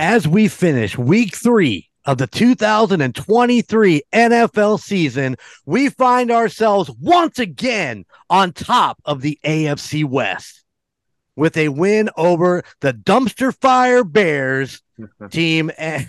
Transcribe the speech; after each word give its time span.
as 0.00 0.26
we 0.26 0.48
finish 0.48 0.96
week 0.96 1.36
three 1.36 1.86
of 2.06 2.16
the 2.16 2.26
2023 2.26 4.02
NFL 4.14 4.80
season, 4.80 5.36
we 5.66 5.90
find 5.90 6.30
ourselves 6.30 6.90
once 6.98 7.38
again 7.38 8.06
on 8.30 8.50
top 8.54 8.98
of 9.04 9.20
the 9.20 9.38
AFC 9.44 10.06
West 10.06 10.64
with 11.36 11.54
a 11.58 11.68
win 11.68 12.08
over 12.16 12.62
the 12.80 12.94
dumpster 12.94 13.54
fire 13.60 14.02
Bears 14.02 14.80
team. 15.30 15.70
And 15.76 16.06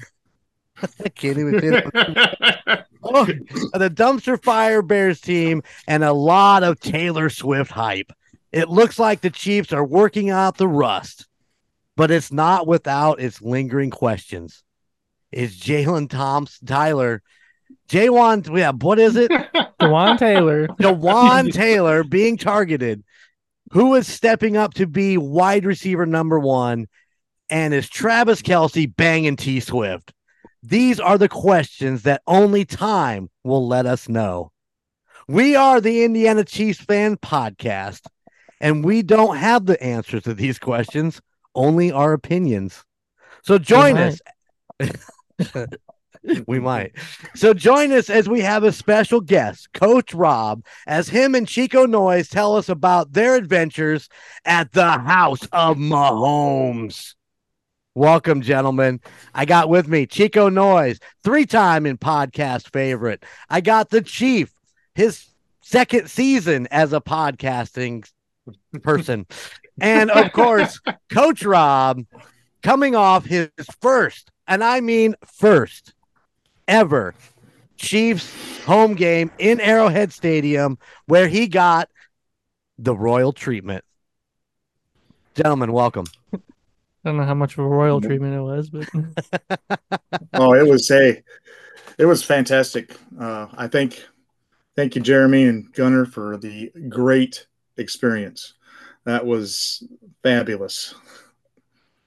I 1.03 1.09
can't 1.09 1.38
even 1.38 1.59
say 1.59 1.70
that. 1.70 2.86
Oh, 3.03 3.26
the 3.26 3.92
dumpster 3.94 4.42
fire 4.42 4.81
Bears 4.81 5.20
team 5.20 5.64
and 5.86 6.05
a 6.05 6.14
lot 6.14 6.64
of 6.64 6.80
Taylor 6.80 7.30
Swift 7.30 7.72
hype. 7.72 8.14
It 8.53 8.70
looks 8.70 8.98
like 8.98 9.20
the 9.20 9.30
Chiefs 9.30 9.73
are 9.73 9.84
working 9.84 10.30
out 10.30 10.55
the 10.55 10.67
rust, 10.67 11.28
but 11.95 12.12
it's 12.12 12.31
not 12.31 12.68
without 12.68 13.20
its 13.20 13.41
lingering 13.41 13.90
questions. 13.90 14.63
Is 15.31 15.58
Jalen 15.58 16.09
Thompson 16.09 16.67
Tyler? 16.67 17.22
Jawaan, 17.90 18.58
yeah, 18.58 18.72
what 18.72 19.00
is 19.00 19.16
it? 19.16 19.31
Dewan 19.80 20.17
Taylor. 20.17 20.67
Dewan 20.80 21.52
Taylor 21.52 22.04
being 22.04 22.38
targeted. 22.38 23.04
Who 23.72 23.95
is 23.95 24.08
stepping 24.08 24.58
up 24.58 24.73
to 24.76 24.88
be 24.88 25.17
wide 25.17 25.66
receiver 25.66 26.06
number 26.06 26.39
one? 26.39 26.88
And 27.50 27.73
is 27.73 27.89
Travis 27.89 28.42
Kelce 28.42 28.94
banging 28.94 29.36
T 29.36 29.59
Swift? 29.59 30.14
These 30.64 31.00
are 31.00 31.17
the 31.17 31.30
questions 31.30 32.03
that 32.03 32.22
only 32.28 32.66
time 32.66 33.30
will 33.44 33.67
let 33.67 33.86
us 33.86 34.08
know. 34.08 34.52
We 35.28 35.56
are 35.56 35.81
the 35.81 36.03
Indiana 36.03 36.44
Chiefs 36.44 36.81
fan 36.81 37.17
podcast, 37.17 38.02
and 38.59 38.84
we 38.84 39.02
don't 39.02 39.38
have 39.38 39.66
the 39.66 39.81
answers 39.81 40.23
to 40.23 40.34
these 40.34 40.59
questions, 40.59 41.22
only 41.55 41.91
our 41.91 42.13
opinions. 42.13 42.83
So 43.44 43.57
join 43.57 43.97
us. 43.97 44.21
we 46.47 46.59
might. 46.59 46.94
So 47.35 47.53
join 47.53 47.91
us 47.91 48.09
as 48.09 48.30
we 48.30 48.41
have 48.41 48.63
a 48.63 48.71
special 48.71 49.21
guest, 49.21 49.73
Coach 49.73 50.13
Rob, 50.13 50.63
as 50.85 51.09
him 51.09 51.35
and 51.35 51.47
Chico 51.47 51.85
Noise 51.85 52.29
tell 52.29 52.55
us 52.55 52.69
about 52.69 53.13
their 53.13 53.35
adventures 53.35 54.09
at 54.45 54.72
the 54.72 54.91
House 54.91 55.44
of 55.52 55.77
Mahomes. 55.77 57.16
Welcome, 57.94 58.41
gentlemen. 58.41 59.02
I 59.33 59.45
got 59.45 59.67
with 59.67 59.88
me 59.88 60.05
Chico 60.05 60.47
Noise, 60.49 60.99
three 61.23 61.45
time 61.45 61.85
in 61.85 61.97
podcast 61.97 62.72
favorite. 62.72 63.23
I 63.49 63.61
got 63.61 63.89
the 63.89 64.02
Chief, 64.02 64.53
his 64.94 65.27
second 65.61 66.09
season 66.09 66.67
as 66.72 66.94
a 66.94 67.02
podcasting 67.02 68.09
person. 68.81 69.25
And 69.82 70.12
of 70.12 70.32
course, 70.32 70.80
Coach 71.12 71.44
Rob 71.44 72.06
coming 72.64 72.96
off 72.96 73.26
his 73.26 73.50
first, 73.82 74.32
and 74.48 74.64
I 74.64 74.80
mean 74.80 75.16
first 75.26 75.94
ever 76.68 77.14
Chiefs 77.78 78.64
home 78.64 78.94
game 78.94 79.32
in 79.40 79.59
Arrowhead 79.59 80.14
Stadium 80.14 80.78
where 81.08 81.28
he 81.28 81.48
got 81.48 81.90
the 82.78 82.96
royal 82.96 83.34
treatment. 83.34 83.84
Gentlemen, 85.36 85.74
welcome. 85.74 86.06
I 86.34 86.38
don't 87.09 87.18
know 87.18 87.26
how 87.26 87.34
much 87.34 87.54
of 87.54 87.59
a 87.59 87.68
royal 87.68 88.00
treatment 88.00 88.36
it 88.36 88.42
was, 88.42 88.70
but 88.70 88.88
oh, 90.34 90.53
it 90.53 90.68
was 90.68 90.91
a, 90.91 91.24
it 91.97 92.06
was 92.06 92.24
fantastic. 92.24 92.96
Uh, 93.20 93.47
I 93.58 93.68
think, 93.68 94.06
thank 94.75 94.96
you, 94.96 95.02
Jeremy 95.02 95.46
and 95.46 95.74
Gunner, 95.74 96.06
for 96.06 96.38
the 96.38 96.72
great 96.90 97.47
experience. 97.78 98.53
That 99.06 99.25
was 99.25 99.84
fabulous. 100.23 100.94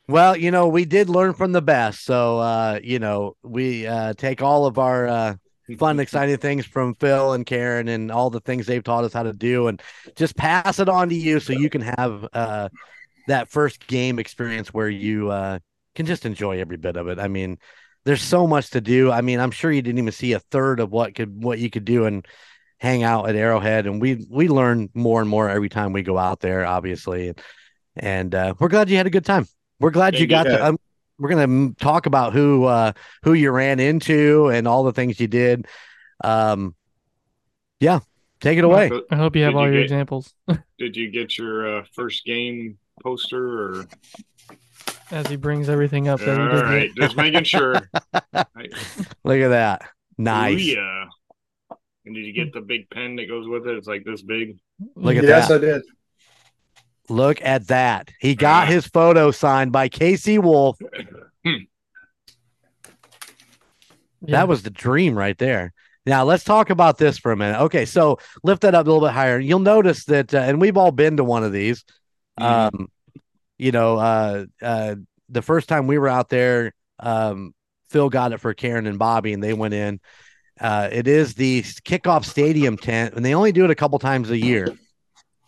Well, 0.07 0.37
you 0.37 0.51
know, 0.51 0.69
we 0.69 0.85
did 0.85 1.09
learn 1.09 1.33
from 1.33 1.53
the 1.53 1.63
best. 1.63 2.05
So, 2.05 2.39
uh, 2.39 2.81
you 2.83 2.99
know, 2.99 3.37
we 3.43 3.87
uh, 3.87 4.13
take 4.15 4.43
all 4.43 4.67
of 4.67 4.79
our 4.79 5.09
uh, 5.09 5.35
fun, 5.79 5.99
exciting 5.99 6.37
things 6.37 6.67
from 6.67 6.95
Phil 6.95 7.33
and 7.33 7.47
Karen 7.47 7.89
and 7.89 8.13
all 8.13 8.29
the 8.29 8.41
things 8.41 8.67
they've 8.67 8.85
taught 8.85 9.05
us 9.05 9.15
how 9.15 9.23
to 9.23 9.33
do 9.33 9.69
and 9.69 9.83
just 10.15 10.37
pass 10.37 10.79
it 10.79 10.89
on 10.89 11.09
to 11.09 11.15
you 11.15 11.41
so 11.41 11.55
you 11.55 11.71
can 11.71 11.81
have 11.81 12.27
uh, 12.35 12.69
that 13.29 13.49
first 13.49 13.87
game 13.87 14.19
experience 14.19 14.75
where 14.75 14.91
you 14.91 15.31
uh, 15.31 15.59
can 15.95 16.05
just 16.05 16.27
enjoy 16.27 16.61
every 16.61 16.77
bit 16.77 16.97
of 16.97 17.09
it. 17.09 17.19
I 17.19 17.29
mean, 17.29 17.59
there's 18.05 18.23
so 18.23 18.47
much 18.47 18.71
to 18.71 18.83
do. 18.83 19.11
I 19.11 19.23
mean, 19.23 19.41
I'm 19.41 19.51
sure 19.51 19.73
you 19.73 19.81
didn't 19.81 19.99
even 19.99 20.13
see 20.13 20.33
a 20.33 20.39
third 20.39 20.81
of 20.81 20.93
what 20.93 21.15
could 21.15 21.43
what 21.43 21.59
you 21.59 21.71
could 21.71 21.87
do 21.87 22.05
and 22.05 22.27
hang 22.85 23.03
out 23.03 23.29
at 23.29 23.35
Arrowhead, 23.35 23.87
and 23.87 24.01
we 24.01 24.27
we 24.31 24.47
learn 24.49 24.91
more 24.95 25.21
and 25.21 25.29
more 25.29 25.49
every 25.49 25.69
time 25.69 25.93
we 25.93 26.03
go 26.03 26.19
out 26.19 26.41
there, 26.41 26.65
obviously, 26.67 27.29
and 27.29 27.41
and 27.97 28.35
uh, 28.35 28.55
we're 28.59 28.69
glad 28.69 28.91
you 28.91 28.97
had 28.97 29.07
a 29.07 29.11
good 29.11 29.25
time. 29.25 29.47
We're 29.81 29.91
glad 29.91 30.19
you 30.19 30.27
got 30.27 30.47
Yeah. 30.47 30.57
to. 30.59 30.67
Um, 30.69 30.79
we're 31.19 31.31
gonna 31.31 31.49
mm, 31.49 31.79
talk 31.79 32.07
about 32.07 32.33
who 32.33 32.65
uh, 32.65 32.93
who 33.23 33.33
you 33.33 33.51
ran 33.51 33.81
into 33.81 34.49
and 34.51 34.69
all 34.69 34.85
the 34.85 34.93
things 34.93 35.19
you 35.19 35.27
did. 35.29 35.67
Um, 36.23 36.75
yeah, 37.81 38.01
take 38.41 38.59
it 38.59 38.65
away. 38.65 38.91
I 39.11 39.17
hope 39.17 39.35
you 39.37 39.43
have 39.45 39.53
Did 39.53 39.59
all 39.59 39.67
you 39.67 39.73
your 39.73 39.81
get- 39.83 39.85
examples 39.85 40.35
Did 40.79 40.97
you 40.97 41.11
get 41.11 41.39
your 41.39 41.79
uh, 41.79 41.85
first 41.95 42.25
game 42.25 42.79
poster 43.03 43.79
or? 43.81 43.87
as 45.11 45.27
he 45.29 45.37
brings 45.37 45.69
everything 45.69 46.09
up 46.09 46.19
that 46.21 46.37
he 46.37 46.43
All 46.43 46.49
did. 46.49 46.63
right, 46.65 46.91
just 46.97 47.17
making 47.17 47.45
sure. 47.45 47.75
Right. 48.33 48.73
Look 49.25 49.39
at 49.41 49.49
that, 49.49 49.83
nice. 50.19 50.57
Booyah. 50.61 51.07
And 52.07 52.15
did 52.15 52.27
you 52.27 52.33
get 52.33 52.53
the 52.53 52.61
big 52.61 52.89
pen 52.91 53.17
that 53.17 53.29
goes 53.29 53.49
with 53.49 53.67
it? 53.67 53.77
It's 53.77 53.89
like 53.89 54.05
this 54.05 54.23
big. 54.23 54.59
Look 54.95 55.17
at 55.17 55.25
yes, 55.25 55.49
that. 55.49 55.63
Yes, 55.63 55.73
I 55.73 55.75
did. 55.79 55.83
Look 57.09 57.43
at 57.43 57.67
that. 57.69 58.11
He 58.19 58.35
got 58.35 58.69
his 58.69 58.87
photo 58.87 59.31
signed 59.31 59.73
by 59.73 59.89
KC 59.89 60.43
Wolf. 60.43 60.79
Yeah. 64.27 64.39
That 64.39 64.49
was 64.49 64.63
the 64.63 64.71
dream 64.71 65.17
right 65.17 65.37
there. 65.37 65.73
Now 66.07 66.25
let's 66.25 66.45
talk 66.45 66.71
about 66.71 66.99
this 66.99 67.19
for 67.19 67.33
a 67.33 67.37
minute. 67.37 67.61
Okay, 67.63 67.85
so 67.85 68.19
lift 68.43 68.63
that 68.63 68.75
up 68.75 68.87
a 68.87 68.91
little 68.91 69.07
bit 69.07 69.13
higher. 69.13 69.39
You'll 69.39 69.59
notice 69.59 70.05
that, 70.07 70.35
uh, 70.35 70.39
and 70.39 70.61
we've 70.61 70.77
all 70.77 70.93
been 70.93 71.17
to 71.19 71.25
one 71.25 71.45
of 71.45 71.53
these. 71.53 71.85
Mhm. 72.39 72.45
Um, 72.45 72.89
you 73.59 73.73
know, 73.73 73.97
uh, 73.99 74.47
uh, 74.61 74.97
the 75.29 75.43
first 75.43 75.69
time 75.69 75.87
we 75.87 75.99
were 75.99 76.09
out 76.09 76.29
there, 76.29 76.73
um, 76.99 77.55
Phil 77.91 78.11
got 78.11 78.33
it 78.33 78.39
for 78.39 78.55
Karen 78.55 78.87
and 78.87 78.99
Bobby, 78.99 79.33
and 79.33 79.43
they 79.43 79.53
went 79.53 79.75
in. 79.75 80.01
Uh, 80.61 80.89
it 80.93 81.09
is 81.09 81.35
the 81.35 81.63
kickoff 81.63 82.25
stadium 82.25 82.77
tent, 82.77 83.15
and 83.15 83.25
they 83.25 83.35
only 83.35 83.53
do 83.53 83.65
it 83.65 83.71
a 83.71 83.75
couple 83.75 83.99
times 83.99 84.31
a 84.31 84.39
year. 84.39 84.69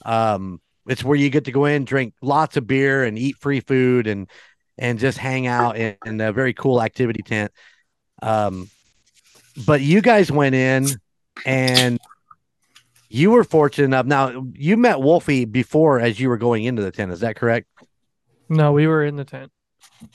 Um, 0.05 0.61
it's 0.87 1.05
where 1.05 1.17
you 1.17 1.31
get 1.31 1.45
to 1.45 1.53
go 1.53 1.65
in, 1.65 1.85
drink 1.85 2.15
lots 2.23 2.57
of 2.57 2.67
beer, 2.67 3.05
and 3.05 3.19
eat 3.19 3.37
free 3.37 3.61
food, 3.61 4.07
and 4.07 4.29
and 4.79 4.99
just 4.99 5.19
hang 5.19 5.47
out 5.47 5.77
in, 5.77 5.97
in 6.05 6.21
a 6.21 6.33
very 6.33 6.53
cool 6.53 6.83
activity 6.83 7.23
tent. 7.23 7.53
Um, 8.21 8.69
but 9.67 9.81
you 9.81 10.03
guys 10.03 10.31
went 10.31 10.55
in, 10.55 10.87
and 11.45 11.99
you 13.09 13.31
were 13.31 13.45
fortunate 13.45 13.87
enough. 13.87 14.07
Now 14.07 14.47
you 14.55 14.77
met 14.77 15.01
Wolfie 15.01 15.45
before 15.45 16.01
as 16.01 16.19
you 16.19 16.29
were 16.29 16.39
going 16.39 16.65
into 16.65 16.83
the 16.83 16.91
tent. 16.91 17.13
Is 17.13 17.21
that 17.21 17.37
correct? 17.37 17.69
No, 18.49 18.73
we 18.73 18.87
were 18.87 19.05
in 19.05 19.17
the 19.17 19.25
tent. 19.25 19.51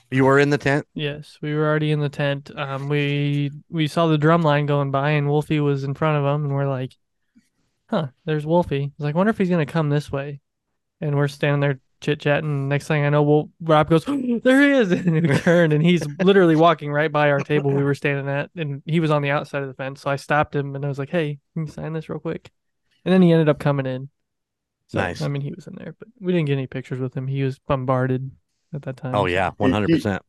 You 0.09 0.25
were 0.25 0.39
in 0.39 0.49
the 0.49 0.57
tent. 0.57 0.85
Yes, 0.93 1.37
we 1.41 1.53
were 1.53 1.65
already 1.65 1.91
in 1.91 1.99
the 1.99 2.09
tent. 2.09 2.51
Um, 2.55 2.89
we 2.89 3.51
we 3.69 3.87
saw 3.87 4.07
the 4.07 4.17
drum 4.17 4.41
line 4.41 4.65
going 4.65 4.91
by, 4.91 5.11
and 5.11 5.29
Wolfie 5.29 5.59
was 5.59 5.83
in 5.83 5.93
front 5.93 6.17
of 6.17 6.35
him, 6.35 6.45
and 6.45 6.53
we're 6.53 6.69
like, 6.69 6.95
"Huh, 7.89 8.07
there's 8.25 8.45
Wolfie." 8.45 8.83
I 8.83 8.91
was 8.97 9.05
like, 9.05 9.15
"Wonder 9.15 9.31
if 9.31 9.37
he's 9.37 9.49
gonna 9.49 9.65
come 9.65 9.89
this 9.89 10.11
way." 10.11 10.41
And 10.99 11.15
we're 11.15 11.27
standing 11.27 11.61
there 11.61 11.79
chit 12.01 12.19
chatting. 12.19 12.67
Next 12.67 12.87
thing 12.87 13.05
I 13.05 13.09
know, 13.09 13.23
Wolf, 13.23 13.49
Rob 13.61 13.89
goes, 13.89 14.05
"There 14.43 14.61
he 14.61 14.71
is!" 14.71 14.91
And 15.05 15.15
he 15.15 15.37
turned, 15.37 15.73
and 15.73 15.83
he's 15.83 16.05
literally 16.23 16.55
walking 16.55 16.91
right 16.91 17.11
by 17.11 17.29
our 17.31 17.39
table 17.39 17.71
we 17.71 17.83
were 17.83 17.95
standing 17.95 18.27
at, 18.27 18.49
and 18.55 18.83
he 18.85 18.99
was 18.99 19.11
on 19.11 19.21
the 19.21 19.31
outside 19.31 19.61
of 19.61 19.67
the 19.67 19.73
fence. 19.73 20.01
So 20.01 20.11
I 20.11 20.17
stopped 20.17 20.55
him, 20.55 20.75
and 20.75 20.83
I 20.83 20.89
was 20.89 20.99
like, 20.99 21.09
"Hey, 21.09 21.39
can 21.53 21.65
you 21.65 21.71
sign 21.71 21.93
this 21.93 22.09
real 22.09 22.19
quick?" 22.19 22.51
And 23.05 23.13
then 23.13 23.21
he 23.21 23.31
ended 23.31 23.49
up 23.49 23.59
coming 23.59 23.85
in. 23.85 24.09
So, 24.87 24.99
Nice. 24.99 25.21
I 25.21 25.29
mean, 25.29 25.41
he 25.41 25.53
was 25.53 25.67
in 25.67 25.75
there, 25.75 25.95
but 25.97 26.09
we 26.19 26.33
didn't 26.33 26.47
get 26.47 26.53
any 26.53 26.67
pictures 26.67 26.99
with 26.99 27.15
him. 27.15 27.25
He 27.25 27.43
was 27.43 27.59
bombarded 27.59 28.29
at 28.73 28.81
that 28.83 28.97
time. 28.97 29.15
Oh 29.15 29.25
yeah, 29.25 29.51
one 29.57 29.71
hundred 29.71 29.91
percent. 29.91 30.21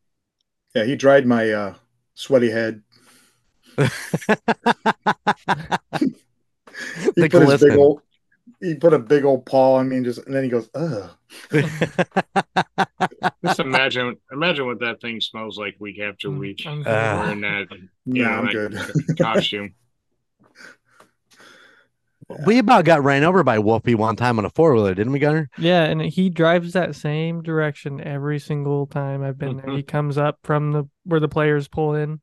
Yeah, 0.74 0.84
he 0.84 0.96
dried 0.96 1.26
my 1.26 1.50
uh, 1.50 1.74
sweaty 2.14 2.50
head. 2.50 2.82
He 7.14 7.14
The 7.14 7.26
put 7.26 7.42
his 7.42 7.56
big 7.56 7.76
old, 7.76 8.02
he 8.60 8.74
put 8.76 8.94
a 8.94 8.98
big 8.98 9.24
old 9.24 9.46
paw 9.46 9.76
on 9.76 9.88
me 9.88 9.96
and 9.96 10.04
just, 10.04 10.24
and 10.26 10.34
then 10.34 10.44
he 10.44 10.50
goes, 10.50 10.68
ugh. 10.74 11.10
Just 13.44 13.60
imagine, 13.60 14.16
imagine 14.30 14.66
what 14.66 14.80
that 14.80 15.00
thing 15.00 15.20
smells 15.20 15.58
like 15.58 15.76
week 15.80 15.98
after 16.00 16.28
Mm, 16.28 16.30
week. 16.30 16.62
I'm 16.66 16.82
Ah. 16.86 17.34
that, 17.40 17.66
Yeah, 18.06 18.24
know, 18.24 18.38
I'm 18.38 18.46
that 18.46 18.48
good. 18.48 18.72
costume. 19.20 19.74
We 22.46 22.58
about 22.58 22.84
got 22.84 23.02
ran 23.04 23.24
over 23.24 23.42
by 23.42 23.58
Wolfie 23.58 23.94
one 23.94 24.16
time 24.16 24.38
on 24.38 24.44
a 24.44 24.50
four 24.50 24.74
wheeler, 24.74 24.94
didn't 24.94 25.12
we, 25.12 25.18
Gunner? 25.18 25.48
Yeah, 25.58 25.84
and 25.84 26.00
he 26.02 26.30
drives 26.30 26.72
that 26.72 26.94
same 26.94 27.42
direction 27.42 28.00
every 28.00 28.38
single 28.38 28.86
time 28.86 29.22
I've 29.22 29.38
been 29.38 29.56
there. 29.58 29.70
He 29.76 29.82
comes 29.82 30.18
up 30.18 30.38
from 30.44 30.72
the 30.72 30.84
where 31.04 31.20
the 31.20 31.28
players 31.28 31.68
pull 31.68 31.94
in, 31.94 32.20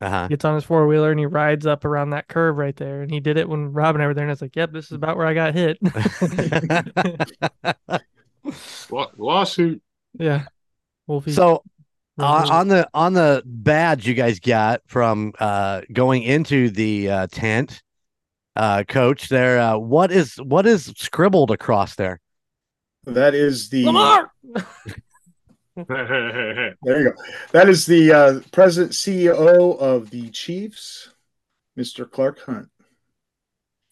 Uh 0.00 0.10
huh. 0.10 0.28
gets 0.28 0.44
on 0.44 0.54
his 0.54 0.64
four 0.64 0.86
wheeler, 0.86 1.10
and 1.10 1.20
he 1.20 1.26
rides 1.26 1.66
up 1.66 1.84
around 1.84 2.10
that 2.10 2.28
curve 2.28 2.56
right 2.56 2.76
there. 2.76 3.02
And 3.02 3.10
he 3.10 3.20
did 3.20 3.36
it 3.36 3.48
when 3.48 3.72
Rob 3.72 3.94
and 3.96 4.02
I 4.02 4.06
were 4.06 4.14
there, 4.14 4.24
and 4.24 4.30
I 4.30 4.34
was 4.34 4.42
like, 4.42 4.56
"Yep, 4.56 4.72
this 4.72 4.86
is 4.86 4.92
about 4.92 5.16
where 5.16 5.26
I 5.26 5.34
got 5.34 5.54
hit." 5.54 5.78
Law- 8.90 9.10
Lawsuit. 9.16 9.82
yeah, 10.18 10.44
Wolfie. 11.06 11.32
so 11.32 11.62
on, 12.18 12.50
on 12.50 12.68
the 12.68 12.88
on 12.94 13.12
the 13.12 13.42
badge 13.46 14.06
you 14.06 14.14
guys 14.14 14.40
got 14.40 14.80
from 14.86 15.32
uh 15.38 15.82
going 15.92 16.22
into 16.22 16.70
the 16.70 17.10
uh 17.10 17.26
tent 17.30 17.82
uh 18.60 18.84
coach 18.86 19.28
there 19.28 19.58
uh 19.58 19.78
what 19.78 20.10
is 20.12 20.36
what 20.36 20.66
is 20.66 20.92
scribbled 20.96 21.50
across 21.50 21.94
there 21.94 22.20
That 23.06 23.34
is 23.34 23.70
the 23.70 23.86
Lamar. 23.86 24.30
there 25.76 26.74
you 26.84 27.04
go. 27.04 27.12
That 27.52 27.68
is 27.68 27.86
the 27.86 28.12
uh, 28.12 28.40
president 28.52 28.92
CEO 28.92 29.78
of 29.78 30.10
the 30.10 30.28
Chiefs, 30.30 31.08
Mr. 31.78 32.10
Clark 32.10 32.40
Hunt. 32.40 32.68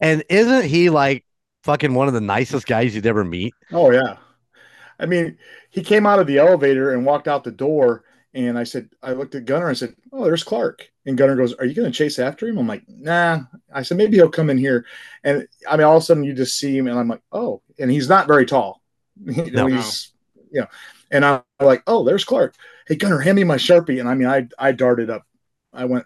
and 0.01 0.23
isn't 0.29 0.65
he 0.67 0.91
like 0.91 1.25
fucking 1.63 1.95
one 1.95 2.09
of 2.09 2.15
the 2.15 2.21
nicest 2.21 2.67
guys 2.67 2.95
you'd 2.95 3.07
ever 3.07 3.25
meet 3.25 3.55
Oh 3.73 3.91
yeah. 3.91 4.17
I 5.01 5.07
mean, 5.07 5.39
he 5.71 5.83
came 5.83 6.07
out 6.07 6.19
of 6.19 6.27
the 6.27 6.39
elevator 6.39 6.93
and 6.93 7.07
walked 7.07 7.29
out 7.29 7.45
the 7.45 7.53
door, 7.53 8.03
and 8.35 8.59
I 8.59 8.65
said, 8.65 8.91
I 9.03 9.13
looked 9.13 9.35
at 9.35 9.47
Gunner 9.47 9.67
and 9.67 9.71
I 9.71 9.79
said, 9.79 9.95
"Oh, 10.13 10.25
there's 10.25 10.45
Clark." 10.45 10.89
And 11.07 11.17
Gunner 11.17 11.37
goes, 11.37 11.55
"Are 11.55 11.65
you 11.65 11.75
going 11.75 11.91
to 11.91 11.97
chase 11.97 12.19
after 12.19 12.47
him?" 12.47 12.59
I'm 12.59 12.67
like, 12.67 12.83
"Nah." 12.89 13.41
I 13.73 13.83
said, 13.83 13.97
"Maybe 13.97 14.17
he'll 14.17 14.29
come 14.29 14.51
in 14.51 14.59
here." 14.59 14.85
And 15.25 15.49
I 15.69 15.77
mean, 15.77 15.87
all 15.87 15.97
of 15.97 16.03
a 16.03 16.07
sudden, 16.07 16.25
you 16.25 16.35
just 16.35 16.59
see 16.59 16.77
him, 16.77 16.87
and 16.89 16.99
I'm 16.99 17.09
like, 17.09 17.23
"Oh!" 17.33 17.63
And 17.79 17.91
he's 17.91 18.09
not 18.09 18.27
very 18.27 18.47
tall. 18.47 18.83
You 19.27 19.51
know, 19.51 19.67
No. 19.67 19.77
he's, 19.77 20.13
you 20.53 20.61
know, 20.61 20.67
and 21.11 21.25
I'm 21.25 21.43
like, 21.61 21.83
"Oh, 21.87 22.05
there's 22.05 22.25
Clark." 22.25 22.55
Hey, 22.87 22.97
Gunner, 22.97 23.19
hand 23.19 23.37
me 23.37 23.45
my 23.45 23.57
sharpie. 23.57 24.01
And 24.01 24.09
I 24.09 24.15
mean, 24.15 24.29
I 24.29 24.49
I 24.59 24.73
darted 24.73 25.11
up. 25.11 25.27
I 25.73 25.87
went, 25.87 26.05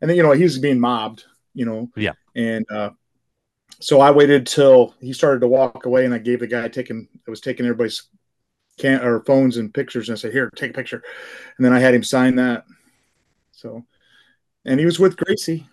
and 0.00 0.08
then 0.08 0.16
you 0.16 0.22
know 0.22 0.32
he's 0.32 0.58
being 0.58 0.80
mobbed. 0.80 1.24
You 1.54 1.66
know. 1.66 1.90
Yeah. 1.96 2.12
And 2.36 2.64
uh, 2.70 2.90
so 3.80 4.00
I 4.00 4.10
waited 4.12 4.46
till 4.46 4.94
he 5.00 5.12
started 5.12 5.40
to 5.40 5.48
walk 5.48 5.86
away, 5.86 6.04
and 6.04 6.14
I 6.14 6.18
gave 6.18 6.40
the 6.40 6.46
guy 6.46 6.68
taking 6.68 7.08
I 7.26 7.30
was 7.30 7.40
taking 7.40 7.66
everybody's 7.66 8.04
can 8.78 9.00
or 9.02 9.20
phones 9.24 9.56
and 9.56 9.72
pictures, 9.72 10.08
and 10.08 10.16
I 10.16 10.20
said, 10.20 10.32
"Here, 10.32 10.50
take 10.56 10.70
a 10.70 10.74
picture," 10.74 11.02
and 11.56 11.64
then 11.64 11.72
I 11.72 11.78
had 11.80 11.94
him 11.94 12.02
sign 12.02 12.36
that. 12.36 12.64
So, 13.52 13.84
and 14.64 14.78
he 14.80 14.86
was 14.86 14.98
with 14.98 15.16
Gracie. 15.16 15.66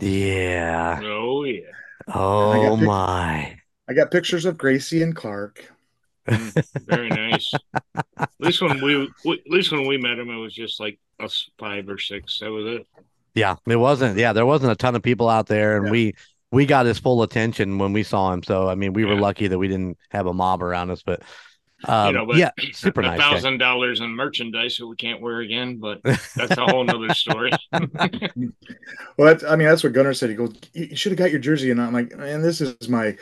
yeah 0.00 1.00
oh 1.04 1.44
yeah. 1.44 1.60
oh 2.14 2.76
pic- 2.78 2.86
my 2.86 3.58
I 3.88 3.94
got 3.94 4.10
pictures 4.10 4.44
of 4.44 4.56
Gracie 4.58 5.02
and 5.02 5.14
Clark. 5.14 5.64
Mm, 6.28 6.86
very 6.86 7.08
nice. 7.08 7.52
At 8.16 8.30
least 8.38 8.62
when 8.62 8.80
we, 8.80 9.12
we 9.24 9.32
at 9.40 9.46
least 9.50 9.72
when 9.72 9.86
we 9.88 9.98
met 9.98 10.18
him, 10.20 10.30
it 10.30 10.36
was 10.36 10.54
just 10.54 10.78
like 10.80 10.98
us 11.20 11.50
five 11.58 11.88
or 11.88 11.98
six. 11.98 12.38
That 12.38 12.50
was 12.52 12.66
it. 12.80 12.86
yeah 13.34 13.56
it 13.66 13.76
wasn't 13.76 14.16
yeah 14.18 14.32
there 14.32 14.46
wasn't 14.46 14.70
a 14.72 14.76
ton 14.76 14.94
of 14.94 15.02
people 15.02 15.28
out 15.28 15.46
there 15.46 15.76
and 15.76 15.86
Yeah. 15.86 15.90
we 15.92 16.14
we 16.52 16.66
got 16.66 16.86
his 16.86 16.98
full 16.98 17.22
attention 17.22 17.78
when 17.78 17.92
we 17.92 18.02
saw 18.02 18.32
him 18.32 18.42
so 18.42 18.68
i 18.68 18.74
mean 18.74 18.92
we 18.92 19.04
were 19.06 19.14
lucky 19.16 19.46
that 19.48 19.58
we 19.58 19.68
didn't 19.68 19.96
have 20.10 20.26
a 20.26 20.34
mob 20.34 20.62
around 20.62 20.90
us 20.90 21.02
but 21.02 21.22
um, 21.88 22.14
know, 22.14 22.26
but 22.26 22.36
yeah 22.38 22.50
super 22.72 23.02
a 23.02 23.06
nice 23.06 23.18
guy. 23.18 23.22
thousand 23.22 23.58
dollars 23.58 24.00
in 24.00 24.10
merchandise 24.10 24.76
that 24.76 24.86
we 24.86 24.96
can't 24.96 25.20
wear 25.20 25.40
again, 25.40 25.78
but 25.78 26.00
that's 26.36 26.56
a 26.56 26.66
whole 26.66 26.84
nother 26.84 27.12
story. 27.12 27.52
Well, 29.16 29.28
that's, 29.28 29.44
I 29.44 29.56
mean, 29.56 29.68
that's 29.68 29.84
what 29.84 29.92
Gunnar 29.92 30.14
said. 30.14 30.30
He 30.30 30.36
goes, 30.36 30.54
"You 30.72 30.86
you 30.86 30.96
should 30.96 31.12
have 31.12 31.18
got 31.18 31.30
your 31.30 31.40
jersey," 31.40 31.70
and 31.70 31.80
I'm 31.80 31.92
like, 31.92 32.14
"Man, 32.16 32.42
this 32.42 32.60
is 32.60 32.88
my 32.88 33.16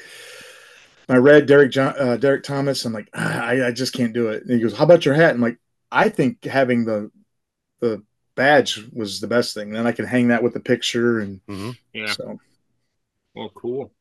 my 1.09 1.17
red 1.17 1.47
Derek 1.47 1.71
John, 1.73 1.95
uh, 1.99 2.17
Derrick 2.17 2.43
Thomas." 2.43 2.85
I'm 2.85 2.93
like, 2.93 3.09
"Ah, 3.15 3.41
I, 3.43 3.69
I 3.69 3.73
just 3.73 3.93
can't 3.93 4.13
do 4.13 4.29
it. 4.29 4.43
And 4.43 4.53
he 4.53 4.61
goes, 4.61 4.77
"How 4.77 4.85
about 4.85 5.05
your 5.05 5.15
hat?" 5.15 5.35
I'm 5.35 5.41
like, 5.41 5.59
"I 5.91 6.09
think 6.09 6.45
having 6.45 6.85
the 6.85 7.11
the 7.81 8.03
badge 8.37 8.81
was 8.93 9.21
the 9.21 9.29
best 9.29 9.55
thing. 9.55 9.71
Then 9.73 9.87
I 9.87 9.93
can 9.93 10.07
hang 10.07 10.29
that 10.29 10.43
with 10.43 10.55
the 10.55 10.61
picture, 10.61 11.21
and 11.21 11.41
Mhm. 11.49 11.77
yeah. 11.93 12.15
so 12.15 12.39
Well, 13.35 13.51
cool. 13.55 13.93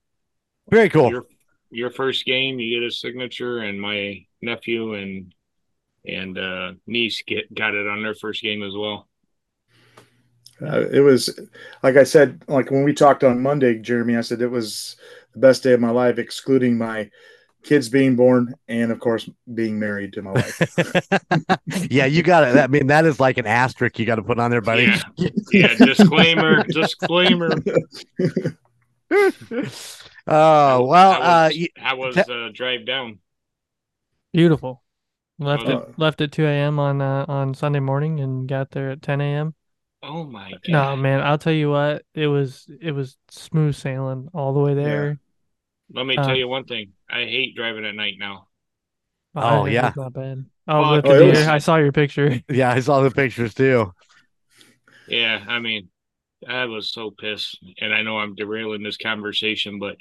very 0.69 0.89
cool 0.89 1.09
Your 1.11 1.25
your 1.69 1.89
first 1.89 2.25
game, 2.25 2.59
you 2.59 2.79
get 2.79 2.87
a 2.87 2.91
signature, 2.91 3.59
and 3.59 3.79
my 3.79 4.25
nephew 4.41 4.93
and 4.93 5.33
and 6.05 6.37
uh, 6.37 6.73
niece 6.87 7.23
get 7.25 7.53
got 7.53 7.75
it 7.75 7.87
on 7.87 8.01
their 8.01 8.15
first 8.15 8.41
game 8.41 8.63
as 8.63 8.73
well. 8.75 9.07
uh, 10.61 10.87
it 10.91 11.01
was 11.01 11.39
like 11.83 11.97
I 11.97 12.03
said, 12.03 12.43
like 12.47 12.71
when 12.71 12.83
we 12.83 12.93
talked 12.93 13.23
on 13.23 13.41
Monday, 13.41 13.79
Jeremy. 13.79 14.17
I 14.17 14.21
said 14.21 14.41
it 14.41 14.47
was 14.47 14.95
the 15.33 15.39
best 15.39 15.63
day 15.63 15.73
of 15.73 15.79
my 15.79 15.91
life, 15.91 16.17
excluding 16.17 16.77
my 16.77 17.09
kids 17.63 17.89
being 17.89 18.15
born 18.15 18.53
and, 18.67 18.91
of 18.91 18.99
course, 18.99 19.29
being 19.53 19.79
married 19.79 20.13
to 20.13 20.21
my 20.21 20.31
wife. 20.31 20.61
yeah, 21.89 22.05
you 22.05 22.23
got 22.23 22.47
it. 22.47 22.57
I 22.57 22.67
mean, 22.67 22.87
that 22.87 23.05
is 23.05 23.19
like 23.19 23.37
an 23.37 23.45
asterisk 23.45 23.99
you 23.99 24.05
got 24.05 24.15
to 24.15 24.23
put 24.23 24.39
on 24.39 24.51
there, 24.51 24.61
buddy. 24.61 24.91
Yeah, 25.17 25.29
yeah. 25.51 25.75
Disclaimer. 25.75 26.63
disclaimer. 26.63 27.49
Oh 30.31 30.85
well, 30.85 31.11
How 31.11 31.21
uh, 31.21 31.51
was, 31.51 31.53
y- 31.53 31.67
how 31.75 31.97
was 31.97 32.25
te- 32.25 32.29
uh, 32.29 32.49
drive 32.53 32.85
down? 32.85 33.19
Beautiful. 34.33 34.83
Left 35.39 35.69
Uh, 35.69 35.69
at 35.69 35.97
left 35.97 36.21
at 36.21 36.31
2 36.31 36.49
a.m. 36.49 36.79
on 36.79 37.01
uh, 37.01 37.25
on 37.27 37.53
Sunday 37.55 37.79
morning 37.81 38.19
and 38.21 38.47
got 38.49 38.71
there 38.71 38.91
at 38.91 39.01
10 39.03 39.25
a.m. 39.25 39.55
Oh 40.03 40.25
my 40.25 40.55
god! 40.55 40.67
No, 40.67 40.95
man, 40.95 41.21
I'll 41.21 41.37
tell 41.37 41.53
you 41.53 41.69
what, 41.71 42.05
it 42.13 42.27
was 42.27 42.67
it 42.81 42.91
was 42.93 43.17
smooth 43.29 43.75
sailing 43.75 44.29
all 44.33 44.53
the 44.53 44.59
way 44.59 44.73
there. 44.75 45.19
Let 45.93 46.05
me 46.05 46.17
uh, 46.17 46.21
tell 46.21 46.35
you 46.35 46.47
one 46.47 46.65
thing. 46.65 46.93
I 47.09 47.25
hate 47.25 47.55
driving 47.55 47.85
at 47.85 47.95
night 47.95 48.15
now. 48.17 48.47
Oh, 49.35 49.65
it 49.65 49.65
yeah. 49.65 49.93
not 49.95 50.13
bad. 50.13 50.45
Oh, 50.67 50.83
Well, 50.83 50.91
with 50.91 51.05
oh, 51.05 51.13
the 51.13 51.15
deer, 51.15 51.47
was- 51.47 51.49
I 51.49 51.59
saw 51.59 51.77
your 51.77 51.91
picture. 51.91 52.41
yeah, 52.49 52.71
I 52.71 52.79
saw 52.79 53.01
the 53.01 53.11
pictures 53.11 53.53
too. 53.53 53.93
Yeah, 55.05 55.43
I 55.47 55.59
mean, 55.59 55.89
I 56.47 56.65
was 56.65 56.91
so 56.91 57.11
pissed, 57.11 57.59
and 57.79 57.93
I 57.93 58.03
know 58.03 58.19
I'm 58.19 58.35
derailing 58.35 58.83
this 58.83 58.97
conversation, 58.97 59.79
but 59.79 59.97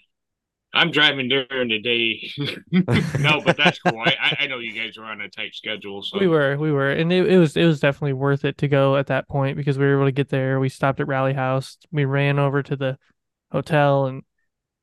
I'm 0.75 0.91
driving 0.91 1.29
during 1.29 1.69
the 1.69 1.81
day. 1.81 2.31
no, 3.19 3.41
but 3.41 3.57
that's 3.57 3.79
cool. 3.79 3.99
I, 3.99 4.37
I- 4.41 4.47
know 4.49 4.59
you 4.59 4.73
guys 4.73 4.97
were 4.97 5.05
on 5.05 5.21
a 5.21 5.29
tight 5.29 5.55
schedule, 5.55 6.03
so 6.03 6.19
We 6.19 6.27
were, 6.27 6.57
we 6.57 6.73
were, 6.73 6.91
and 6.91 7.13
it, 7.13 7.31
it 7.31 7.39
was 7.39 7.57
it 7.57 7.65
was 7.65 7.81
definitely 7.81 8.15
worth 8.15 8.45
it 8.45 8.59
to 8.59 8.69
go 8.69 8.97
at 8.97 9.09
that 9.09 9.29
point 9.29 9.57
because 9.57 9.79
we 9.79 9.85
were 9.87 9.97
able 9.97 10.07
to 10.07 10.13
get 10.13 10.29
there. 10.29 10.61
We 10.61 10.69
stopped 10.69 11.01
at 11.01 11.07
Rally 11.07 11.35
House. 11.35 11.77
We 11.91 12.05
ran 12.05 12.39
over 12.39 12.63
to 12.63 12.77
the 12.77 12.99
hotel 13.51 14.07
and 14.07 14.23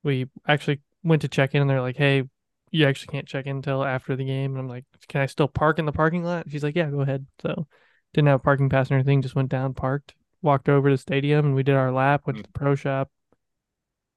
we 0.04 0.28
actually 0.48 0.82
went 1.04 1.22
to 1.24 1.28
check 1.28 1.56
in. 1.56 1.62
And 1.62 1.70
they're 1.70 1.82
like, 1.82 1.98
"Hey, 1.98 2.24
you 2.72 2.88
actually 2.88 3.12
can't 3.12 3.28
check 3.28 3.46
in 3.46 3.58
until 3.58 3.84
after 3.84 4.16
the 4.16 4.26
game." 4.26 4.52
And 4.52 4.60
I'm 4.60 4.70
like, 4.70 4.86
"Can 5.08 5.22
I 5.22 5.26
still 5.26 5.48
park 5.48 5.80
in 5.80 5.86
the 5.86 5.92
parking 5.92 6.24
lot?" 6.24 6.50
She's 6.50 6.64
like, 6.64 6.76
"Yeah, 6.76 6.90
go 6.90 7.02
ahead." 7.02 7.26
So 7.42 7.68
didn't 8.14 8.28
have 8.28 8.40
a 8.40 8.44
parking 8.44 8.70
pass 8.70 8.92
or 8.92 8.96
anything. 8.96 9.22
Just 9.22 9.36
went 9.36 9.50
down, 9.50 9.74
parked, 9.74 10.16
walked 10.42 10.70
over 10.70 10.90
to 10.90 10.96
the 10.96 11.02
stadium, 11.02 11.48
and 11.48 11.56
we 11.56 11.64
did 11.64 11.76
our 11.76 11.92
lap. 11.92 12.22
Went 12.26 12.38
hmm. 12.38 12.44
to 12.44 12.50
the 12.52 12.60
pro 12.60 12.76
shop. 12.76 13.10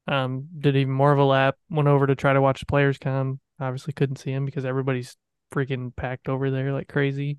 Um, 0.08 0.48
did 0.58 0.74
even 0.74 0.92
more 0.94 1.12
of 1.12 1.18
a 1.18 1.24
lap. 1.24 1.56
Went 1.70 1.86
over 1.86 2.06
to 2.06 2.16
try 2.16 2.32
to 2.32 2.40
watch 2.40 2.60
the 2.60 2.66
players 2.66 2.96
come. 2.98 3.38
Obviously 3.60 3.92
couldn't 3.92 4.16
see 4.16 4.32
him 4.32 4.46
because 4.46 4.64
everybody's 4.64 5.16
freaking 5.54 5.94
packed 5.94 6.28
over 6.28 6.50
there 6.50 6.72
like 6.72 6.88
crazy. 6.88 7.38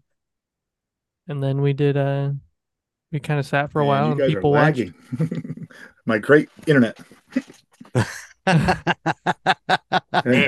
And 1.28 1.42
then 1.44 1.62
we 1.62 1.74
did 1.74 1.98
uh 1.98 2.32
we 3.12 3.20
kind 3.20 3.40
of 3.40 3.46
sat 3.48 3.72
for 3.72 3.82
a 3.82 3.84
Man, 3.84 3.88
while 3.88 4.12
and 4.12 4.20
people 4.20 4.52
are 4.56 4.62
watched. 4.64 4.78
lagging. 4.80 5.68
my 6.06 6.20
great 6.20 6.50
internet. 6.68 6.98
Man, 8.46 8.76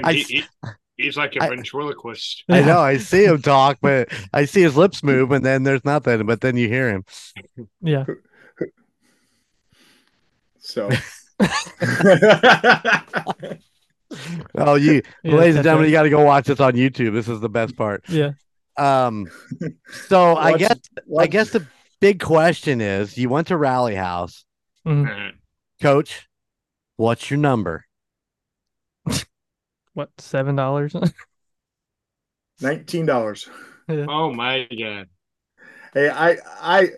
I, 0.04 0.14
he, 0.14 0.24
he- 0.24 0.44
he's 0.98 1.18
like 1.18 1.36
a 1.36 1.44
I- 1.44 1.50
ventriloquist. 1.50 2.44
I 2.50 2.62
know 2.62 2.80
I 2.80 2.98
see 2.98 3.26
him 3.26 3.42
talk, 3.42 3.78
but 3.82 4.10
I 4.34 4.46
see 4.46 4.62
his 4.62 4.78
lips 4.78 5.04
move, 5.04 5.32
and 5.32 5.46
then 5.46 5.64
there's 5.64 5.86
nothing. 5.86 6.26
But 6.26 6.42
then 6.42 6.58
you 6.58 6.68
hear 6.68 6.90
him. 6.90 7.06
Yeah. 7.82 8.06
So, 10.64 10.92
Oh, 14.56 14.76
you, 14.76 15.02
Yeah, 15.24 15.36
ladies 15.36 15.56
and 15.56 15.64
gentlemen, 15.64 15.84
right. 15.84 15.88
you 15.88 15.92
got 15.94 16.04
to 16.04 16.10
go 16.10 16.22
watch 16.26 16.46
this 16.48 16.60
on 16.60 16.74
YouTube. 16.74 17.14
This 17.14 17.30
is 17.30 17.40
the 17.40 17.48
best 17.48 17.78
part. 17.78 18.04
Yeah. 18.10 18.32
Um, 18.78 19.28
so 20.08 20.34
I 20.36 20.52
Watch- 20.52 20.60
guess 20.60 20.80
I 21.18 21.28
guess 21.28 21.50
the 21.52 21.66
big 22.02 22.20
question 22.20 22.82
is: 22.82 23.18
You 23.18 23.30
went 23.30 23.48
to 23.48 23.56
Rally 23.58 23.96
House, 23.96 24.44
Mhm. 24.86 25.30
Uh, 25.30 25.32
Coach. 25.82 26.28
What's 26.98 27.32
your 27.32 27.40
number? 27.40 27.86
What, 29.94 30.10
seven 30.20 30.56
dollars? 30.58 30.94
nineteen 32.62 33.06
dollars. 33.06 33.50
oh 33.90 34.32
my 34.34 34.68
god! 34.78 35.08
Hey, 35.94 36.10
I, 36.10 36.36
I, 36.62 36.90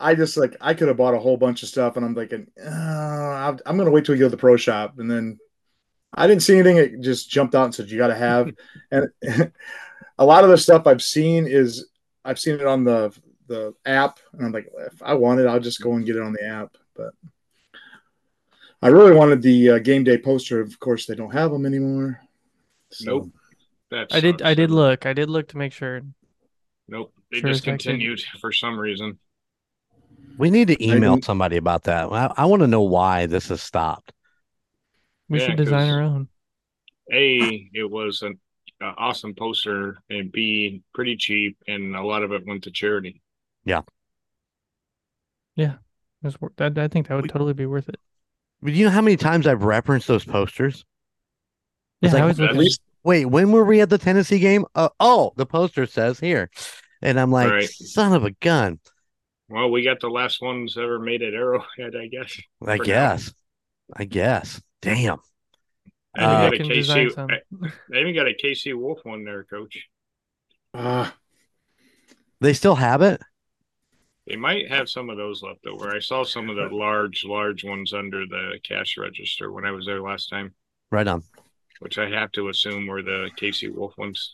I 0.00 0.14
just 0.14 0.36
like 0.36 0.56
I 0.60 0.74
could 0.74 0.88
have 0.88 0.96
bought 0.96 1.14
a 1.14 1.18
whole 1.18 1.36
bunch 1.36 1.62
of 1.62 1.68
stuff, 1.68 1.96
and 1.96 2.04
I'm 2.04 2.14
thinking, 2.14 2.46
uh, 2.64 2.68
I'm, 2.68 3.58
I'm 3.66 3.76
gonna 3.76 3.90
wait 3.90 4.04
till 4.04 4.14
you 4.14 4.20
go 4.20 4.26
to 4.26 4.30
the 4.30 4.36
pro 4.36 4.56
shop, 4.56 4.98
and 4.98 5.10
then 5.10 5.38
I 6.14 6.26
didn't 6.26 6.42
see 6.42 6.54
anything. 6.54 6.78
It 6.78 7.00
just 7.00 7.30
jumped 7.30 7.54
out 7.54 7.66
and 7.66 7.74
said 7.74 7.90
you 7.90 7.98
got 7.98 8.08
to 8.08 8.14
have, 8.14 8.50
and 8.90 9.08
a 10.18 10.24
lot 10.24 10.44
of 10.44 10.50
the 10.50 10.58
stuff 10.58 10.86
I've 10.86 11.02
seen 11.02 11.46
is 11.46 11.88
I've 12.24 12.38
seen 12.38 12.54
it 12.54 12.66
on 12.66 12.84
the 12.84 13.16
the 13.46 13.74
app, 13.84 14.18
and 14.32 14.46
I'm 14.46 14.52
like, 14.52 14.70
if 14.86 15.02
I 15.02 15.14
want 15.14 15.40
it, 15.40 15.46
I'll 15.46 15.60
just 15.60 15.82
go 15.82 15.92
and 15.92 16.06
get 16.06 16.16
it 16.16 16.22
on 16.22 16.32
the 16.32 16.46
app. 16.46 16.76
But 16.96 17.12
I 18.82 18.88
really 18.88 19.12
wanted 19.12 19.42
the 19.42 19.70
uh, 19.70 19.78
game 19.78 20.04
day 20.04 20.18
poster. 20.18 20.60
Of 20.60 20.78
course, 20.80 21.06
they 21.06 21.14
don't 21.14 21.32
have 21.32 21.50
them 21.50 21.66
anymore. 21.66 22.20
So, 22.90 23.04
Nope. 23.04 23.30
That's 23.90 24.14
I 24.14 24.20
did. 24.20 24.40
I 24.42 24.54
did 24.54 24.70
look. 24.70 25.04
I 25.04 25.12
did 25.12 25.28
look 25.28 25.48
to 25.48 25.56
make 25.56 25.72
sure. 25.72 26.02
Nope, 26.88 27.12
they 27.30 27.40
Sure 27.40 27.50
discontinued 27.50 28.20
for 28.40 28.52
some 28.52 28.78
reason. 28.78 29.18
We 30.40 30.50
need 30.50 30.68
to 30.68 30.84
email 30.84 31.14
didn't- 31.14 31.24
somebody 31.26 31.56
about 31.56 31.84
that. 31.84 32.10
I, 32.10 32.32
I 32.36 32.44
want 32.46 32.60
to 32.60 32.66
know 32.66 32.82
why 32.82 33.26
this 33.26 33.48
has 33.48 33.62
stopped. 33.62 34.12
We 35.28 35.38
Yeah, 35.38 35.46
should 35.46 35.56
design 35.56 35.90
our 35.90 36.00
own. 36.00 36.28
A, 37.12 37.68
it 37.72 37.88
was 37.90 38.22
an 38.22 38.38
an 38.82 38.94
awesome 38.96 39.34
poster, 39.34 39.98
and 40.08 40.32
B, 40.32 40.82
pretty 40.94 41.14
cheap, 41.14 41.58
and 41.68 41.94
a 41.94 42.02
lot 42.02 42.22
of 42.22 42.32
it 42.32 42.46
went 42.46 42.64
to 42.64 42.70
charity. 42.70 43.20
Yeah, 43.66 43.82
wor- 46.40 46.52
that- 46.56 46.78
I 46.78 46.88
think 46.88 47.08
that 47.08 47.14
would 47.14 47.24
We- 47.24 47.28
totally 47.28 47.52
be 47.52 47.66
worth 47.66 47.90
it. 47.90 48.00
But 48.62 48.72
you 48.72 48.86
know 48.86 48.90
how 48.90 49.02
many 49.02 49.16
times 49.18 49.46
I've 49.46 49.62
referenced 49.64 50.08
those 50.08 50.24
posters? 50.24 50.84
Yeah, 52.00 52.12
like, 52.12 52.22
I 52.22 52.26
was 52.26 52.40
at 52.40 52.56
least 52.56 52.80
Wait, 53.02 53.24
when 53.26 53.50
were 53.52 53.64
we 53.64 53.80
at 53.80 53.88
the 53.90 53.96
Tennessee 53.98 54.38
game? 54.38 54.64
Uh, 54.74 54.90
oh, 55.00 55.32
the 55.36 55.46
poster 55.46 55.86
says 55.86 56.20
here. 56.20 56.50
And 57.02 57.18
I'm 57.18 57.30
like, 57.30 57.50
Right. 57.50 57.68
son 57.68 58.12
of 58.12 58.24
a 58.24 58.30
gun. 58.32 58.78
Well, 59.50 59.70
we 59.70 59.82
got 59.82 60.00
the 60.00 60.08
last 60.08 60.40
ones 60.40 60.76
ever 60.78 60.98
made 61.00 61.22
at 61.22 61.34
Arrowhead, 61.34 61.96
I 61.96 62.06
guess. 62.06 62.40
I 62.64 62.76
For 62.76 62.84
now. 62.84 62.84
guess. 62.84 63.34
I 63.96 64.04
guess. 64.04 64.62
Damn. 64.80 65.18
I 66.16 66.24
Uh, 66.24 66.50
even 66.54 66.68
They 66.68 66.82
got 66.82 66.96
a 66.98 67.00
KC. 67.04 67.18
I, 67.18 67.66
I 67.96 68.00
even 68.00 68.14
got 68.14 68.28
a 68.28 68.34
KC 68.34 68.74
Wolf 68.74 69.00
one 69.04 69.24
there, 69.24 69.44
Coach. 69.44 69.86
uh, 70.74 71.10
They 72.40 72.52
still 72.52 72.76
have 72.76 73.02
it? 73.02 73.20
They 74.26 74.36
might 74.36 74.68
have 74.70 74.88
some 74.88 75.10
of 75.10 75.16
those 75.16 75.42
left 75.42 75.66
over. 75.66 75.94
I 75.94 75.98
saw 75.98 76.22
some 76.22 76.48
of 76.48 76.54
the 76.56 76.68
large, 76.74 77.24
large 77.24 77.64
ones 77.64 77.92
under 77.92 78.26
the 78.26 78.60
cash 78.62 78.96
register 78.96 79.50
when 79.50 79.64
I 79.66 79.72
was 79.72 79.86
there 79.86 80.00
last 80.00 80.28
time, 80.28 80.54
Right 80.92 81.08
on. 81.08 81.24
which 81.80 81.98
I 81.98 82.08
have 82.10 82.30
to 82.32 82.48
assume 82.48 82.86
were 82.86 83.02
the 83.02 83.30
KC 83.36 83.74
Wolf 83.74 83.94
ones. 83.98 84.32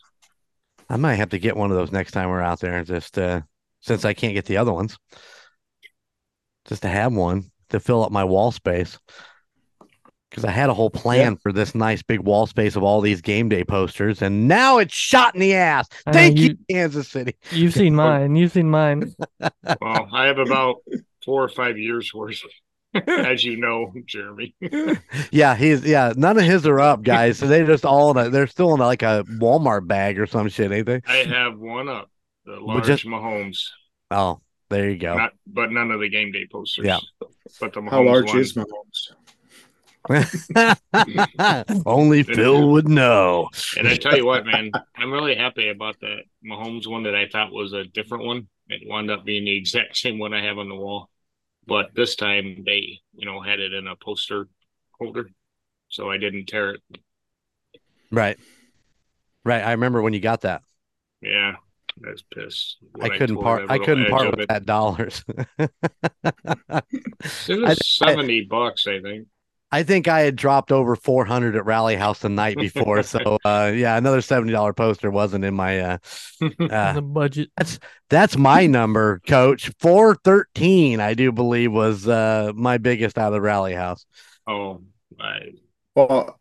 I 0.89 0.97
might 0.97 1.15
have 1.15 1.29
to 1.29 1.39
get 1.39 1.57
one 1.57 1.71
of 1.71 1.77
those 1.77 1.91
next 1.91 2.11
time 2.11 2.29
we're 2.29 2.41
out 2.41 2.59
there, 2.59 2.77
and 2.77 2.85
just 2.85 3.17
uh, 3.17 3.41
since 3.87 4.05
I 4.05 4.13
can't 4.13 4.33
get 4.33 4.45
the 4.45 4.57
other 4.57 4.73
ones. 4.73 4.97
Just 6.65 6.81
to 6.83 6.89
have 6.89 7.13
one 7.13 7.45
to 7.69 7.79
fill 7.79 8.03
up 8.03 8.11
my 8.11 8.23
wall 8.23 8.51
space. 8.51 8.99
Because 10.29 10.43
I 10.43 10.51
had 10.51 10.69
a 10.69 10.73
whole 10.73 10.89
plan 10.89 11.37
for 11.37 11.53
this 11.53 11.73
nice 11.73 12.03
big 12.03 12.19
wall 12.19 12.45
space 12.47 12.75
of 12.75 12.83
all 12.83 12.99
these 12.99 13.21
game 13.21 13.47
day 13.47 13.63
posters, 13.63 14.21
and 14.21 14.45
now 14.49 14.77
it's 14.77 14.93
shot 14.93 15.33
in 15.33 15.39
the 15.39 15.55
ass. 15.55 15.87
Uh, 16.05 16.11
Thank 16.11 16.37
you, 16.37 16.49
you- 16.49 16.57
Kansas 16.69 17.07
City. 17.07 17.37
You've 17.51 17.73
seen 17.73 17.95
mine. 18.05 18.35
You've 18.35 18.51
seen 18.51 18.69
mine. 18.69 19.15
Well, 19.81 20.09
I 20.13 20.25
have 20.25 20.37
about 20.37 20.77
four 21.23 21.43
or 21.43 21.49
five 21.49 21.77
years 21.77 22.13
worth, 22.13 22.41
as 23.07 23.43
you 23.45 23.55
know, 23.57 23.93
Jeremy. 24.05 24.53
Yeah, 25.31 25.55
he's 25.55 25.85
yeah. 25.85 26.11
None 26.17 26.37
of 26.37 26.43
his 26.43 26.67
are 26.67 26.79
up, 26.79 27.03
guys. 27.03 27.37
So 27.37 27.47
they're 27.47 27.65
just 27.65 27.85
all 27.85 28.11
in 28.11 28.17
a. 28.17 28.29
They're 28.29 28.47
still 28.47 28.73
in 28.73 28.79
like 28.81 29.03
a 29.03 29.23
Walmart 29.39 29.87
bag 29.87 30.19
or 30.19 30.25
some 30.25 30.49
shit, 30.49 30.71
ain't 30.73 30.85
they? 30.85 31.01
I 31.07 31.17
have 31.23 31.57
one 31.57 31.87
up, 31.89 32.09
the 32.47 32.59
large 32.59 32.85
just- 32.85 33.05
Mahomes, 33.05 33.67
Oh, 34.09 34.39
there 34.69 34.89
you 34.89 34.97
go. 34.97 35.15
not 35.15 35.33
but 35.45 35.71
none 35.71 35.91
of 35.91 35.99
the 35.99 36.09
game 36.09 36.31
day 36.31 36.47
posters. 36.51 36.85
Yeah. 36.85 36.99
But 37.59 37.73
the 37.73 37.81
Mahomes 37.81 37.89
how 37.91 38.03
large 38.03 38.27
one, 38.27 38.39
is 38.39 38.53
Mahomes? 38.53 39.11
Only 41.85 42.23
Phil 42.23 42.69
would 42.71 42.87
know. 42.87 43.49
And 43.77 43.87
I 43.87 43.97
tell 43.97 44.15
you 44.15 44.25
what, 44.25 44.45
man, 44.45 44.71
I'm 44.95 45.11
really 45.11 45.35
happy 45.35 45.67
about 45.69 45.99
that 45.99 46.21
Mahomes 46.45 46.87
one 46.87 47.03
that 47.03 47.15
I 47.15 47.27
thought 47.27 47.51
was 47.51 47.73
a 47.73 47.83
different 47.83 48.23
one. 48.23 48.47
It 48.69 48.87
wound 48.87 49.11
up 49.11 49.25
being 49.25 49.45
the 49.45 49.55
exact 49.55 49.97
same 50.03 50.17
one 50.19 50.33
I 50.33 50.43
have 50.45 50.57
on 50.57 50.69
the 50.69 50.75
wall, 50.75 51.09
but 51.65 51.93
this 51.93 52.15
time 52.15 52.63
they, 52.65 53.01
you 53.13 53.25
know, 53.25 53.41
had 53.41 53.59
it 53.59 53.73
in 53.73 53.87
a 53.87 53.95
poster 53.97 54.47
holder, 54.97 55.29
so 55.89 56.09
I 56.09 56.17
didn't 56.17 56.45
tear 56.47 56.71
it. 56.71 56.81
Right, 58.11 58.37
right. 59.43 59.63
I 59.63 59.71
remember 59.71 60.01
when 60.01 60.13
you 60.13 60.21
got 60.21 60.41
that. 60.41 60.61
Yeah, 61.21 61.55
I 62.05 62.11
was 62.11 62.23
pissed. 62.33 62.77
when 62.93 63.11
I 63.11 63.17
couldn't 63.17 63.35
tore 63.35 63.43
part. 63.43 63.71
I 63.71 63.77
couldn't 63.79 64.09
part 64.09 64.31
with 64.31 64.41
it. 64.41 64.49
that 64.49 64.65
dollars. 64.65 65.23
It 67.47 67.59
was 67.59 67.79
seventy 67.87 68.41
bucks, 68.41 68.85
I 68.87 69.01
think. 69.01 69.27
I 69.69 69.83
think 69.83 70.07
I 70.07 70.21
had 70.21 70.35
dropped 70.35 70.71
over 70.71 70.95
four 70.95 71.25
hundred 71.25 71.55
at 71.55 71.65
Rally 71.65 71.95
House 71.95 72.19
the 72.19 72.29
night 72.29 72.57
before, 72.57 73.03
so 73.03 73.37
uh, 73.45 73.71
yeah, 73.75 73.97
another 73.97 74.21
seventy 74.21 74.53
dollar 74.53 74.73
poster 74.73 75.11
wasn't 75.11 75.43
in 75.43 75.53
my. 75.53 75.79
Uh, 75.79 75.97
uh, 76.59 76.93
the 76.93 77.01
budget. 77.01 77.49
that's 77.57 77.79
that's 78.09 78.37
my 78.37 78.65
number, 78.65 79.19
Coach. 79.27 79.71
Four 79.79 80.15
thirteen, 80.15 81.01
I 81.01 81.15
do 81.15 81.31
believe, 81.31 81.73
was 81.73 82.07
uh, 82.07 82.53
my 82.55 82.77
biggest 82.77 83.17
out 83.17 83.33
of 83.33 83.41
Rally 83.41 83.73
House. 83.73 84.05
oh, 84.47 84.83
I, 85.19 85.51
Well, 85.95 86.39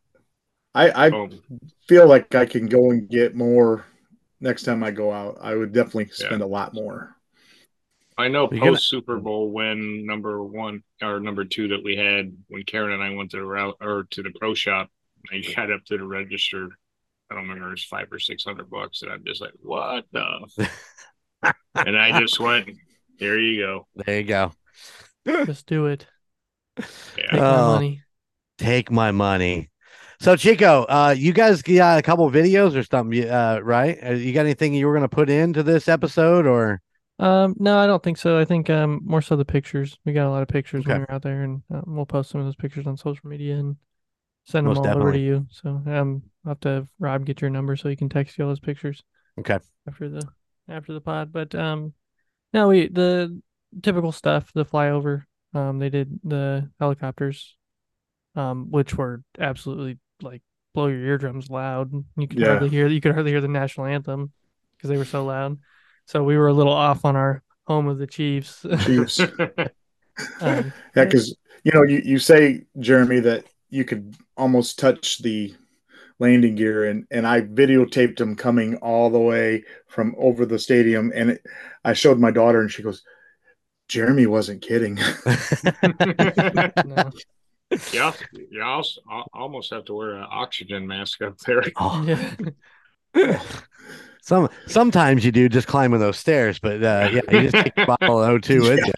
I 0.75 0.91
I 0.91 1.11
oh, 1.11 1.29
feel 1.89 2.07
like 2.07 2.35
I 2.35 2.47
can 2.47 2.67
go 2.67 2.91
and 2.91 3.09
get 3.09 3.35
more 3.35 3.85
next 4.41 4.63
time 4.65 4.83
I 4.85 4.91
go 4.91 5.13
out. 5.13 5.39
I 5.41 5.55
would 5.55 5.73
definitely 5.73 6.09
spend 6.13 6.43
a 6.43 6.47
lot 6.47 6.75
more. 6.75 7.15
I 8.19 8.29
know 8.29 8.49
You're 8.51 8.61
gonna- 8.61 8.73
post 8.73 8.89
Super 8.89 9.19
Bowl 9.19 9.51
win 9.51 10.07
number 10.07 10.43
one 10.43 10.83
or 11.03 11.21
number 11.21 11.45
two 11.45 11.69
that 11.69 11.85
we 11.85 11.97
had 11.97 12.35
when 12.49 12.63
Karen 12.65 12.93
and 12.93 13.03
I 13.03 13.11
went 13.11 13.31
to 13.33 13.37
the 13.39 13.45
route 13.45 13.77
or 13.81 14.05
to 14.11 14.23
the 14.23 14.31
pro 14.39 14.55
shop. 14.55 14.89
I 15.33 15.41
got 15.55 15.71
up 15.71 15.85
to 15.87 15.99
the 15.99 16.05
register. 16.07 16.69
I 17.31 17.35
don't 17.35 17.49
remember 17.49 17.69
it 17.69 17.73
was 17.73 17.85
five 17.85 18.11
or 18.13 18.19
six 18.19 18.45
hundred 18.45 18.71
bucks, 18.71 19.03
and 19.03 19.11
I'm 19.13 19.25
just 19.25 19.41
like, 19.41 19.53
what 19.61 20.05
the? 20.13 20.69
and 21.75 21.99
I 21.99 22.19
just 22.21 22.39
went, 22.41 22.71
here 23.19 23.39
you 23.39 23.61
go. 23.63 23.87
There 23.97 24.19
you 24.21 24.25
go. 24.25 24.53
Just 25.27 25.67
do 25.67 25.87
it. 25.87 26.07
Yeah. 26.79 26.85
Take 27.17 27.33
my 27.33 27.39
Oh. 27.41 27.73
money. 27.75 28.03
Take 28.59 28.91
my 28.91 29.11
money. 29.11 29.71
So 30.21 30.35
Chico, 30.37 30.85
uh, 30.85 31.15
you 31.17 31.33
guys 31.33 31.63
got 31.63 31.99
a 31.99 32.03
couple 32.03 32.31
videos 32.31 32.75
or 32.75 32.83
something, 32.83 33.29
uh, 33.29 33.61
right? 33.63 33.99
Uh, 34.03 34.13
You 34.13 34.33
got 34.33 34.41
anything 34.41 34.75
you 34.75 34.87
were 34.87 34.95
gonna 34.95 35.09
put 35.09 35.29
into 35.31 35.63
this 35.63 35.89
episode, 35.89 36.47
or 36.47 36.81
Um, 37.19 37.55
no, 37.59 37.79
I 37.79 37.87
don't 37.87 38.03
think 38.03 38.19
so. 38.19 38.39
I 38.39 38.45
think 38.45 38.69
um 38.69 39.01
more 39.05 39.23
so 39.23 39.37
the 39.37 39.45
pictures. 39.45 39.99
We 40.05 40.13
got 40.13 40.27
a 40.27 40.31
lot 40.31 40.43
of 40.43 40.49
pictures 40.49 40.87
when 40.87 40.97
we 40.97 41.01
were 41.01 41.13
out 41.13 41.23
there, 41.23 41.43
and 41.43 41.63
uh, 41.75 41.81
we'll 41.87 42.07
post 42.07 42.31
some 42.31 42.41
of 42.41 42.47
those 42.47 42.57
pictures 42.57 42.87
on 42.87 42.97
social 42.97 43.29
media 43.29 43.57
and 43.57 43.77
send 44.45 44.67
Most 44.67 44.83
them 44.83 44.93
all 44.93 44.99
over 44.99 45.13
to 45.13 45.19
you. 45.19 45.47
So 45.51 45.83
um, 45.87 46.23
I'll 46.45 46.51
have 46.51 46.61
to 46.61 46.69
have 46.69 46.89
Rob 46.99 47.25
get 47.25 47.41
your 47.41 47.51
number 47.51 47.75
so 47.77 47.89
he 47.89 47.97
can 47.97 48.09
text 48.09 48.39
you 48.39 48.45
all 48.45 48.51
those 48.51 48.61
pictures. 48.61 49.03
Okay. 49.39 49.59
After 49.89 50.09
the 50.09 50.29
after 50.69 50.93
the 50.93 51.01
pod, 51.01 51.33
but 51.33 51.55
um, 51.55 51.95
no, 52.53 52.69
we 52.69 52.89
the 52.89 53.41
typical 53.83 54.13
stuff. 54.13 54.53
The 54.55 54.65
flyover. 54.65 55.25
Um, 55.55 55.79
they 55.79 55.89
did 55.89 56.21
the 56.23 56.71
helicopters, 56.79 57.57
um, 58.35 58.71
which 58.71 58.95
were 58.95 59.23
absolutely 59.39 59.99
like 60.23 60.43
blow 60.75 60.87
your 60.89 61.05
eardrums 61.05 61.51
loud. 61.51 61.93
You 62.17 62.29
could 62.29 62.39
Yeah. 62.39 62.49
hardly 62.49 62.69
hear 62.69 62.87
you 62.87 63.01
could 63.01 63.13
hardly 63.13 63.31
hear 63.33 63.41
the 63.41 63.49
national 63.49 63.87
anthem 63.87 64.33
because 64.77 64.91
they 64.91 64.97
were 64.99 65.05
so 65.05 65.25
loud. 65.25 65.59
So 66.07 66.23
we 66.23 66.37
were 66.37 66.49
a 66.49 66.55
little 66.55 66.73
off 66.73 67.05
on 67.05 67.17
our 67.17 67.43
home 67.67 67.89
of 67.89 67.99
the 67.99 68.07
Chiefs. 68.07 68.65
Chiefs. 68.81 69.21
um, 70.41 70.73
Yeah, 70.95 71.05
because 71.05 71.37
you 71.65 71.73
know, 71.73 71.83
you, 71.83 72.01
you 72.05 72.19
say, 72.19 72.65
Jeremy, 72.79 73.21
that 73.21 73.45
you 73.71 73.85
could 73.85 74.15
almost 74.37 74.79
touch 74.79 75.19
the 75.19 75.53
landing 76.19 76.55
gear 76.55 76.85
and, 76.85 77.07
and 77.11 77.27
I 77.27 77.43
videotaped 77.43 78.21
him 78.21 78.37
coming 78.37 78.77
all 78.77 79.11
the 79.11 79.19
way 79.19 79.65
from 79.89 80.15
over 80.19 80.47
the 80.47 80.59
stadium 80.59 81.13
and 81.15 81.31
it, 81.31 81.43
I 81.85 81.93
showed 81.93 82.19
my 82.19 82.31
daughter 82.31 82.61
and 82.61 82.71
she 82.71 82.83
goes, 82.83 83.03
Jeremy 83.89 84.27
wasn't 84.27 84.63
kidding. 84.63 84.97
no. 86.85 87.11
Yeah, 87.93 88.13
you 88.51 88.63
also 88.63 89.01
al- 89.11 89.29
almost 89.35 89.73
have 89.73 89.85
to 89.87 89.95
wear 89.95 90.17
an 90.17 90.27
oxygen 90.31 90.87
mask 90.87 91.23
up 91.23 91.37
there. 91.39 91.63
Oh, 91.77 92.05
Yeah. 93.15 93.43
some 94.23 94.49
sometimes 94.67 95.25
you 95.25 95.33
do 95.33 95.49
just 95.49 95.67
climbing 95.67 96.01
those 96.01 96.19
stairs, 96.19 96.59
but 96.59 96.83
uh, 96.83 97.09
yeah, 97.13 97.21
you 97.31 97.51
just 97.51 97.65
take 97.65 97.73
a 97.79 97.87
bottle 97.87 98.23
of 98.23 98.41
O2 98.43 98.61
with 98.63 98.87
you. 98.87 98.93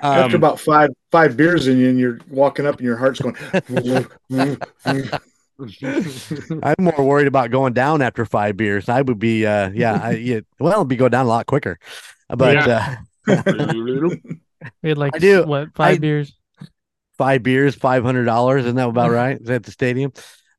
After 0.00 0.34
Um, 0.34 0.34
about 0.34 0.58
five 0.58 0.90
five 1.12 1.36
beers 1.36 1.68
in 1.68 1.78
you 1.78 1.88
and 1.90 1.98
you're 1.98 2.18
walking 2.28 2.66
up 2.66 2.76
and 2.78 2.84
your 2.86 2.96
heart's 2.96 3.20
going 3.20 3.36
I'm 6.62 6.74
more 6.80 7.04
worried 7.04 7.26
about 7.28 7.50
going 7.50 7.72
down 7.72 8.02
after 8.02 8.24
five 8.24 8.56
beers. 8.56 8.88
I 8.88 9.02
would 9.02 9.18
be, 9.18 9.46
uh, 9.46 9.70
yeah, 9.70 10.00
I, 10.02 10.10
yeah, 10.12 10.40
well, 10.58 10.74
it'd 10.80 10.88
be 10.88 10.96
go 10.96 11.08
down 11.08 11.26
a 11.26 11.28
lot 11.28 11.46
quicker. 11.46 11.78
But 12.28 12.54
Yeah. 12.66 12.96
uh, 13.28 13.42
We 14.82 14.88
had 14.88 14.98
like 14.98 15.14
I 15.14 15.18
do- 15.18 15.44
what 15.44 15.74
five 15.74 15.96
I- 15.96 15.98
beers. 15.98 16.34
Five 17.22 17.42
beers, 17.42 17.74
five 17.74 18.02
hundred 18.02 18.24
dollars. 18.24 18.64
Isn't 18.64 18.76
that 18.76 18.88
about 18.88 19.10
right? 19.22 19.40
Is 19.40 19.46
that 19.46 19.54
at 19.54 19.62
the 19.64 19.70
stadium? 19.70 20.12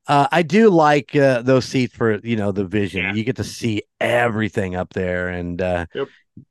Uh, 0.06 0.26
I 0.30 0.42
do 0.42 0.68
like 0.68 1.16
uh, 1.16 1.42
those 1.42 1.64
seats 1.64 1.94
for 1.96 2.18
you 2.18 2.36
know 2.36 2.52
the 2.52 2.64
vision. 2.64 3.02
Yeah. 3.04 3.14
You 3.14 3.24
get 3.24 3.36
to 3.36 3.44
see 3.44 3.82
everything 4.00 4.74
up 4.74 4.92
there, 4.92 5.28
and 5.28 5.60
uh, 5.60 5.86
Yep. 5.94 6.08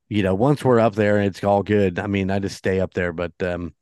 you 0.10 0.24
know 0.24 0.36
once 0.36 0.64
we're 0.64 0.80
up 0.80 0.96
there, 0.96 1.22
it's 1.22 1.44
all 1.44 1.64
good. 1.64 2.00
I 2.00 2.08
mean, 2.08 2.32
I 2.32 2.40
just 2.40 2.58
stay 2.58 2.80
up 2.80 2.94
there, 2.94 3.14
but 3.14 3.34
um, 3.42 3.74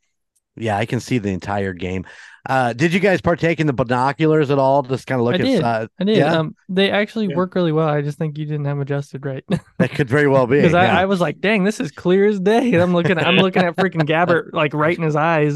yeah, 0.55 0.77
I 0.77 0.85
can 0.85 0.99
see 0.99 1.17
the 1.17 1.29
entire 1.29 1.73
game. 1.73 2.05
Uh, 2.49 2.73
did 2.73 2.91
you 2.91 2.99
guys 2.99 3.21
partake 3.21 3.59
in 3.59 3.67
the 3.67 3.73
binoculars 3.73 4.49
at 4.49 4.57
all? 4.57 4.81
Just 4.81 5.05
kind 5.05 5.21
of 5.21 5.25
look 5.25 5.35
I 5.35 5.37
at 5.37 5.43
did. 5.43 5.61
uh, 5.63 5.87
I 5.99 6.03
did. 6.03 6.17
yeah. 6.17 6.33
Um, 6.39 6.55
they 6.69 6.89
actually 6.89 7.27
Yeah. 7.27 7.35
work 7.35 7.53
really 7.53 7.71
well. 7.71 7.87
I 7.87 8.01
just 8.01 8.17
think 8.17 8.35
you 8.39 8.45
didn't 8.47 8.65
have 8.65 8.79
adjusted 8.79 9.23
right. 9.27 9.43
that 9.77 9.91
could 9.91 10.09
very 10.09 10.27
well 10.27 10.47
be. 10.47 10.55
Because 10.57 10.73
yeah. 10.73 10.97
I, 10.97 11.03
I 11.03 11.05
was 11.05 11.21
like, 11.21 11.39
dang, 11.39 11.63
this 11.65 11.79
is 11.79 11.91
clear 11.91 12.25
as 12.25 12.39
day. 12.39 12.73
And 12.73 12.81
I'm 12.81 12.93
looking 12.93 13.19
at 13.19 13.27
I'm 13.27 13.35
looking 13.35 13.61
at 13.61 13.75
freaking 13.75 14.07
Gabbert 14.09 14.53
like 14.53 14.73
right 14.73 14.97
in 14.97 15.03
his 15.03 15.15
eyes. 15.15 15.55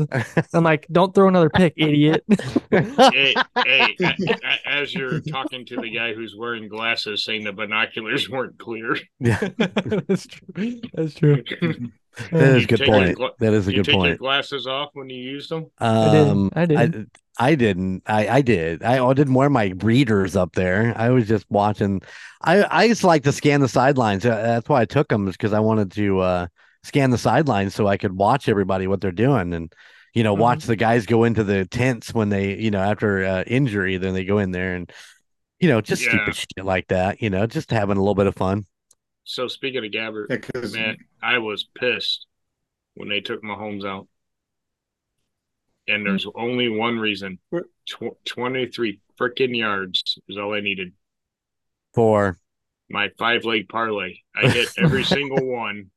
I'm 0.54 0.64
like, 0.64 0.86
don't 0.92 1.12
throw 1.16 1.28
another 1.28 1.50
pick, 1.50 1.74
idiot. 1.76 2.24
hey, 2.70 3.34
hey, 3.66 3.96
a- 4.00 4.16
a- 4.44 4.70
as 4.70 4.94
you're 4.94 5.22
talking 5.22 5.66
to 5.66 5.78
the 5.78 5.90
guy 5.90 6.14
who's 6.14 6.36
wearing 6.38 6.68
glasses 6.68 7.24
saying 7.26 7.46
the 7.46 7.52
binoculars 7.54 8.30
weren't 8.30 8.60
clear. 8.60 8.96
yeah. 9.20 9.40
That's 9.58 10.28
true. 10.28 10.82
That's 10.94 11.16
true. 11.16 11.44
That 12.32 12.56
is 12.58 12.64
a 12.64 12.68
good 12.68 12.82
point. 12.86 13.16
gla- 13.18 13.32
That 13.40 13.54
is 13.54 13.68
a 13.68 13.72
you 13.72 13.78
good 13.78 13.86
take 13.86 13.94
your 13.96 14.04
point. 14.04 14.20
glasses 14.20 14.68
off 14.68 14.90
when 14.94 15.10
you 15.10 15.18
use 15.22 15.48
them. 15.48 15.66
I 15.80 16.12
did. 16.12 16.28
Um, 16.28 16.52
I 16.56 16.66
did. 16.66 16.78
I, 17.40 17.48
I 17.48 17.56
didn't. 17.56 18.04
I, 18.06 18.28
I 18.30 18.42
did. 18.42 18.84
I, 18.84 19.06
I 19.06 19.14
didn't 19.14 19.34
wear 19.34 19.50
my 19.50 19.74
readers 19.78 20.36
up 20.36 20.54
there. 20.54 20.94
I 20.96 21.10
was 21.10 21.28
just 21.28 21.46
watching. 21.50 22.02
I 22.42 22.66
I 22.84 22.88
just 22.88 23.04
like 23.04 23.24
to 23.24 23.32
scan 23.32 23.60
the 23.62 23.68
sidelines. 23.68 24.26
Uh, 24.26 24.36
That's 24.36 24.70
why 24.70 24.82
I 24.82 24.86
took 24.86 25.10
them, 25.10 25.26
because 25.26 25.52
I 25.54 25.60
wanted 25.60 25.92
to 25.94 26.20
uh, 26.20 26.48
scan 26.84 27.10
the 27.10 27.18
sidelines 27.18 27.76
so 27.76 27.88
I 27.88 27.98
could 27.98 28.14
watch 28.14 28.48
everybody 28.48 28.88
what 28.88 29.02
they're 29.02 29.12
doing 29.12 29.54
and 29.54 29.74
you 30.14 30.24
know 30.24 30.34
watch 30.34 30.64
the 30.66 30.76
guys 30.78 31.06
go 31.06 31.26
into 31.26 31.44
the 31.44 31.66
tents 31.66 32.14
when 32.14 32.30
they 32.30 32.56
you 32.56 32.72
know 32.72 32.80
after 32.80 33.26
uh, 33.26 33.44
injury. 33.48 33.98
Then 33.98 34.14
they 34.14 34.24
go 34.24 34.38
in 34.40 34.52
there 34.52 34.76
and 34.76 34.90
you 35.60 35.68
know 35.68 35.82
just 35.82 36.04
Yeah. 36.06 36.12
stupid 36.12 36.36
shit 36.36 36.64
like 36.66 36.88
that. 36.88 37.22
You 37.22 37.30
know, 37.30 37.46
just 37.48 37.70
having 37.72 37.98
a 37.98 38.00
little 38.00 38.16
bit 38.16 38.28
of 38.28 38.36
fun. 38.36 38.66
So 39.26 39.48
speaking 39.48 39.84
of 39.86 39.92
Gabbert, 39.92 40.28
Yeah, 40.30 40.38
'cause- 40.38 40.74
man, 40.74 40.98
I 41.22 41.40
was 41.40 41.64
pissed 41.64 42.28
when 42.94 43.10
they 43.10 43.20
took 43.22 43.42
Mahomes 43.44 43.84
out. 43.86 44.08
And 45.88 46.06
there's 46.06 46.26
only 46.34 46.68
one 46.70 46.98
reason. 46.98 47.40
Tw- 47.86 48.18
23 48.26 49.00
freaking 49.20 49.56
yards 49.56 50.18
is 50.28 50.38
all 50.38 50.54
I 50.54 50.60
needed. 50.62 50.94
For 51.94 52.40
My 52.90 53.10
five 53.18 53.46
leg 53.46 53.68
parlay. 53.70 54.20
I 54.36 54.50
hit 54.50 54.70
every 54.78 55.04
single 55.04 55.46
one. 55.46 55.92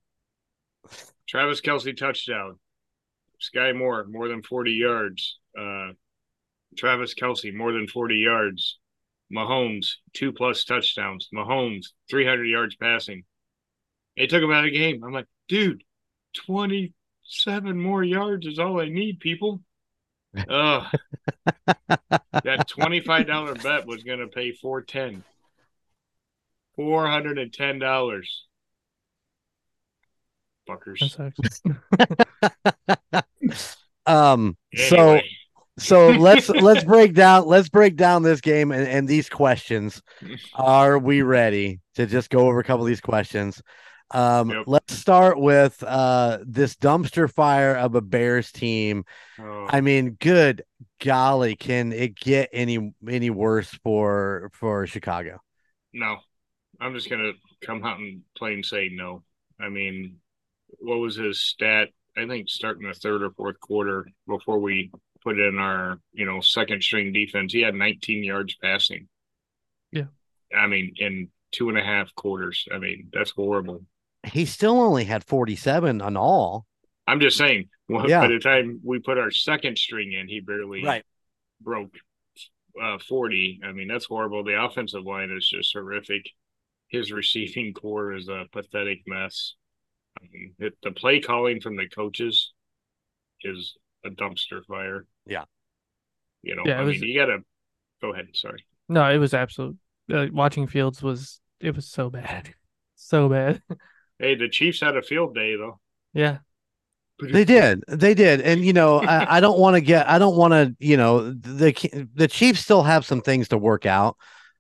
Travis 1.26 1.60
Kelce 1.60 1.96
touchdown. 1.96 2.58
Skyy 3.40 3.76
Moore, 3.76 4.04
more 4.06 4.28
than 4.28 4.42
40 4.42 4.72
yards. 4.72 5.38
Uh, 5.58 5.92
Travis 6.76 7.14
Kelce, 7.14 7.54
more 7.54 7.72
than 7.72 7.86
40 7.86 8.16
yards. 8.16 8.77
Mahomes, 9.34 9.92
two 10.14 10.32
plus 10.32 10.64
touchdowns. 10.64 11.28
Mahomes, 11.34 11.86
300 12.10 12.44
yards 12.44 12.76
passing. 12.76 13.24
They 14.16 14.26
took 14.26 14.42
him 14.42 14.50
out 14.52 14.64
of 14.64 14.72
the 14.72 14.78
game. 14.78 15.02
I'm 15.04 15.12
like, 15.12 15.26
dude, 15.48 15.82
27 16.46 17.80
more 17.80 18.02
yards 18.02 18.46
is 18.46 18.58
all 18.58 18.80
I 18.80 18.88
need, 18.88 19.20
people. 19.20 19.60
Ugh. 20.36 20.86
that 21.66 22.68
$25 22.68 23.62
bet 23.62 23.86
was 23.86 24.02
going 24.02 24.18
to 24.20 24.28
pay 24.28 24.52
410 24.52 25.24
$410. 26.78 28.22
Fuckers. 30.68 31.16
That 31.16 31.32
sucks. 33.10 33.22
um, 34.06 34.56
Anyway. 34.74 34.88
so 34.88 35.20
let's 35.80 36.48
let's 36.48 36.84
break 36.84 37.14
down 37.14 37.46
let's 37.46 37.68
break 37.68 37.96
down 37.96 38.22
this 38.22 38.40
game 38.40 38.72
and, 38.72 38.86
and 38.86 39.08
these 39.08 39.28
questions 39.28 40.02
are 40.54 40.98
we 40.98 41.22
ready 41.22 41.80
to 41.94 42.06
just 42.06 42.30
go 42.30 42.46
over 42.48 42.60
a 42.60 42.64
couple 42.64 42.82
of 42.84 42.88
these 42.88 43.00
questions 43.00 43.62
um 44.10 44.50
Yep. 44.50 44.64
let's 44.66 44.94
start 44.94 45.38
with 45.38 45.82
uh 45.86 46.38
this 46.46 46.74
dumpster 46.76 47.30
fire 47.32 47.76
of 47.76 47.94
a 47.94 48.00
bears 48.00 48.50
team 48.52 49.04
Oh. 49.38 49.66
i 49.68 49.80
mean 49.80 50.16
good 50.18 50.62
golly 51.00 51.54
can 51.56 51.92
it 51.92 52.16
get 52.16 52.48
any 52.52 52.92
any 53.08 53.30
worse 53.30 53.70
for 53.84 54.50
for 54.54 54.86
chicago 54.86 55.40
No, 55.92 56.16
I'm 56.80 56.94
just 56.94 57.10
gonna 57.10 57.32
come 57.62 57.84
out 57.84 57.98
and 57.98 58.22
plain 58.36 58.62
say 58.62 58.88
no. 58.92 59.22
I 59.60 59.68
mean, 59.68 60.16
what 60.78 60.98
was 60.98 61.16
his 61.16 61.40
stat? 61.40 61.88
I 62.16 62.26
think 62.26 62.48
starting 62.48 62.86
the 62.86 62.94
third 62.94 63.22
or 63.22 63.30
fourth 63.30 63.58
quarter 63.60 64.06
before 64.26 64.58
we 64.60 64.90
put 65.28 65.38
in 65.38 65.58
our 65.58 66.00
you 66.12 66.24
know 66.24 66.40
second 66.40 66.82
string 66.82 67.12
defense, 67.12 67.52
he 67.52 67.60
had 67.60 67.74
19 67.74 68.24
yards 68.24 68.56
passing. 68.62 69.08
Yeah. 69.92 70.06
I 70.56 70.66
mean, 70.66 70.94
in 70.96 71.28
two 71.52 71.68
and 71.68 71.78
a 71.78 71.82
half 71.82 72.14
quarters. 72.14 72.66
I 72.72 72.78
mean, 72.78 73.08
that's 73.12 73.30
horrible. 73.30 73.84
he 74.26 74.44
still 74.44 74.80
only 74.80 75.04
had 75.04 75.24
47 75.24 76.00
on 76.00 76.16
all 76.16 76.66
I'm 77.06 77.20
just 77.20 77.38
saying. 77.38 77.68
Well, 77.88 78.08
Yeah. 78.08 78.20
By 78.20 78.28
the 78.28 78.38
time 78.38 78.80
we 78.84 78.98
put 78.98 79.18
our 79.18 79.30
second 79.30 79.78
string 79.78 80.12
in, 80.12 80.28
he 80.28 80.40
barely 80.40 80.84
right. 80.84 81.04
broke 81.60 81.94
uh, 82.80 82.98
40. 82.98 83.60
I 83.64 83.72
mean, 83.72 83.88
that's 83.88 84.04
horrible. 84.04 84.44
The 84.44 84.62
offensive 84.62 85.04
line 85.04 85.30
is 85.30 85.48
just 85.48 85.72
horrific. 85.72 86.28
His 86.88 87.10
receiving 87.20 87.72
core 87.72 88.12
is 88.12 88.28
a 88.28 88.44
pathetic 88.52 89.00
mess. 89.06 89.54
I 90.20 90.26
mean, 90.30 90.54
it, 90.58 90.74
the 90.82 90.90
play 90.90 91.20
calling 91.20 91.60
from 91.60 91.76
the 91.76 91.88
coaches 91.88 92.52
is 93.42 93.74
a 94.04 94.10
dumpster 94.10 94.64
fire. 94.66 95.06
Yeah. 95.28 95.44
You 96.42 96.56
know, 96.56 96.62
Yeah, 96.66 96.78
it 96.78 96.80
I 96.80 96.82
was- 96.84 97.00
mean, 97.00 97.10
you 97.10 97.18
got 97.18 97.26
to 97.26 97.38
go 98.00 98.12
ahead. 98.12 98.28
Sorry. 98.34 98.64
No, 98.88 99.08
it 99.10 99.18
was 99.18 99.34
absolute. 99.34 99.76
Uh, 100.12 100.26
watching 100.32 100.66
Fields 100.66 101.02
was 101.02 101.40
it 101.60 101.76
was 101.76 101.86
so 101.86 102.08
bad, 102.10 102.54
so 102.96 103.28
bad. 103.28 103.62
Hey, 104.18 104.34
the 104.34 104.48
Chiefs 104.48 104.80
had 104.80 104.96
a 104.96 105.02
field 105.02 105.34
day, 105.34 105.54
though. 105.56 105.78
yeah, 106.14 106.38
They 107.20 107.44
did. 107.56 107.84
They 107.88 108.14
did. 108.14 108.40
And 108.40 108.64
you 108.64 108.72
know, 108.72 109.00
I, 109.00 109.36
I 109.36 109.40
don't 109.40 109.58
want 109.58 109.74
to 109.74 109.80
get 109.82 110.08
I 110.08 110.18
don't 110.18 110.36
want 110.36 110.52
to, 110.52 110.74
you 110.84 110.96
know, 110.96 111.30
the 111.32 112.08
the 112.14 112.28
Chiefs 112.28 112.60
still 112.60 112.82
have 112.82 113.04
some 113.04 113.20
things 113.20 113.48
to 113.48 113.58
work 113.58 113.84
out, 113.84 114.16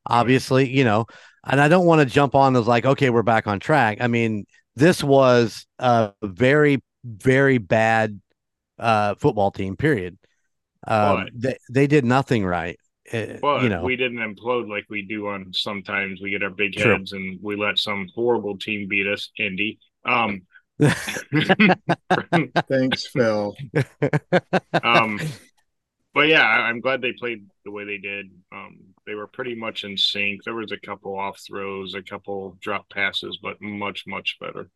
obviously, 0.06 0.68
you 0.68 0.84
know, 0.84 1.06
and 1.46 1.60
I 1.60 1.68
don't 1.68 1.86
want 1.86 2.06
to 2.06 2.14
jump 2.14 2.34
on 2.34 2.54
as 2.56 2.66
like, 2.66 2.84
okay, 2.84 3.08
we're 3.10 3.22
back 3.22 3.46
on 3.46 3.58
track. 3.60 3.98
I 4.02 4.08
mean, 4.08 4.44
this 4.76 5.02
was 5.02 5.66
a 5.78 6.12
very, 6.22 6.82
very 7.04 7.56
bad 7.58 8.20
uh 8.78 9.14
football 9.14 9.50
team, 9.50 9.76
period. 9.76 10.18
Um 10.88 11.24
But- 11.24 11.32
they, 11.34 11.58
they 11.70 11.86
did 11.86 12.04
nothing 12.04 12.44
right. 12.44 12.78
Uh, 13.12 13.38
But 13.40 13.62
you 13.62 13.68
know, 13.70 13.82
we 13.84 13.96
didn't 13.96 14.18
implode 14.18 14.68
like 14.68 14.84
we 14.90 15.02
do 15.02 15.28
on 15.28 15.52
sometimes. 15.52 16.20
We 16.20 16.30
get 16.30 16.42
our 16.42 16.50
big 16.50 16.74
True. 16.74 16.92
heads 16.92 17.12
and 17.12 17.38
we 17.42 17.56
let 17.56 17.78
some 17.78 18.08
horrible 18.14 18.58
team 18.58 18.86
beat 18.88 19.06
us, 19.06 19.30
Indy. 19.38 19.78
Um, 20.04 20.42
Thanks, 22.68 23.06
Phil. 23.06 23.56
um, 24.82 25.18
but 26.14 26.28
yeah, 26.28 26.42
I, 26.42 26.68
I'm 26.68 26.80
glad 26.80 27.00
they 27.02 27.12
played 27.12 27.46
the 27.64 27.70
way 27.70 27.84
they 27.84 27.98
did. 27.98 28.30
Um, 28.52 28.78
they 29.06 29.14
were 29.14 29.26
pretty 29.26 29.54
much 29.54 29.84
in 29.84 29.96
sync. 29.96 30.44
There 30.44 30.54
was 30.54 30.72
a 30.72 30.78
couple 30.78 31.18
off 31.18 31.40
throws, 31.46 31.94
a 31.94 32.02
couple 32.02 32.56
drop 32.60 32.88
passes, 32.90 33.38
but 33.42 33.60
much, 33.60 34.04
much 34.06 34.36
better. 34.40 34.70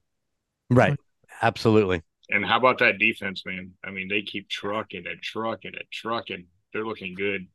right. 0.71 0.99
Absolutely. 1.41 2.03
And 2.33 2.45
how 2.45 2.57
about 2.57 2.79
that 2.79 2.99
defense, 2.99 3.43
man? 3.45 3.73
I 3.85 3.91
mean, 3.91 4.09
they 4.09 4.23
keep 4.23 4.49
trucking 4.49 5.05
and 5.07 5.21
trucking 5.21 5.75
and 5.75 5.85
trucking. 5.93 6.47
They're 6.73 6.87
looking 6.87 7.15
good. 7.15 7.47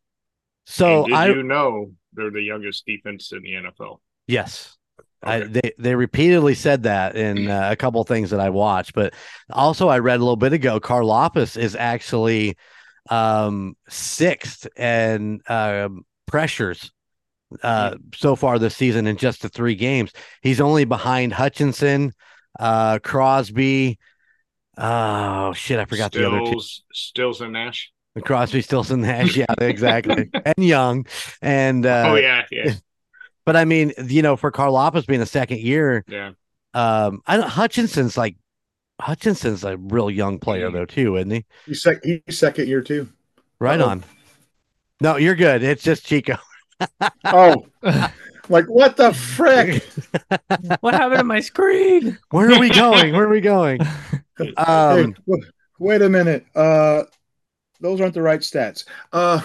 So 0.65 1.03
and 1.03 1.07
did 1.07 1.15
I 1.15 1.27
you 1.29 1.43
know 1.43 1.91
they're 2.13 2.31
the 2.31 2.41
youngest 2.41 2.85
defense 2.85 3.31
in 3.31 3.41
the 3.41 3.53
NFL? 3.53 3.99
Yes. 4.27 4.75
I, 5.23 5.39
they 5.39 5.71
they 5.79 5.95
repeatedly 5.95 6.53
said 6.53 6.83
that 6.83 7.15
in 7.15 7.49
uh, 7.49 7.69
a 7.71 7.75
couple 7.75 7.99
of 8.01 8.07
things 8.07 8.29
that 8.29 8.39
I 8.39 8.49
watched, 8.49 8.93
but 8.93 9.15
also 9.49 9.87
I 9.87 9.97
read 9.97 10.17
a 10.17 10.23
little 10.23 10.35
bit 10.35 10.53
ago. 10.53 10.79
Carl 10.79 11.07
Karlaftis 11.07 11.57
is 11.57 11.75
actually 11.75 12.55
um, 13.09 13.75
sixth 13.89 14.67
and 14.77 15.41
um 15.49 16.05
pressures 16.27 16.91
uh, 17.63 17.95
so 18.13 18.35
far 18.35 18.59
this 18.59 18.75
season 18.75 19.07
in 19.07 19.17
just 19.17 19.41
the 19.41 19.49
three 19.49 19.75
games. 19.75 20.11
He's 20.41 20.61
only 20.61 20.85
behind 20.85 21.33
Hutchinson, 21.33 22.13
uh, 22.59 22.99
Crosby. 22.99 23.97
Oh 24.77 25.53
shit, 25.53 25.79
I 25.79 25.85
forgot 25.85 26.11
the 26.11 26.27
other 26.27 26.39
two. 26.39 26.45
Stills, 26.47 26.83
Stills 26.93 27.41
and 27.41 27.53
Nash. 27.53 27.91
the 28.15 28.21
Crosby, 28.21 28.61
Stilson, 28.61 29.01
Nash. 29.01 29.35
Yeah, 29.35 29.45
exactly. 29.61 30.29
and 30.45 30.55
Young. 30.65 31.05
And 31.41 31.85
uh, 31.85 32.03
oh 32.07 32.15
yeah, 32.15 32.43
yeah, 32.51 32.73
but 33.45 33.55
I 33.55 33.65
mean, 33.65 33.93
you 34.05 34.21
know, 34.21 34.35
for 34.35 34.51
Karlaftis 34.51 35.07
being 35.07 35.21
a 35.21 35.25
second 35.25 35.59
year, 35.61 36.03
yeah. 36.07 36.31
um, 36.73 37.21
I 37.25 37.37
don't, 37.37 37.49
Hutchinson's 37.49 38.17
like 38.17 38.35
Hutchinson's 39.01 39.63
a 39.63 39.77
real 39.77 40.09
young 40.11 40.39
player 40.39 40.69
Mhm. 40.69 40.73
though 40.73 40.85
too, 40.85 41.15
isn't 41.17 41.31
he? 41.31 41.45
He's, 41.65 41.81
sec- 41.81 42.03
he's 42.03 42.37
second 42.37 42.67
year 42.67 42.81
too. 42.81 43.09
Right 43.59 43.79
Uh-oh. 43.81 43.89
on. 43.89 44.03
No, 45.01 45.17
you're 45.17 45.35
good. 45.35 45.63
It's 45.63 45.83
just 45.83 46.05
Chico. 46.05 46.37
Oh, 47.25 47.65
like 48.49 48.65
what 48.67 48.97
the 48.97 49.11
frick? 49.11 49.83
what 50.81 50.93
happened 50.93 51.17
to 51.19 51.23
my 51.23 51.39
screen? 51.39 52.19
Where 52.29 52.51
are 52.51 52.59
we 52.59 52.69
going? 52.69 53.13
Where 53.13 53.23
are 53.25 53.29
we 53.29 53.41
going? 53.41 53.79
Hey, 54.37 54.53
Um, 54.55 55.13
w- 55.27 55.51
wait 55.79 56.01
a 56.01 56.09
minute. 56.09 56.45
Uh, 56.55 57.03
those 57.79 58.01
aren't 58.01 58.13
the 58.13 58.21
right 58.21 58.39
stats. 58.41 58.85
Uh, 59.11 59.39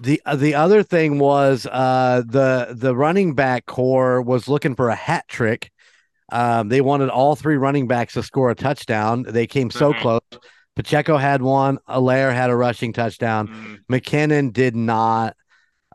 the 0.00 0.20
uh, 0.26 0.36
the 0.36 0.54
other 0.54 0.82
thing 0.82 1.18
was 1.18 1.66
uh 1.66 2.22
the 2.26 2.68
the 2.70 2.94
running 2.94 3.34
back 3.34 3.66
core 3.66 4.20
was 4.22 4.48
looking 4.48 4.74
for 4.74 4.88
a 4.90 4.94
hat 4.94 5.26
trick. 5.28 5.70
Um, 6.30 6.68
they 6.68 6.80
wanted 6.80 7.08
all 7.08 7.36
three 7.36 7.56
running 7.56 7.86
backs 7.88 8.12
to 8.14 8.22
score 8.22 8.50
a 8.50 8.54
touchdown. 8.54 9.22
They 9.22 9.46
came 9.46 9.70
so 9.70 9.92
Mhm. 9.94 10.00
close. 10.00 10.20
Pacheco 10.76 11.16
had 11.16 11.42
one. 11.42 11.78
Helaire 11.88 12.32
had 12.32 12.50
a 12.50 12.56
rushing 12.56 12.92
touchdown. 12.92 13.48
Mm, 13.48 13.78
McKinnon 13.90 14.52
did 14.52 14.76
not. 14.76 15.34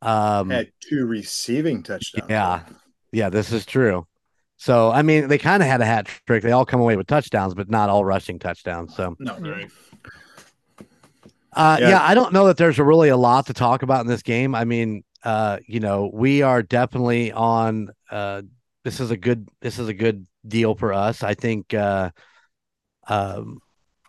Um, 0.02 0.50
had 0.50 0.72
two 0.82 1.06
receiving 1.06 1.84
touchdowns. 1.84 2.30
Yeah. 2.30 2.64
Yeah, 3.12 3.30
this 3.30 3.54
is 3.54 3.66
true. 3.66 4.08
So, 4.63 4.91
I 4.91 5.02
mean, 5.02 5.28
they 5.28 5.38
kind 5.38 5.62
of 5.62 5.67
had 5.67 5.82
a 5.82 5.86
hat 5.86 6.08
trick. 6.26 6.41
They 6.41 6.54
all 6.54 6.65
come 6.65 6.80
away 6.80 6.95
with 6.95 7.06
touchdowns, 7.06 7.54
but 7.54 7.69
not 7.69 7.89
all 7.89 8.06
rushing 8.06 8.39
touchdowns. 8.39 8.95
So, 8.95 9.13
No. 9.19 9.38
right. 9.39 9.69
uh, 11.52 11.78
yeah. 11.82 11.89
Yeah. 11.89 12.02
I 12.02 12.13
don't 12.15 12.32
know 12.32 12.47
that 12.47 12.56
there's 12.56 12.80
really 12.80 13.10
a 13.10 13.17
lot 13.17 13.47
to 13.47 13.54
talk 13.54 13.84
about 13.84 13.99
in 13.99 14.08
this 14.08 14.21
game. 14.21 14.56
I 14.56 14.63
mean, 14.63 15.04
uh, 15.26 15.58
you 15.67 15.82
know, 15.82 16.10
we 16.13 16.43
are 16.43 16.63
definitely 16.63 17.34
on 17.34 17.89
uh, 18.10 18.43
this 18.86 19.02
is 19.02 19.12
a 19.12 19.17
good 19.17 19.49
this 19.60 19.80
is 19.80 19.89
a 19.89 19.93
good 19.93 20.28
deal 20.47 20.76
for 20.76 20.93
us. 20.93 21.23
I 21.23 21.34
think 21.34 21.73
uh, 21.73 22.12
um, 23.10 23.60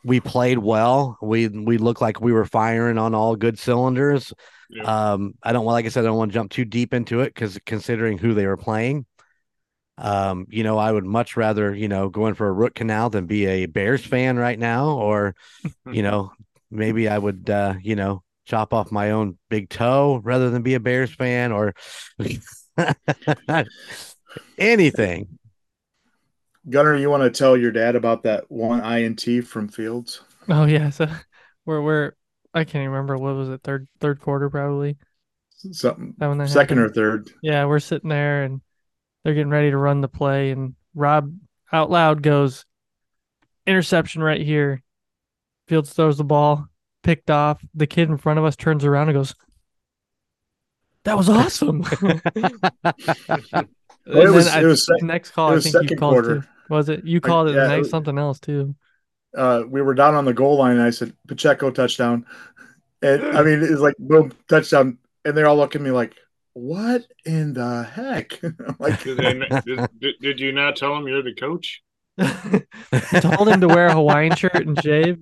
we 0.05 0.21
played 0.21 0.59
well. 0.59 1.19
We 1.21 1.49
we 1.49 1.79
looked 1.79 2.01
like 2.01 2.21
we 2.21 2.31
were 2.33 2.45
firing 2.45 2.97
on 2.97 3.13
all 3.13 3.35
good 3.35 3.59
cylinders. 3.59 4.33
Yeah. 4.71 4.85
Um, 4.85 5.35
I 5.43 5.53
don't 5.53 5.65
want, 5.65 5.75
like 5.75 5.87
I 5.87 5.89
said 5.89 6.05
I 6.05 6.07
don't 6.07 6.17
want 6.17 6.31
to 6.31 6.35
jump 6.35 6.53
too 6.53 6.65
deep 6.65 6.95
into 6.95 7.23
it 7.23 7.35
because 7.35 7.59
considering 7.67 8.19
who 8.19 8.35
they 8.35 8.47
were 8.47 8.57
playing, 8.57 9.05
um, 9.99 10.47
you 10.51 10.65
know, 10.65 10.79
I 10.79 10.91
would 10.91 11.05
much 11.05 11.37
rather 11.37 11.75
you 11.75 11.89
know 11.89 12.09
go 12.09 12.27
in 12.27 12.35
for 12.35 12.49
a 12.49 12.53
root 12.53 12.75
canal 12.75 13.11
than 13.11 13.27
be 13.27 13.47
a 13.47 13.67
Bears 13.67 14.05
fan 14.05 14.37
right 14.37 14.59
now, 14.59 14.91
or 14.91 15.35
you 15.91 16.03
know 16.03 16.33
maybe 16.71 17.09
I 17.09 17.19
would 17.19 17.49
uh, 17.49 17.75
you 17.83 17.97
know 17.97 18.23
chop 18.47 18.75
off 18.75 18.93
my 18.93 19.13
own 19.13 19.39
big 19.49 19.69
toe 19.71 20.21
rather 20.23 20.51
than 20.51 20.63
be 20.63 20.75
a 20.75 20.81
Bears 20.81 21.13
fan 21.15 21.53
or 21.53 21.75
anything. 24.59 25.39
Gunner, 26.69 26.97
you 26.97 27.11
want 27.11 27.23
to 27.23 27.31
tell 27.31 27.57
your 27.57 27.71
dad 27.71 27.95
about 27.95 28.23
that 28.23 28.51
one 28.51 28.81
INT 28.81 29.43
from 29.43 29.69
Fields? 29.69 30.23
Oh 30.49 30.65
yeah, 30.65 30.91
so 30.91 31.07
we're 31.65 31.83
we're 31.83 32.13
I 32.53 32.65
can't 32.65 32.89
remember 32.91 33.17
what 33.19 33.35
was 33.35 33.49
it 33.49 33.63
third 33.63 33.89
third 34.01 34.21
quarter 34.21 34.51
probably 34.51 34.97
Something 35.73 36.15
that 36.19 36.37
that 36.37 36.49
second 36.49 36.79
happened. 36.79 36.79
or 36.79 36.89
third. 36.89 37.31
Yeah, 37.43 37.65
we're 37.67 37.81
sitting 37.81 38.11
there 38.11 38.45
and 38.45 38.61
they're 39.25 39.35
getting 39.35 39.51
ready 39.51 39.71
to 39.71 39.77
run 39.77 40.01
the 40.03 40.09
play, 40.09 40.51
and 40.51 40.75
Rob 40.95 41.35
out 41.73 41.91
loud 41.91 42.23
goes, 42.23 42.65
"Interception 43.67 44.23
right 44.23 44.41
here." 44.41 44.83
Fields 45.67 45.93
throws 45.93 46.19
the 46.19 46.25
ball, 46.25 46.67
picked 47.03 47.31
off. 47.31 47.65
The 47.75 47.87
kid 47.87 48.11
in 48.11 48.19
front 48.19 48.39
of 48.39 48.45
us 48.45 48.55
turns 48.55 48.85
around 48.85 49.09
and 49.09 49.17
goes, 49.17 49.35
"That 51.05 51.17
was 51.17 51.29
awesome." 51.29 51.85
It 54.07 54.31
was- 54.31 54.45
then 54.53 54.63
it 54.65 54.67
was 54.67 54.85
sec- 54.85 55.03
next 55.03 55.31
call. 55.31 55.55
I 55.57 55.61
think 55.61 55.91
you 55.91 55.97
called 55.97 56.13
quarter. 56.15 56.41
too. 56.41 56.47
Was 56.69 56.91
it 56.91 57.05
you 57.05 57.21
called 57.23 57.49
it 57.49 57.55
yeah, 57.55 57.69
the 57.69 57.75
it 57.77 57.79
was- 57.79 57.91
something 57.91 58.19
else 58.19 58.39
too? 58.39 58.75
Uh, 59.35 59.63
we 59.67 59.81
were 59.83 59.95
down 59.95 60.15
on 60.15 60.25
the 60.27 60.35
goal 60.35 60.59
line, 60.59 60.73
and 60.77 60.83
I 60.83 60.91
said 60.91 61.13
Pacheco 61.27 61.71
touchdown, 61.71 62.27
and 63.03 63.25
I 63.37 63.43
mean 63.43 63.63
it's 63.63 63.81
like 63.81 63.95
boom 63.99 64.33
touchdown, 64.49 64.99
and 65.25 65.35
they're 65.37 65.47
all 65.47 65.57
looking 65.57 65.81
at 65.81 65.85
me 65.87 65.91
like, 65.91 66.15
"What 66.55 67.03
in 67.25 67.53
the 67.53 67.85
heck?" 67.85 68.41
Like, 68.79 69.03
Did, 69.03 69.19
they, 69.19 69.61
did, 69.61 69.89
did, 70.01 70.15
did 70.21 70.41
you 70.41 70.53
not 70.53 70.77
tell 70.77 70.97
him 70.97 71.07
you're 71.07 71.23
the 71.23 71.35
coach? 71.35 71.83
Told 73.21 73.49
him 73.49 73.61
to 73.61 73.69
wear 73.69 73.87
a 73.87 73.93
Hawaiian 73.93 74.37
shirt 74.37 74.67
and 74.67 74.81
shave. 74.83 75.19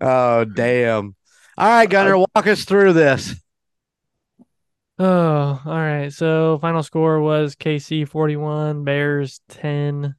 Oh 0.00 0.44
damn! 0.44 1.14
All 1.58 1.68
right, 1.68 1.88
Gunner, 1.88 2.16
walk 2.18 2.46
us 2.46 2.64
through 2.64 2.94
this. 2.94 3.34
Oh, 4.98 5.60
all 5.64 5.72
right. 5.72 6.12
So 6.12 6.58
final 6.60 6.82
score 6.82 7.20
was 7.20 7.56
KC 7.56 8.06
41, 8.08 8.84
Bears 8.84 9.40
10. 9.48 10.14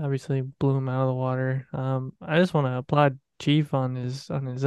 Obviously 0.00 0.42
blew 0.42 0.76
him 0.76 0.88
out 0.88 1.02
of 1.02 1.08
the 1.08 1.14
water. 1.14 1.66
Um, 1.72 2.12
I 2.20 2.38
just 2.38 2.52
want 2.52 2.66
to 2.66 2.76
applaud 2.76 3.18
Chief 3.38 3.72
on 3.74 3.94
his 3.94 4.30
on 4.30 4.46
his 4.46 4.64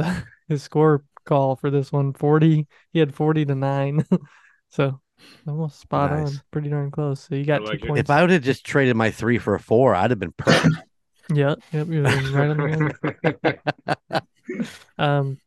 his 0.48 0.62
score 0.62 1.04
call 1.30 1.56
for 1.56 1.70
this 1.70 1.90
one. 1.92 2.12
40. 2.12 2.66
He 2.92 2.98
had 2.98 3.14
40 3.14 3.46
to 3.46 3.54
9. 3.54 4.04
so 4.70 5.00
almost 5.46 5.80
spot 5.80 6.10
Nice. 6.12 6.28
on. 6.36 6.42
Pretty 6.50 6.68
darn 6.68 6.90
close. 6.90 7.20
So 7.20 7.34
you 7.36 7.44
got 7.44 7.62
like 7.62 7.78
two 7.80 7.84
it. 7.86 7.88
points. 7.88 8.00
If 8.00 8.10
I 8.10 8.20
would 8.20 8.30
have 8.30 8.42
just 8.42 8.64
traded 8.66 8.96
my 8.96 9.10
three 9.10 9.38
for 9.38 9.54
a 9.54 9.60
four, 9.60 9.94
I'd 9.94 10.10
have 10.10 10.18
been 10.20 10.32
perfect. 10.32 10.74
Yep, 11.32 11.60
yep, 11.72 11.86
you're 11.88 12.02
right 12.02 12.50
on 12.50 12.56
the 12.56 12.92
money. 14.10 14.20
Um, 14.98 15.38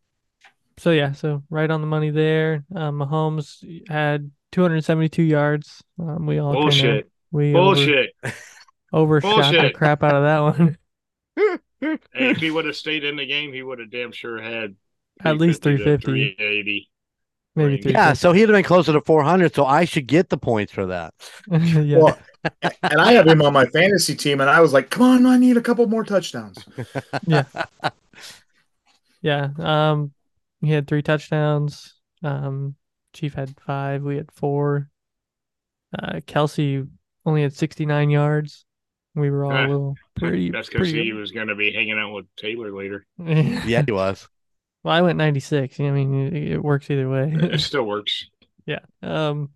so 0.78 0.92
yeah, 0.92 1.12
so 1.12 1.44
right 1.50 1.70
on 1.70 1.82
the 1.82 1.88
money 1.88 2.10
there. 2.10 2.64
Um, 2.74 3.00
Mahomes 3.00 3.90
had 3.90 4.32
272 4.54 5.22
yards. 5.24 5.84
Um, 6.00 6.26
we 6.26 6.40
all 6.40 6.54
kinda- 6.54 6.62
Bullshit. 6.64 7.12
we 7.32 7.54
over- 7.54 7.76
Bullshit. 7.76 8.12
overshot 8.94 9.52
the 9.62 9.72
crap 9.72 10.04
out 10.04 10.16
of 10.16 10.24
that 10.24 10.40
one. 10.40 10.78
Hey, 11.82 11.98
if 12.32 12.38
he 12.38 12.50
would 12.50 12.64
have 12.64 12.78
stayed 12.78 13.04
in 13.04 13.18
the 13.18 13.26
game, 13.26 13.52
he 13.52 13.62
would 13.62 13.80
have 13.80 13.92
damn 13.92 14.14
sure 14.14 14.42
had 14.42 14.76
At 15.22 15.38
least 15.38 15.64
350 15.64 16.36
380. 16.38 16.90
Maybe 17.56 17.70
Range. 17.70 17.84
three. 17.84 17.92
yeah, 17.92 18.14
so 18.14 18.32
he'd 18.32 18.42
have 18.42 18.50
been 18.50 18.64
closer 18.64 18.94
to 18.94 19.02
four 19.02 19.24
hundred. 19.24 19.54
So 19.54 19.64
I 19.66 19.86
should 19.86 20.08
get 20.08 20.30
the 20.30 20.38
points 20.38 20.72
for 20.72 20.88
that. 20.88 21.14
yeah. 21.52 21.98
well, 22.00 22.18
and 22.62 23.00
I 23.00 23.14
have 23.14 23.28
him 23.28 23.44
on 23.44 23.54
my 23.54 23.66
fantasy 23.68 24.16
team, 24.16 24.42
and 24.42 24.50
I 24.50 24.60
was 24.60 24.74
like, 24.74 24.90
"Come 24.90 25.04
on, 25.04 25.26
I 25.28 25.38
need 25.38 25.56
a 25.56 25.62
couple 25.62 25.86
more 25.88 26.04
touchdowns." 26.04 26.58
yeah. 27.28 27.44
Yeah. 29.22 29.50
Um, 29.60 30.14
he 30.62 30.72
had 30.72 30.88
three 30.88 31.02
touchdowns. 31.04 31.94
Um, 32.24 32.76
Chief 33.14 33.34
had 33.36 33.54
five. 33.60 34.02
We 34.04 34.16
had 34.18 34.32
four. 34.32 34.90
Uh, 35.98 36.22
Kelce 36.26 36.88
only 37.26 37.44
had 37.44 37.54
69 37.54 38.10
yards. 38.10 38.66
We 39.16 39.30
were 39.30 39.46
all 39.46 39.52
a 39.52 39.56
Ah, 39.56 39.68
little 39.68 39.96
pretty. 40.16 40.50
That's 40.50 40.70
because 40.70 40.90
he 40.90 41.14
was 41.14 41.32
going 41.32 41.48
to 41.50 41.56
be 41.56 41.72
hanging 41.72 42.00
out 42.00 42.14
with 42.14 42.26
Taylor 42.36 42.72
later. 42.76 43.06
Yeah, 43.20 43.84
he 43.86 43.92
was. 43.92 44.28
Well, 44.84 44.94
I 44.94 45.02
went 45.02 45.18
96. 45.18 45.80
I 45.80 45.92
mean, 45.92 46.14
it, 46.28 46.52
it 46.54 46.64
works 46.64 46.90
either 46.90 47.10
way. 47.10 47.34
It 47.36 47.60
still 47.62 47.84
works. 47.84 48.28
Yeah. 48.66 48.80
Um 49.02 49.50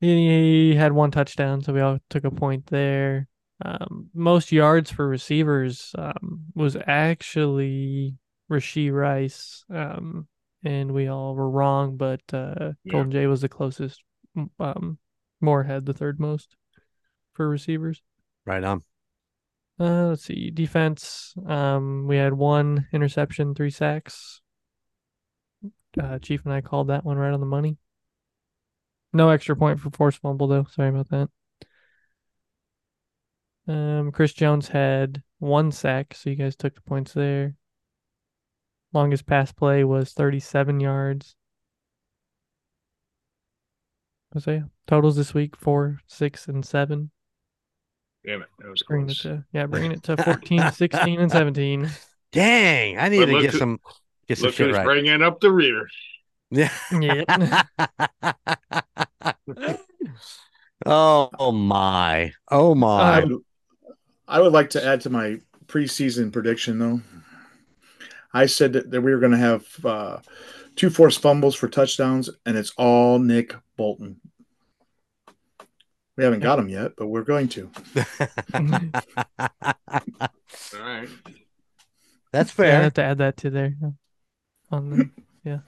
he 0.00 0.74
had 0.74 0.92
one 0.92 1.10
touchdown, 1.12 1.62
so 1.62 1.72
we 1.72 1.80
all 1.80 1.98
took 2.10 2.24
a 2.24 2.30
point 2.30 2.66
there. 2.66 3.28
Um 3.64 4.10
most 4.14 4.50
yards 4.52 4.90
for 4.90 5.06
receivers 5.06 5.92
um 5.96 6.44
was 6.54 6.76
actually 6.86 8.16
Rashee 8.50 8.92
Rice. 8.92 9.64
Um 9.72 10.26
and 10.64 10.92
we 10.92 11.08
all 11.08 11.34
were 11.34 11.50
wrong, 11.50 11.96
but 11.96 12.22
uh 12.32 12.72
Yeah. 12.84 12.92
Golden 12.92 13.12
Jay 13.12 13.26
was 13.26 13.40
the 13.42 13.48
closest. 13.48 14.02
M- 14.36 14.50
Um 14.58 14.98
Moore 15.40 15.64
had 15.64 15.86
the 15.86 15.92
third 15.94 16.20
most 16.20 16.56
for 17.34 17.48
receivers. 17.48 18.02
Right 18.46 18.62
on. 18.64 18.82
Uh 19.80 20.08
let's 20.08 20.24
see. 20.24 20.50
Defense. 20.50 21.34
Um 21.46 22.06
we 22.06 22.16
had 22.16 22.34
one 22.34 22.88
interception, 22.92 23.54
three 23.54 23.70
sacks. 23.70 24.40
Uh 26.00 26.18
Chief 26.18 26.44
and 26.44 26.52
I 26.54 26.60
called 26.60 26.88
that 26.88 27.04
one 27.04 27.16
right 27.16 27.32
on 27.32 27.40
the 27.40 27.46
money. 27.46 27.78
No 29.12 29.28
extra 29.28 29.56
point 29.56 29.80
for 29.80 29.90
force 29.90 30.16
fumble 30.16 30.46
though. 30.46 30.64
Sorry 30.64 30.88
about 30.88 31.08
that. 31.10 31.28
Um, 33.68 34.10
Chris 34.10 34.32
Jones 34.32 34.68
had 34.68 35.22
one 35.38 35.70
sack, 35.70 36.14
so 36.14 36.30
you 36.30 36.36
guys 36.36 36.56
took 36.56 36.74
the 36.74 36.80
points 36.80 37.12
there. 37.12 37.54
Longest 38.92 39.26
pass 39.26 39.52
play 39.52 39.84
was 39.84 40.12
37 40.12 40.80
yards. 40.80 41.36
So 44.38 44.50
yeah, 44.50 44.62
totals 44.86 45.16
this 45.16 45.34
week 45.34 45.56
four, 45.56 46.00
six, 46.06 46.48
and 46.48 46.64
seven. 46.64 47.10
Damn 48.24 48.42
it. 48.42 48.48
That 48.58 48.70
was 48.70 48.82
Bringing 48.82 49.10
it 49.10 49.16
to 49.18 49.44
yeah, 49.52 49.66
bringing 49.66 49.92
it 49.92 50.02
to 50.04 50.16
14, 50.22 50.70
16, 50.72 51.20
and 51.20 51.30
17. 51.30 51.90
Dang, 52.30 52.98
I 52.98 53.08
need 53.08 53.18
But 53.20 53.26
to 53.26 53.40
get 53.42 53.50
who- 53.52 53.58
some 53.58 53.80
get 54.28 54.38
some 54.38 54.46
Look 54.46 54.54
shit 54.54 54.68
who's 54.68 54.76
right. 54.76 54.84
bringing 54.84 55.22
up 55.22 55.40
the 55.40 55.50
rear. 55.52 55.88
Yeah. 56.50 56.70
Yep. 56.92 57.24
oh, 60.86 61.30
oh 61.38 61.52
my. 61.52 62.32
Oh 62.50 62.74
my. 62.74 63.24
would, 63.24 63.38
I 64.28 64.40
would 64.40 64.52
like 64.52 64.70
to 64.70 64.84
add 64.84 65.00
to 65.02 65.10
my 65.10 65.38
preseason 65.66 66.32
prediction, 66.32 66.78
though. 66.78 67.00
I 68.34 68.46
said 68.46 68.74
that, 68.74 68.90
that 68.90 69.00
we 69.00 69.12
were 69.12 69.18
going 69.20 69.32
to 69.32 69.38
have 69.38 69.66
uh, 69.84 70.18
two 70.76 70.90
forced 70.90 71.20
fumbles 71.20 71.54
for 71.54 71.68
touchdowns, 71.68 72.30
and 72.46 72.56
it's 72.56 72.72
all 72.76 73.18
Nick 73.18 73.54
Bolton. 73.76 74.20
We 76.22 76.26
haven't 76.26 76.38
got 76.40 76.54
them 76.54 76.68
yet, 76.68 76.92
but 76.96 77.08
we're 77.08 77.24
going 77.24 77.48
to. 77.48 77.68
All 78.54 78.70
right. 80.80 81.08
That's 82.32 82.56
Yeah, 82.56 82.64
I 82.64 82.68
fair. 82.68 82.82
have 82.82 82.94
to 82.94 83.02
add 83.02 83.18
that 83.18 83.36
to 83.38 83.50
there. 83.50 83.74
yeah. 83.82 83.90
On 84.70 84.90
the, 84.90 85.10
yeah. 85.44 85.58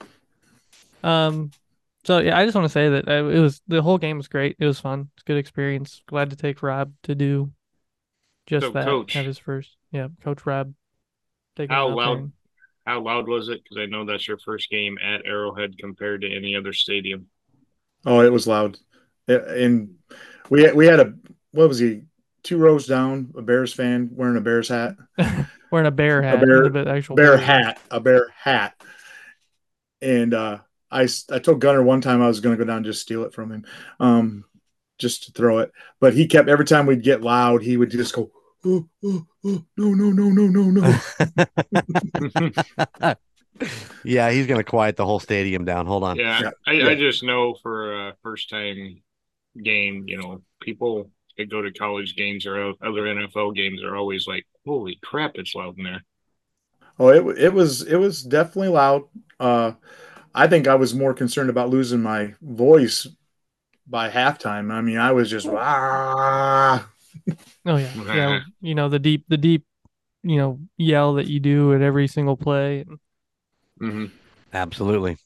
Um. 1.03 1.51
So 2.05 2.19
yeah, 2.21 2.39
I 2.39 2.45
just 2.45 2.55
want 2.55 2.67
to 2.67 2.73
say 2.73 2.89
that 2.91 3.09
uh, 3.09 3.25
it 3.29 3.41
was 3.41 3.61
the 3.67 3.83
whole 3.83 3.99
game 3.99 4.17
was 4.17 4.29
great. 4.29 4.55
It 4.61 4.65
was 4.67 4.79
fun. 4.79 5.11
It's 5.17 5.25
a 5.25 5.27
good 5.27 5.39
experience. 5.39 6.03
Glad 6.07 6.31
to 6.31 6.37
take 6.37 6.63
Rob 6.63 6.93
to 7.03 7.17
do 7.17 7.51
just 8.47 8.67
So, 8.67 8.71
that. 8.73 8.85
Coach. 8.85 9.15
Have 9.15 9.27
his 9.27 9.39
first. 9.39 9.77
Yeah, 9.91 10.07
Coach 10.23 10.47
Rob. 10.47 10.73
taking 11.57 11.75
How 11.75 11.89
him 11.89 11.93
out 11.95 11.97
there 11.97 12.07
loud- 12.15 12.33
How 12.87 13.01
loud 13.01 13.27
was 13.29 13.49
it? 13.49 13.61
Because 13.65 13.79
I 13.79 13.87
know 13.87 14.05
that's 14.05 14.29
your 14.29 14.39
first 14.39 14.71
game 14.71 14.99
at 15.03 15.27
Arrowhead 15.27 15.79
compared 15.79 16.21
to 16.21 16.33
any 16.33 16.55
other 16.55 16.73
stadium. 16.73 17.27
Oh, 18.07 18.21
it 18.21 18.33
was 18.33 18.47
loud. 18.47 18.79
It- 19.27 19.43
and 19.49 19.97
we 20.51 20.71
we 20.73 20.87
had 20.87 21.01
a 21.01 21.15
what 21.53 21.69
was 21.69 21.79
he? 21.79 22.03
Two 22.43 22.59
rows 22.59 22.87
down, 22.87 23.33
a 23.37 23.43
Bears 23.43 23.73
fan 23.73 24.11
wearing 24.13 24.37
a 24.37 24.41
Bears 24.41 24.69
hat, 24.69 24.97
Wearing 25.71 25.87
a 25.87 25.91
bear 25.91 26.21
hat. 26.23 26.41
bear- 26.41 26.65
with 26.65 26.75
the 26.75 26.87
actual 26.89 27.17
bear 27.17 27.37
bear. 27.37 27.45
hat, 27.47 27.81
a 27.91 28.01
bear 28.01 28.29
hat. 28.37 28.75
And 30.03 30.35
uh, 30.35 30.59
I 30.91 31.07
told 31.07 31.61
Gunner 31.61 31.83
one 31.83 32.03
time 32.03 32.21
I 32.23 32.27
was 32.29 32.41
going 32.41 32.57
to 32.57 32.63
go 32.63 32.67
down 32.67 32.79
and 32.79 32.87
just 32.87 33.01
steal 33.01 33.25
it 33.25 33.33
from 33.33 33.51
him, 33.51 33.65
um, 33.99 34.45
just 34.99 35.25
to 35.25 35.33
throw 35.33 35.61
it. 35.61 35.73
But 36.01 36.13
he 36.13 36.27
kept 36.27 36.49
every 36.51 36.67
time 36.67 36.85
we'd 36.87 37.03
get 37.03 37.23
loud, 37.23 37.63
he 37.63 37.79
would 37.79 37.91
just 37.91 38.15
go, 38.15 38.31
oh, 38.67 38.87
oh, 39.03 39.27
oh, 39.47 39.65
no, 39.79 39.95
no, 39.95 40.11
no, 40.11 40.29
no, 40.29 40.71
no, 40.71 40.99
no. 43.01 43.15
Yeah, 44.05 44.31
he's 44.33 44.49
gonna 44.49 44.65
quiet 44.65 44.97
the 44.97 45.07
whole 45.07 45.21
stadium 45.21 45.65
down. 45.65 45.87
Hold 45.87 46.03
on. 46.03 46.17
Yeah, 46.17 46.41
Yeah, 46.43 46.51
I, 46.67 46.73
yeah. 46.73 46.89
I 46.89 46.95
just 46.97 47.23
know 47.23 47.55
for 47.63 48.09
a 48.09 48.17
first 48.23 48.51
time 48.51 49.01
game, 49.63 50.05
you 50.07 50.19
know, 50.19 50.43
people 50.61 51.11
that 51.39 51.51
go 51.51 51.63
to 51.63 51.73
college 51.73 52.17
games 52.17 52.47
or 52.47 52.75
other 52.83 53.07
NFL 53.07 53.53
games 53.53 53.83
are 53.83 53.97
always 53.97 54.27
like, 54.27 54.47
"Holy 54.67 54.99
crap, 55.03 55.33
it's 55.37 55.55
loud 55.55 55.79
in 55.79 55.85
there." 55.85 56.05
Oh, 56.99 57.09
it 57.09 57.39
it 57.39 57.53
was 57.53 57.83
it 57.83 57.97
was 57.97 58.23
definitely 58.23 58.69
loud. 58.69 59.03
Uh, 59.41 59.73
I 60.35 60.47
think 60.49 60.69
I 60.69 60.75
was 60.77 60.95
more 60.95 61.15
concerned 61.15 61.51
about 61.51 61.71
losing 61.71 62.03
my 62.03 62.35
voice 62.43 63.07
by 63.87 64.11
halftime. 64.11 64.73
I 64.73 64.81
mean, 64.83 64.99
I 64.99 65.13
was 65.13 65.31
just 65.31 65.49
ah. 65.51 66.89
Oh 67.67 67.77
yeah, 67.77 67.95
yeah. 68.13 68.41
You 68.61 68.75
know 68.75 68.89
the 68.89 68.99
deep, 68.99 69.25
the 69.29 69.37
deep, 69.37 69.65
you 70.23 70.37
know, 70.39 70.61
yell 70.79 71.15
that 71.15 71.29
you 71.29 71.41
do 71.41 71.75
at 71.75 71.83
every 71.83 72.09
single 72.09 72.37
play. 72.37 72.87
hmm 73.81 74.07
Absolutely. 74.53 75.17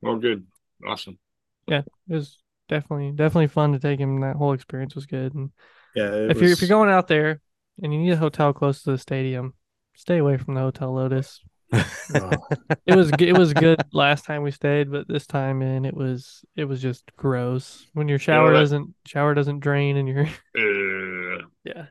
Well, 0.00 0.16
good, 0.18 0.46
awesome. 0.86 1.18
Yeah, 1.66 1.80
it 1.80 2.14
was 2.14 2.38
definitely, 2.68 3.12
definitely 3.12 3.48
fun 3.48 3.72
to 3.72 3.78
take 3.78 3.98
him. 4.00 4.20
That 4.20 4.36
whole 4.36 4.52
experience 4.52 4.94
was 4.94 5.06
good. 5.06 5.34
And 5.34 5.50
Yeah, 5.94 6.12
it 6.12 6.30
if 6.32 6.40
you're 6.40 6.52
if 6.52 6.60
you're 6.60 6.68
going 6.68 6.90
out 6.90 7.08
there 7.08 7.40
and 7.82 7.92
you 7.92 7.98
need 8.00 8.12
a 8.12 8.16
hotel 8.16 8.52
close 8.52 8.82
to 8.82 8.92
the 8.92 8.98
stadium, 8.98 9.54
stay 9.94 10.18
away 10.18 10.36
from 10.36 10.54
the 10.54 10.60
Hotel 10.60 10.92
Lotus. 10.92 11.40
oh, 11.72 12.46
It 12.86 12.94
was 12.96 13.10
it 13.18 13.32
was 13.36 13.52
good 13.52 13.84
last 13.92 14.24
time 14.24 14.42
we 14.42 14.50
stayed, 14.50 14.90
but 14.90 15.06
this 15.08 15.26
time 15.26 15.62
in 15.62 15.84
it 15.84 15.94
was 15.94 16.44
it 16.56 16.64
was 16.64 16.80
just 16.80 17.04
gross. 17.16 17.86
When 17.94 18.08
your 18.08 18.18
shower 18.18 18.52
that- 18.52 18.60
doesn't 18.60 18.94
shower 19.06 19.34
doesn't 19.34 19.60
drain 19.60 19.96
and 19.96 20.08
you're 20.08 20.26
Uh, 20.56 21.44
yeah, 21.64 21.86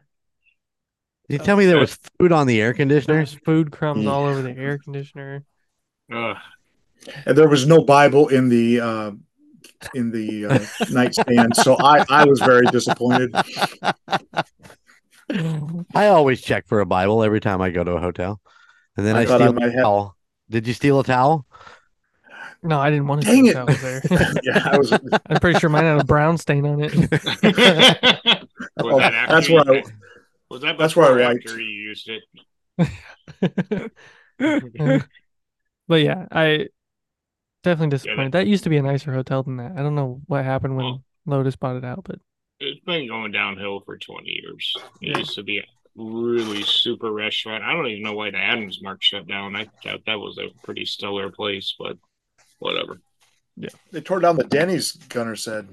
Did 1.30 1.40
you 1.42 1.46
tell 1.46 1.58
me 1.58 1.66
there 1.66 1.78
was 1.78 1.98
food 2.20 2.32
on 2.32 2.48
the 2.48 2.60
air 2.62 2.74
conditioner? 2.74 3.16
there's 3.16 3.34
food 3.34 3.72
crumbs 3.72 4.06
Yeah. 4.06 4.12
all 4.12 4.26
over 4.26 4.42
the 4.42 4.52
air 4.58 4.78
conditioner. 4.78 5.44
uh, 6.12 6.34
and 7.26 7.38
there 7.38 7.48
was 7.48 7.68
no 7.68 7.84
Bible 7.86 8.28
in 8.30 8.50
the 8.50 8.80
uh, 8.82 9.12
in 9.94 10.12
the 10.12 10.46
uh, 10.46 10.60
nightstand, 10.92 11.56
so 11.56 11.76
I 11.80 12.04
I 12.10 12.26
was 12.26 12.40
very 12.40 12.66
disappointed. 12.68 13.32
I 15.94 16.08
always 16.08 16.42
check 16.42 16.68
for 16.68 16.80
a 16.80 16.86
Bible 16.86 17.24
every 17.24 17.40
time 17.42 17.62
I 17.62 17.70
go 17.70 17.84
to 17.84 17.92
a 17.92 18.00
hotel, 18.00 18.40
and 18.96 19.06
then 19.06 19.16
I 19.16 19.22
I, 19.22 19.26
thought 19.26 19.40
steal 19.42 19.54
might 19.54 19.68
a 19.68 19.72
have- 19.72 19.82
towel. 19.82 20.16
Did 20.50 20.66
you 20.68 20.74
steal 20.74 21.00
a 21.02 21.04
towel? 21.04 21.46
No, 22.64 22.80
I 22.80 22.90
didn't 22.90 23.08
want 23.08 23.22
to 23.22 23.28
Dang 23.28 23.44
see 23.46 23.50
it. 23.52 23.54
that 23.54 23.68
was 23.68 23.82
there. 23.82 24.02
Yeah, 24.44 24.70
I 24.72 24.78
was. 24.78 24.92
I'm 25.30 25.40
pretty 25.42 25.60
sure 25.60 25.70
mine 25.70 25.84
had 25.84 26.00
a 26.02 26.06
brown 26.06 26.38
stain 26.38 26.66
on 26.66 26.82
it. 26.82 26.94
was 26.96 27.10
Oh, 28.80 28.98
that 29.00 29.14
after 29.14 29.34
that's 29.36 29.50
you- 29.50 29.56
where 29.56 29.70
I- 29.78 29.84
Was 30.50 30.62
that 30.62 30.78
that's 30.78 30.96
where 30.96 31.20
I 31.28 31.34
after 31.36 31.60
you 31.60 31.66
used 31.70 32.10
it. 32.10 32.24
but 35.88 36.02
yeah, 36.02 36.26
I 36.32 36.68
definitely 37.72 37.88
Yeah, 37.88 37.90
disappointed. 38.14 38.32
That 38.34 38.48
used 38.48 38.64
to 38.64 38.70
be 38.70 38.78
a 38.78 38.82
nicer 38.82 39.14
hotel 39.14 39.44
than 39.44 39.58
that. 39.58 39.74
I 39.78 39.82
don't 39.84 39.96
know 39.96 40.22
what 40.28 40.44
happened 40.44 40.76
when 40.78 40.86
Oh. 40.86 41.02
Lotus 41.26 41.56
bought 41.56 41.76
it 41.76 41.84
out, 41.86 42.04
but 42.06 42.20
It's 42.60 42.80
been 42.86 43.08
going 43.08 43.32
downhill 43.32 43.82
for 43.86 43.98
20 43.98 44.30
years. 44.30 44.74
It 45.02 45.18
used 45.18 45.36
to 45.36 45.44
be 45.44 45.60
a 45.60 45.64
really 45.96 46.64
super 46.64 47.12
restaurant. 47.12 47.64
I 47.64 47.74
don't 47.74 47.86
even 47.88 48.04
know 48.04 48.14
why 48.14 48.32
the 48.32 48.38
Adams 48.38 48.82
Mark 48.82 49.04
shut 49.04 49.28
down. 49.28 49.56
I 49.56 49.66
thought 49.84 50.02
that 50.08 50.20
was 50.20 50.38
a 50.40 50.50
pretty 50.64 50.86
stellar 50.86 51.30
place, 51.32 51.76
but 51.78 51.98
whatever. 52.60 53.00
They 53.92 54.02
tore 54.02 54.20
down 54.20 54.36
the 54.38 54.44
Denny's. 54.44 54.94
Gunner 55.10 55.36
said. 55.36 55.68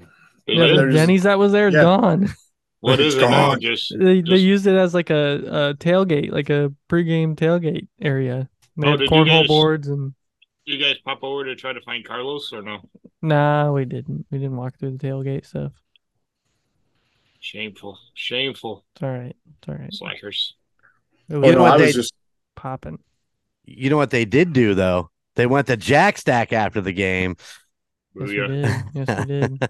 It 0.47 0.57
yeah, 0.57 0.75
the 0.85 0.91
Denny's 0.91 1.23
that 1.23 1.39
was 1.39 1.51
there 1.51 1.69
yeah. 1.69 1.81
gone. 1.81 2.29
What 2.81 2.99
is 2.99 3.15
It's 3.15 3.15
is 3.15 3.23
it 3.23 3.29
now? 3.31 3.49
gone. 3.49 3.61
Just 3.61 3.93
They 3.97 4.21
they 4.21 4.37
used 4.37 4.67
it 4.67 4.75
as 4.75 4.93
like 4.93 5.09
a, 5.09 5.71
a 5.71 5.73
tailgate, 5.73 6.31
like 6.31 6.51
a 6.51 6.71
pregame 6.87 7.35
tailgate 7.35 7.87
area. 7.99 8.47
They 8.77 8.87
Oh, 8.87 8.91
had 8.91 8.99
cornhole 9.09 9.25
guys- 9.41 9.47
boards 9.47 9.87
and 9.87 10.13
you 10.65 10.77
guys 10.77 10.95
pop 11.05 11.23
over 11.23 11.45
to 11.45 11.55
try 11.55 11.73
to 11.73 11.81
find 11.81 12.03
Carlos 12.05 12.51
or 12.53 12.61
no? 12.61 12.79
nah, 13.21 13.71
we 13.71 13.85
didn't. 13.85 14.25
We 14.31 14.37
didn't 14.39 14.57
walk 14.57 14.77
through 14.79 14.97
the 14.97 15.07
tailgate 15.07 15.45
stuff. 15.45 15.71
Shameful, 17.39 17.99
shameful 18.15 18.85
It's 18.95 19.03
all 19.03 19.11
right. 19.11 19.35
It's 19.59 19.69
all 19.69 19.75
right. 19.75 19.93
slackers. 19.93 20.55
It 21.29 21.35
Oh, 21.35 21.39
know 21.41 21.61
what 21.61 21.73
I 21.73 21.77
they- 21.77 21.85
was 21.85 21.95
just. 21.95 22.13
popping. 22.55 22.99
You 23.65 23.89
know 23.89 23.97
what 23.97 24.09
they 24.11 24.25
did 24.25 24.53
do 24.53 24.73
though? 24.75 25.09
They 25.35 25.45
went 25.47 25.67
to 25.67 25.77
Jack 25.77 26.17
Stack 26.17 26.53
after 26.53 26.81
the 26.81 26.91
game. 26.93 27.35
Oh, 28.19 28.25
yes, 28.25 28.29
we 28.29 28.35
did. 28.47 28.83
Yes, 28.93 29.19
we 29.19 29.25
did. 29.25 29.69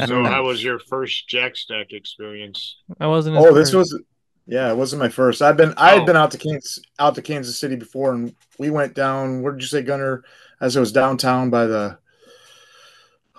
So, 0.08 0.24
how 0.24 0.44
was 0.44 0.62
your 0.64 0.78
first 0.78 1.28
Jack 1.28 1.56
Stack 1.56 1.92
experience? 1.92 2.76
I 2.98 3.06
wasn't. 3.06 3.36
Oh, 3.36 3.52
this 3.52 3.72
first. 3.72 3.92
was 3.92 4.02
yeah, 4.46 4.70
it 4.70 4.76
wasn't 4.76 5.00
my 5.00 5.08
first. 5.08 5.42
I've 5.42 5.56
been 5.56 5.74
I 5.76 5.96
Oh. 5.96 6.04
been 6.04 6.16
out 6.16 6.30
to 6.32 6.38
Kansas 6.38 6.78
out 6.98 7.14
to 7.14 7.22
Kansas 7.22 7.58
City 7.58 7.76
before, 7.76 8.12
and 8.12 8.34
we 8.58 8.70
went 8.70 8.94
down. 8.94 9.42
Where 9.42 9.52
did 9.52 9.62
you 9.62 9.68
say, 9.68 9.82
Gunner? 9.82 10.24
As 10.60 10.76
it 10.76 10.80
was 10.80 10.92
downtown 10.92 11.50
by 11.50 11.66
the 11.66 11.98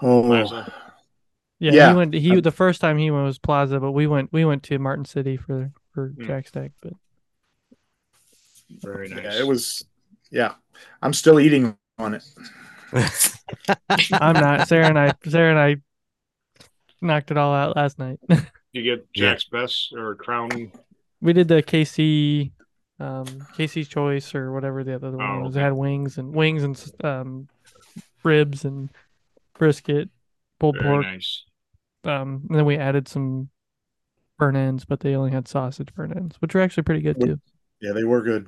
oh 0.01 0.23
Plaza? 0.23 0.73
Yeah, 1.59 1.71
Yeah. 1.71 1.89
he 1.91 1.95
went. 1.95 2.13
He 2.13 2.41
the 2.41 2.51
first 2.51 2.81
time 2.81 2.97
he 2.97 3.11
went 3.11 3.25
was 3.25 3.39
Plaza, 3.39 3.79
but 3.79 3.91
we 3.91 4.07
went. 4.07 4.31
We 4.33 4.43
went 4.45 4.63
to 4.63 4.79
Martin 4.79 5.05
City 5.05 5.37
for 5.37 5.71
for 5.93 6.09
Hmm. 6.09 6.25
Jack 6.25 6.47
Stack. 6.47 6.71
But 6.81 6.93
Very 8.81 9.09
nice. 9.09 9.23
yeah, 9.23 9.39
it 9.39 9.47
was 9.47 9.85
yeah. 10.31 10.53
I'm 11.01 11.13
still 11.13 11.39
eating 11.39 11.77
on 11.99 12.15
it. 12.15 12.23
I'm 14.11 14.33
not. 14.33 14.67
Sarah 14.67 14.87
and 14.87 14.99
I. 14.99 15.13
Sarah 15.27 15.51
and 15.51 15.59
I 15.59 15.81
knocked 17.01 17.31
it 17.31 17.37
all 17.37 17.53
out 17.53 17.75
last 17.75 17.99
night. 17.99 18.19
You 18.75 18.81
get 18.81 19.05
Yeah. 19.13 19.29
Jack's 19.33 19.43
Best 19.43 19.93
or 19.95 20.15
Crown? 20.15 20.71
We 21.23 21.33
did 21.33 21.47
the 21.47 21.63
KC, 21.63 22.51
um, 22.99 23.25
KC's 23.57 23.87
Choice 23.87 24.35
or 24.35 24.51
whatever 24.51 24.83
the 24.83 24.95
other 24.95 25.11
one 25.11 25.25
Oh, 25.25 25.39
was. 25.41 25.51
okay. 25.55 25.61
It 25.61 25.63
had 25.63 25.73
wings 25.73 26.17
and 26.17 26.33
wings 26.35 26.63
and 26.63 27.03
um, 27.03 27.47
ribs 28.23 28.65
and 28.65 28.89
brisket, 29.57 30.09
pulled 30.59 30.75
Very 30.77 30.87
pork. 30.89 31.05
nice. 31.05 31.43
Um, 32.03 32.45
and 32.49 32.59
then 32.59 32.65
we 32.65 32.77
added 32.77 33.07
some 33.07 33.49
burn 34.37 34.55
ends, 34.55 34.83
but 34.85 34.99
they 34.99 35.15
only 35.15 35.31
had 35.31 35.47
sausage 35.47 35.93
burn 35.95 36.11
ends, 36.15 36.35
which 36.39 36.53
were 36.53 36.61
actually 36.61 36.83
pretty 36.83 37.01
good 37.01 37.17
Yeah. 37.19 37.25
too. 37.27 37.39
Yeah, 37.81 37.91
they 37.93 38.03
were 38.03 38.21
good. 38.21 38.47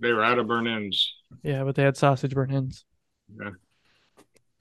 They 0.00 0.12
were 0.12 0.22
out 0.24 0.38
of 0.38 0.46
burn 0.46 0.66
ends. 0.66 1.14
Yeah, 1.42 1.64
but 1.64 1.74
they 1.74 1.82
had 1.82 1.96
sausage 1.96 2.34
burn 2.34 2.50
ends. 2.52 2.84
Yeah. 3.38 3.50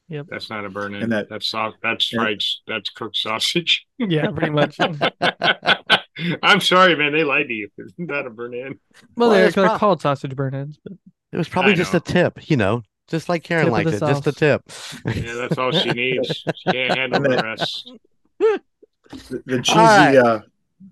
Yep. 0.10 0.26
That's 0.30 0.50
not 0.50 0.66
a 0.66 0.70
burn 0.70 0.94
end. 0.96 1.04
And 1.04 1.12
that- 1.12 1.30
that's 1.30 1.48
soft. 1.48 1.78
That's 1.84 2.12
Yeah. 2.12 2.20
fried. 2.22 2.42
That's 2.68 2.90
cooked 2.90 3.16
sausage. 3.18 3.86
Yeah, 3.98 4.32
pretty 4.32 4.50
much. 4.52 4.78
I'm 6.44 6.62
sorry, 6.62 6.96
man. 6.96 7.14
They 7.14 7.24
lied 7.24 7.48
to 7.48 7.54
you. 7.54 7.70
It's 7.78 7.94
not 7.98 8.26
a 8.26 8.30
burn 8.30 8.54
end. 8.54 8.80
Well, 9.16 9.30
Well, 9.30 9.30
they're, 9.32 9.52
they're 9.52 9.66
prob- 9.66 9.80
called 9.80 10.02
sausage 10.02 10.36
burn 10.36 10.54
ends, 10.54 10.80
but 10.84 10.94
It 11.32 11.38
was 11.38 11.50
probably 11.50 11.74
I 11.74 11.76
just 11.76 11.94
know. 11.94 11.98
a 11.98 12.02
tip, 12.02 12.50
you 12.50 12.58
know, 12.58 12.84
just 13.08 13.30
like 13.30 13.44
Karen 13.44 13.66
Tip 13.66 13.68
of 13.68 13.74
likes 13.74 14.00
the 14.00 14.06
it, 14.06 14.10
just 14.10 14.28
a 14.28 14.32
tip. 14.32 14.64
Yeah, 15.06 15.34
that's 15.36 15.58
all 15.58 15.72
she 15.72 15.90
needs. 15.92 16.44
She 16.56 16.72
can't 16.72 16.98
handle 16.98 17.22
the 17.22 17.42
rest. 17.42 17.92
The, 18.40 19.44
the 19.46 19.62
cheesy 19.62 19.78
right. 19.78 20.16
uh, 20.16 20.42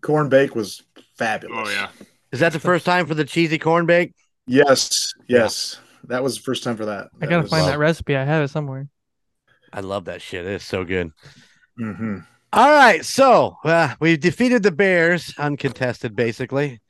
corn 0.01 0.29
bake 0.29 0.55
was 0.55 0.83
fabulous. 1.17 1.67
Oh 1.67 1.71
yeah. 1.71 1.89
Is 2.31 2.39
that 2.39 2.51
the 2.51 2.59
first 2.59 2.85
time 2.85 3.05
for 3.05 3.13
the 3.13 3.25
cheesy 3.25 3.59
corn 3.59 3.85
bake? 3.85 4.13
Yes, 4.47 5.13
yes. 5.27 5.79
That 6.05 6.23
was 6.23 6.37
the 6.37 6.41
first 6.43 6.63
time 6.63 6.77
for 6.77 6.85
that. 6.85 7.09
I 7.21 7.25
gotta 7.25 7.43
was, 7.43 7.51
find 7.51 7.67
that 7.67 7.79
recipe. 7.79 8.15
I 8.15 8.23
have 8.25 8.43
it 8.43 8.47
somewhere. 8.49 8.87
I 9.71 9.81
love 9.81 10.05
that 10.05 10.21
shit. 10.21 10.45
It's 10.45 10.65
so 10.65 10.83
good. 10.83 11.11
hmm 11.77 12.19
All 12.57 12.71
right, 12.71 13.05
so 13.05 13.55
uh, 13.63 13.93
we 13.99 14.17
defeated 14.17 14.63
the 14.63 14.71
Bears, 14.71 15.31
uncontested, 15.37 16.15
basically. 16.15 16.81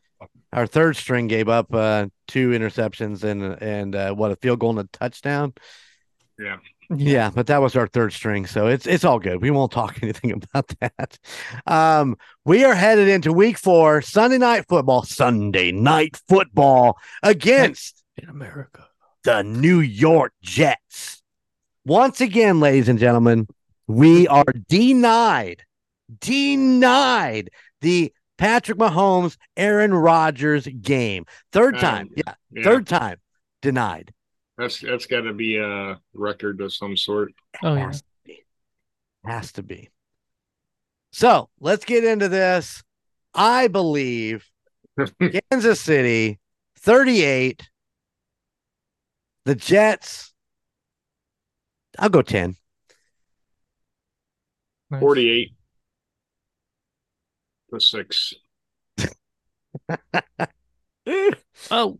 Our 0.53 0.65
third 0.65 0.95
string 0.95 1.27
gave 1.27 1.49
up 1.49 1.73
uh, 1.73 2.07
two 2.25 2.51
interceptions 2.51 3.25
and 3.25 3.61
and 3.61 3.93
uh, 3.93 4.13
what 4.13 4.31
a 4.31 4.37
field 4.37 4.59
goal 4.59 4.69
and 4.69 4.79
a 4.79 4.97
touchdown. 4.97 5.53
Yeah. 6.39 6.59
Yeah, 6.89 7.31
but 7.35 7.47
that 7.47 7.61
was 7.61 7.75
our 7.75 7.85
third 7.87 8.13
string, 8.13 8.45
so 8.45 8.67
it's 8.67 8.87
it's 8.87 9.03
all 9.03 9.19
good. 9.19 9.41
We 9.41 9.51
won't 9.51 9.73
talk 9.73 9.99
anything 10.01 10.31
about 10.31 10.71
that. 10.79 11.19
Um, 11.67 12.15
we 12.45 12.63
are 12.63 12.73
headed 12.73 13.09
into 13.09 13.33
week 13.33 13.57
four, 13.57 14.01
Sunday 14.01 14.37
night 14.37 14.63
football. 14.69 15.03
Sunday 15.03 15.73
night 15.73 16.17
football 16.29 16.97
against 17.23 18.05
in 18.15 18.29
America. 18.29 18.87
the 19.25 19.43
New 19.43 19.81
York 19.81 20.31
Jets. 20.41 21.21
Once 21.83 22.21
again, 22.21 22.61
ladies 22.61 22.87
and 22.87 22.99
gentlemen, 22.99 23.47
we 23.87 24.27
are 24.27 24.45
denied, 24.67 25.63
denied 26.19 27.49
the 27.81 28.13
Patrick 28.37 28.77
Mahomes, 28.77 29.37
Aaron 29.55 29.93
Rodgers 29.93 30.67
game. 30.67 31.25
Third 31.51 31.75
Um, 31.75 31.81
time, 31.81 32.09
yeah, 32.15 32.33
Yeah. 32.51 32.63
third 32.63 32.87
time 32.87 33.17
denied. 33.61 34.13
That's 34.57 34.79
that's 34.79 35.05
got 35.05 35.21
to 35.21 35.33
be 35.33 35.57
a 35.57 35.99
record 36.13 36.61
of 36.61 36.73
some 36.73 36.97
sort. 36.97 37.33
Oh 37.63 37.75
yeah. 37.75 37.87
Has 37.87 38.01
to 38.01 38.07
be. 38.25 38.45
Has 39.25 39.51
to 39.53 39.63
be. 39.63 39.89
So 41.11 41.49
let's 41.59 41.85
get 41.85 42.03
into 42.03 42.27
this. 42.29 42.83
I 43.33 43.67
believe 43.67 44.49
Kansas 45.51 45.79
City 45.79 46.39
38. 46.79 47.69
The 49.45 49.55
Jets. 49.55 50.33
I'll 51.99 52.09
go 52.09 52.21
10. 52.21 52.55
Nice. 54.89 54.99
Forty-eight 55.01 55.51
to 57.73 57.79
six. 57.79 58.33
Oh, 61.71 61.99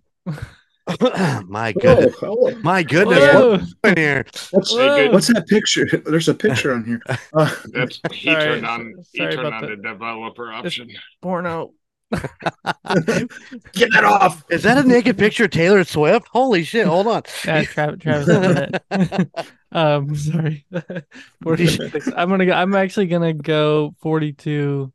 My 1.48 1.74
goodness. 1.74 2.16
Oh, 2.22 2.38
oh, 2.50 2.56
My 2.64 2.82
goodness. 2.82 3.20
Whoa. 3.34 3.52
What's 3.58 3.74
in 3.84 3.98
here? 3.98 4.26
what's, 4.52 4.72
Whoa. 4.74 5.12
what's 5.12 5.28
that 5.28 5.46
picture? 5.48 5.86
There's 6.06 6.30
a 6.30 6.34
picture 6.34 6.74
on 6.74 6.86
here. 6.86 7.02
Uh, 7.34 7.54
That's 7.74 8.00
he 8.14 8.30
Sorry, 8.32 8.46
turned 8.46 8.66
on 8.66 8.94
he 9.12 9.20
turned 9.20 9.40
on 9.54 9.62
the- 9.64 9.68
the 9.76 9.76
developer 9.76 10.50
option. 10.52 10.90
Porno. 11.22 11.74
Get 12.12 13.90
that 13.92 14.04
off. 14.04 14.44
Is 14.50 14.64
that 14.64 14.78
a 14.78 14.88
naked 14.88 15.18
picture 15.18 15.46
of 15.46 15.52
Taylor 15.52 15.84
Swift? 15.84 16.28
Holy 16.30 16.64
shit. 16.64 16.88
Hold 16.88 17.08
on. 17.08 17.24
Yeah, 17.46 17.64
Travis. 17.64 18.02
Travis 18.02 18.26
did 18.28 18.82
it. 18.92 19.46
um, 19.72 20.16
sorry. 20.16 20.66
46. 21.44 22.08
I'm 22.16 22.30
gonna 22.30 22.46
go. 22.46 22.54
I'm 22.54 22.76
actually 22.76 23.08
gonna 23.08 23.34
go 23.34 23.94
42 24.00 24.92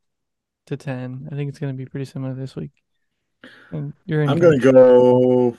to 0.67 0.77
10. 0.77 1.29
I 1.31 1.35
think 1.35 1.49
it's 1.49 1.59
gonna 1.59 1.73
be 1.73 1.85
pretty 1.85 2.05
similar 2.05 2.33
this 2.33 2.55
week. 2.55 2.71
And 3.71 3.93
you're 4.05 4.23
in. 4.23 4.29
I'm 4.29 4.39
going 4.39 4.59
to 4.59 4.71
go. 4.71 5.57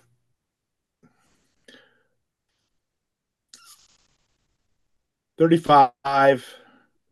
Thirty-five, 5.37 6.47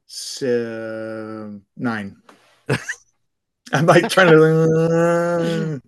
se- 0.07 1.61
nine. 1.77 2.23
I'm 3.73 3.87
like 3.87 4.09
trying 4.09 4.29
to. 4.29 5.81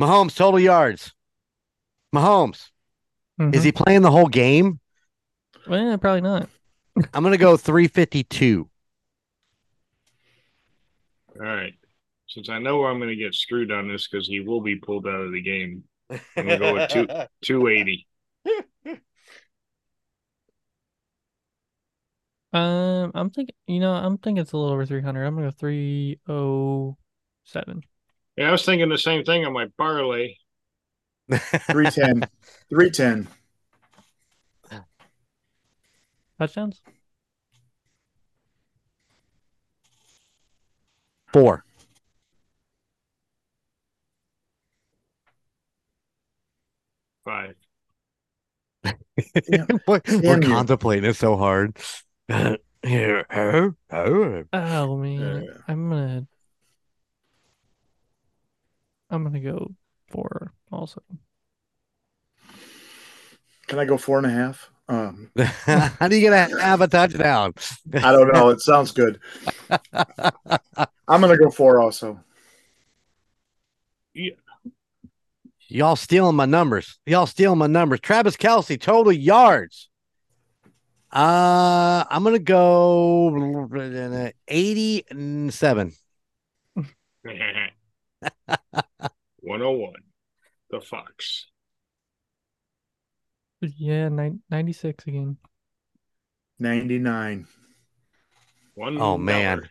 Mahomes, 0.00 0.34
total 0.34 0.58
yards. 0.58 1.12
Mahomes, 2.14 2.70
Mhm. 3.38 3.54
is 3.54 3.62
he 3.62 3.72
playing 3.72 4.02
the 4.02 4.10
whole 4.10 4.28
game? 4.28 4.80
Well, 5.66 5.98
probably 5.98 6.22
not. 6.22 6.48
I'm 7.14 7.22
going 7.22 7.32
to 7.32 7.38
go 7.38 7.56
352. 7.56 8.68
All 11.36 11.46
right. 11.46 11.74
Since 12.28 12.48
I 12.48 12.58
know 12.58 12.84
I'm 12.84 12.98
going 12.98 13.10
to 13.10 13.16
get 13.16 13.34
screwed 13.34 13.70
on 13.70 13.88
this 13.88 14.08
because 14.08 14.26
he 14.26 14.40
will 14.40 14.60
be 14.60 14.76
pulled 14.76 15.06
out 15.06 15.20
of 15.20 15.32
the 15.32 15.42
game, 15.42 15.84
I'm 16.10 16.18
gonna 16.36 16.58
go 16.58 16.74
with 16.74 16.88
two. 16.90 17.06
280. 17.42 18.06
Um, 22.52 23.12
I'm 23.14 23.30
thinking. 23.30 23.54
You 23.66 23.80
know, 23.80 23.92
I'm 23.92 24.18
thinking 24.18 24.42
it's 24.42 24.52
a 24.52 24.56
little 24.56 24.72
over 24.72 24.84
300. 24.84 25.24
I'm 25.24 25.34
gonna 25.34 25.48
go 25.48 25.52
307. 25.52 27.82
Yeah, 28.36 28.48
I 28.48 28.52
was 28.52 28.64
thinking 28.64 28.88
the 28.88 28.98
same 28.98 29.24
thing 29.24 29.44
on 29.44 29.52
my 29.52 29.66
barley. 29.76 30.38
310. 31.30 32.28
310. 32.70 33.28
Touchdowns. 36.38 36.80
Four. 41.32 41.64
Five. 47.24 47.54
Damn. 48.82 49.80
we're 49.86 50.00
Damn 50.00 50.22
we're 50.22 50.40
contemplating 50.40 51.10
it 51.10 51.14
so 51.14 51.36
hard. 51.36 51.76
Here, 52.82 53.26
oh, 53.30 54.96
man, 54.96 55.42
Yeah. 55.42 55.50
I'm 55.68 55.90
gonna. 55.90 56.26
I'm 59.10 59.24
gonna 59.24 59.40
go 59.40 59.72
four 60.08 60.54
also. 60.72 61.02
Can 63.66 63.78
I 63.78 63.84
go 63.84 63.98
four 63.98 64.18
and 64.18 64.26
a 64.26 64.30
half? 64.30 64.70
Um, 64.88 65.30
How 65.36 66.08
do 66.08 66.16
you 66.16 66.28
gonna 66.28 66.60
have 66.60 66.80
a 66.80 66.88
touchdown? 66.88 67.54
I 67.94 68.12
don't 68.12 68.32
know. 68.32 68.48
It 68.48 68.60
sounds 68.60 68.92
good. 68.92 69.20
I'm 71.10 71.20
going 71.20 71.36
to 71.36 71.36
go 71.36 71.50
four 71.50 71.80
also. 71.80 72.18
Yeah. 74.14 74.34
Y'all 75.68 75.96
stealing 75.96 76.34
my 76.34 76.46
numbers. 76.46 76.98
Y'all 77.06 77.26
stealing 77.26 77.58
my 77.58 77.68
numbers. 77.68 78.00
Travis 78.00 78.36
Kelce, 78.36 78.80
total 78.80 79.12
yards. 79.12 79.89
Uh, 81.12 82.04
I'm 82.08 82.22
gonna 82.22 82.38
go 82.38 83.68
87. 84.48 85.92
101. 89.40 89.92
The 90.70 90.80
Fox. 90.80 91.46
Yeah, 93.60 94.08
nine, 94.08 94.40
96 94.50 95.06
again. 95.06 95.36
99. 96.60 97.46
One. 98.74 98.98
Oh 99.00 99.18
man. 99.18 99.58
dollar. 99.58 99.70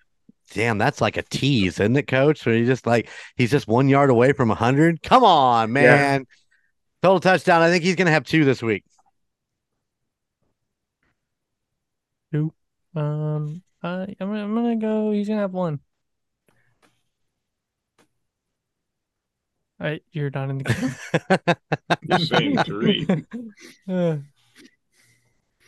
Damn, 0.52 0.78
that's 0.80 1.00
like 1.00 1.16
a 1.18 1.22
tease, 1.24 1.80
isn't 1.80 1.96
it, 1.96 2.08
coach? 2.08 2.46
Where 2.46 2.56
he's 2.56 2.68
just 2.68 2.86
like 2.88 3.10
he's 3.38 3.52
just 3.52 3.68
one 3.68 3.88
yard 3.88 4.10
away 4.10 4.34
from 4.34 4.50
hundred. 4.50 5.02
Come 5.02 5.24
on, 5.24 5.70
Yeah. 5.70 5.74
man. 5.96 6.26
Total 7.02 7.20
touchdown. 7.20 7.62
I 7.62 7.70
think 7.70 7.84
he's 7.84 7.96
gonna 7.96 8.12
have 8.12 8.26
two 8.26 8.44
this 8.46 8.62
week. 8.62 8.84
Um, 12.34 13.64
I 13.82 14.16
I'm 14.20 14.28
gonna, 14.28 14.44
I'm 14.44 14.56
gonna 14.56 14.76
go. 14.76 15.12
He's 15.12 15.28
gonna 15.28 15.42
have 15.42 15.54
one. 15.54 15.80
All 19.82 19.88
right, 19.88 20.04
you're 20.12 20.30
not 20.30 20.50
in 20.50 20.58
the 20.58 20.64
game. 20.66 21.56
You're 22.02 22.20
saying 22.20 22.58
three. 22.64 23.08
Uh, 23.90 24.18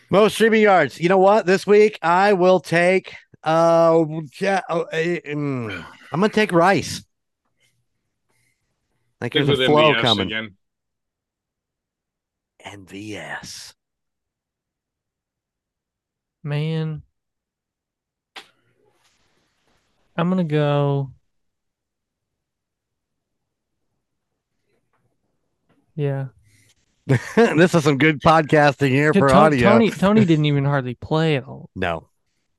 Most 0.09 0.33
streaming 0.35 0.61
yards. 0.61 0.99
You 0.99 1.09
know 1.09 1.17
what? 1.17 1.45
This 1.45 1.65
week 1.65 1.97
I 2.01 2.33
will 2.33 2.59
take 2.59 3.15
uh 3.43 4.03
yeah, 4.39 4.61
oh, 4.69 4.83
eh, 4.91 5.19
mm, 5.25 5.71
I'm 6.11 6.19
gonna 6.19 6.29
take 6.29 6.51
Rice. 6.51 7.03
I 9.21 9.29
think 9.29 9.33
Stick 9.33 9.45
there's 9.45 9.59
with 9.59 9.61
a 9.61 9.65
flow 9.71 9.93
MVS 9.93 10.01
coming. 10.01 10.27
again. 10.27 10.57
NVS. 12.65 13.73
Man, 16.43 17.01
I'm 20.17 20.29
gonna 20.29 20.43
go. 20.43 21.11
Yeah, 25.95 26.27
this 27.05 27.75
is 27.75 27.83
some 27.83 27.97
good 27.97 28.21
podcasting 28.21 28.89
here 28.89 29.13
for 29.13 29.27
To- 29.27 29.33
audio. 29.35 29.69
Tony 29.71 29.89
Tony 29.91 30.25
didn't 30.25 30.45
even 30.45 30.65
hardly 30.65 30.95
play 30.95 31.35
at 31.35 31.43
all. 31.45 31.69
No, 31.75 32.07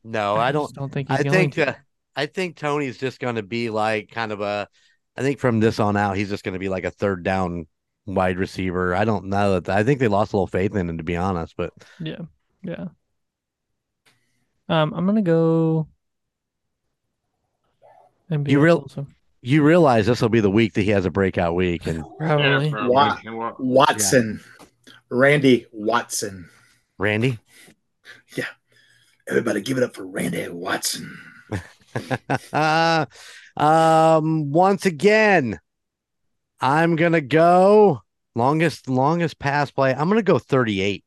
no, 0.05 0.37
I 0.37 0.53
don't. 0.53 0.73
don't 0.75 0.93
think 0.93 1.09
he's 1.09 1.21
I 1.21 1.23
going 1.23 1.35
think 1.35 1.55
to. 1.55 1.71
uh, 1.71 1.75
I 2.15 2.27
think 2.27 2.57
Tony's 2.57 2.99
just 2.99 3.21
going 3.21 3.37
to 3.37 3.43
be 3.43 3.71
like 3.71 4.11
kind 4.11 4.33
of 4.33 4.41
a. 4.41 4.69
I 5.17 5.23
think 5.23 5.39
from 5.39 5.61
this 5.61 5.79
on 5.81 5.97
out, 5.97 6.17
he's 6.17 6.29
just 6.29 6.45
going 6.45 6.55
to 6.55 6.59
be 6.59 6.69
like 6.69 6.85
a 6.85 6.91
third 6.91 7.23
down 7.23 7.67
wide 8.07 8.39
receiver. 8.39 8.95
I 8.95 9.05
don't 9.05 9.27
know 9.27 9.61
that. 9.61 9.69
I 9.75 9.83
think 9.83 9.99
they 10.01 10.09
lost 10.09 10.33
a 10.33 10.37
little 10.37 10.47
faith 10.47 10.75
in 10.75 10.89
him, 10.89 10.99
to 10.99 11.05
be 11.05 11.17
honest. 11.17 11.55
But 11.57 11.73
Yeah, 12.01 12.21
yeah. 12.63 12.87
Um, 14.69 14.93
I'm 14.95 15.07
gonna 15.07 15.23
go. 15.23 15.87
And 18.31 18.47
You 18.49 18.61
real- 18.61 18.89
you 19.43 19.63
realize 19.63 20.07
this 20.07 20.23
will 20.23 20.29
be 20.29 20.41
the 20.41 20.51
week 20.51 20.73
that 20.75 20.83
he 20.83 20.91
has 20.91 21.05
a 21.05 21.11
breakout 21.11 21.55
week, 21.55 21.87
and 21.87 22.05
probably. 22.19 22.67
Yeah, 22.67 22.71
probably. 22.71 22.91
Wow. 22.95 23.19
And 23.25 23.39
what- 23.39 23.61
Watson. 23.61 24.41
Randy 25.11 25.67
Watson. 25.73 26.49
Randy. 26.97 27.39
Yeah, 28.35 28.47
everybody 29.29 29.61
give 29.61 29.77
it 29.77 29.83
up 29.83 29.95
for 29.95 30.07
Randy 30.07 30.49
Watson. 30.49 31.19
uh, 32.53 33.05
um, 33.59 34.51
once 34.53 34.87
again, 34.87 35.61
I'm 36.61 36.97
gonna 36.97 37.21
go 37.21 38.01
longest 38.35 38.89
longest 38.89 39.39
pass 39.39 39.71
play. 39.71 39.93
I'm 39.93 40.09
gonna 40.09 40.23
go 40.23 40.39
38. 40.39 41.05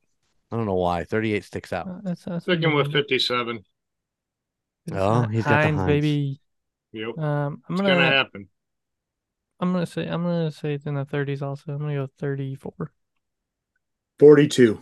I 0.55 0.57
don't 0.57 0.65
know 0.67 0.75
why 0.75 1.03
38 1.03 1.43
sticks 1.43 1.73
out. 1.73 1.85
Uh, 1.85 1.99
that's, 2.01 2.23
that's 2.23 2.45
Sticking 2.45 2.73
with 2.73 2.91
57. 2.93 3.65
Oh, 4.93 5.23
he's 5.27 5.43
got 5.43 5.49
the 5.61 5.67
Hines, 5.67 5.77
Hines. 5.77 5.87
baby. 5.87 6.39
Yep. 6.93 7.17
Um, 7.17 7.61
I'm 7.67 7.73
It's 7.73 7.81
gonna, 7.81 7.93
gonna 7.95 8.05
happen. 8.05 8.47
I'm 9.59 9.73
gonna 9.73 9.85
say, 9.85 10.07
I'm 10.07 10.23
gonna 10.23 10.51
say 10.51 10.75
it's 10.75 10.85
in 10.85 10.95
the 10.95 11.05
30s. 11.05 11.41
Also, 11.41 11.73
I'm 11.73 11.79
gonna 11.79 11.93
go 11.95 12.07
34. 12.17 12.91
42. 14.17 14.79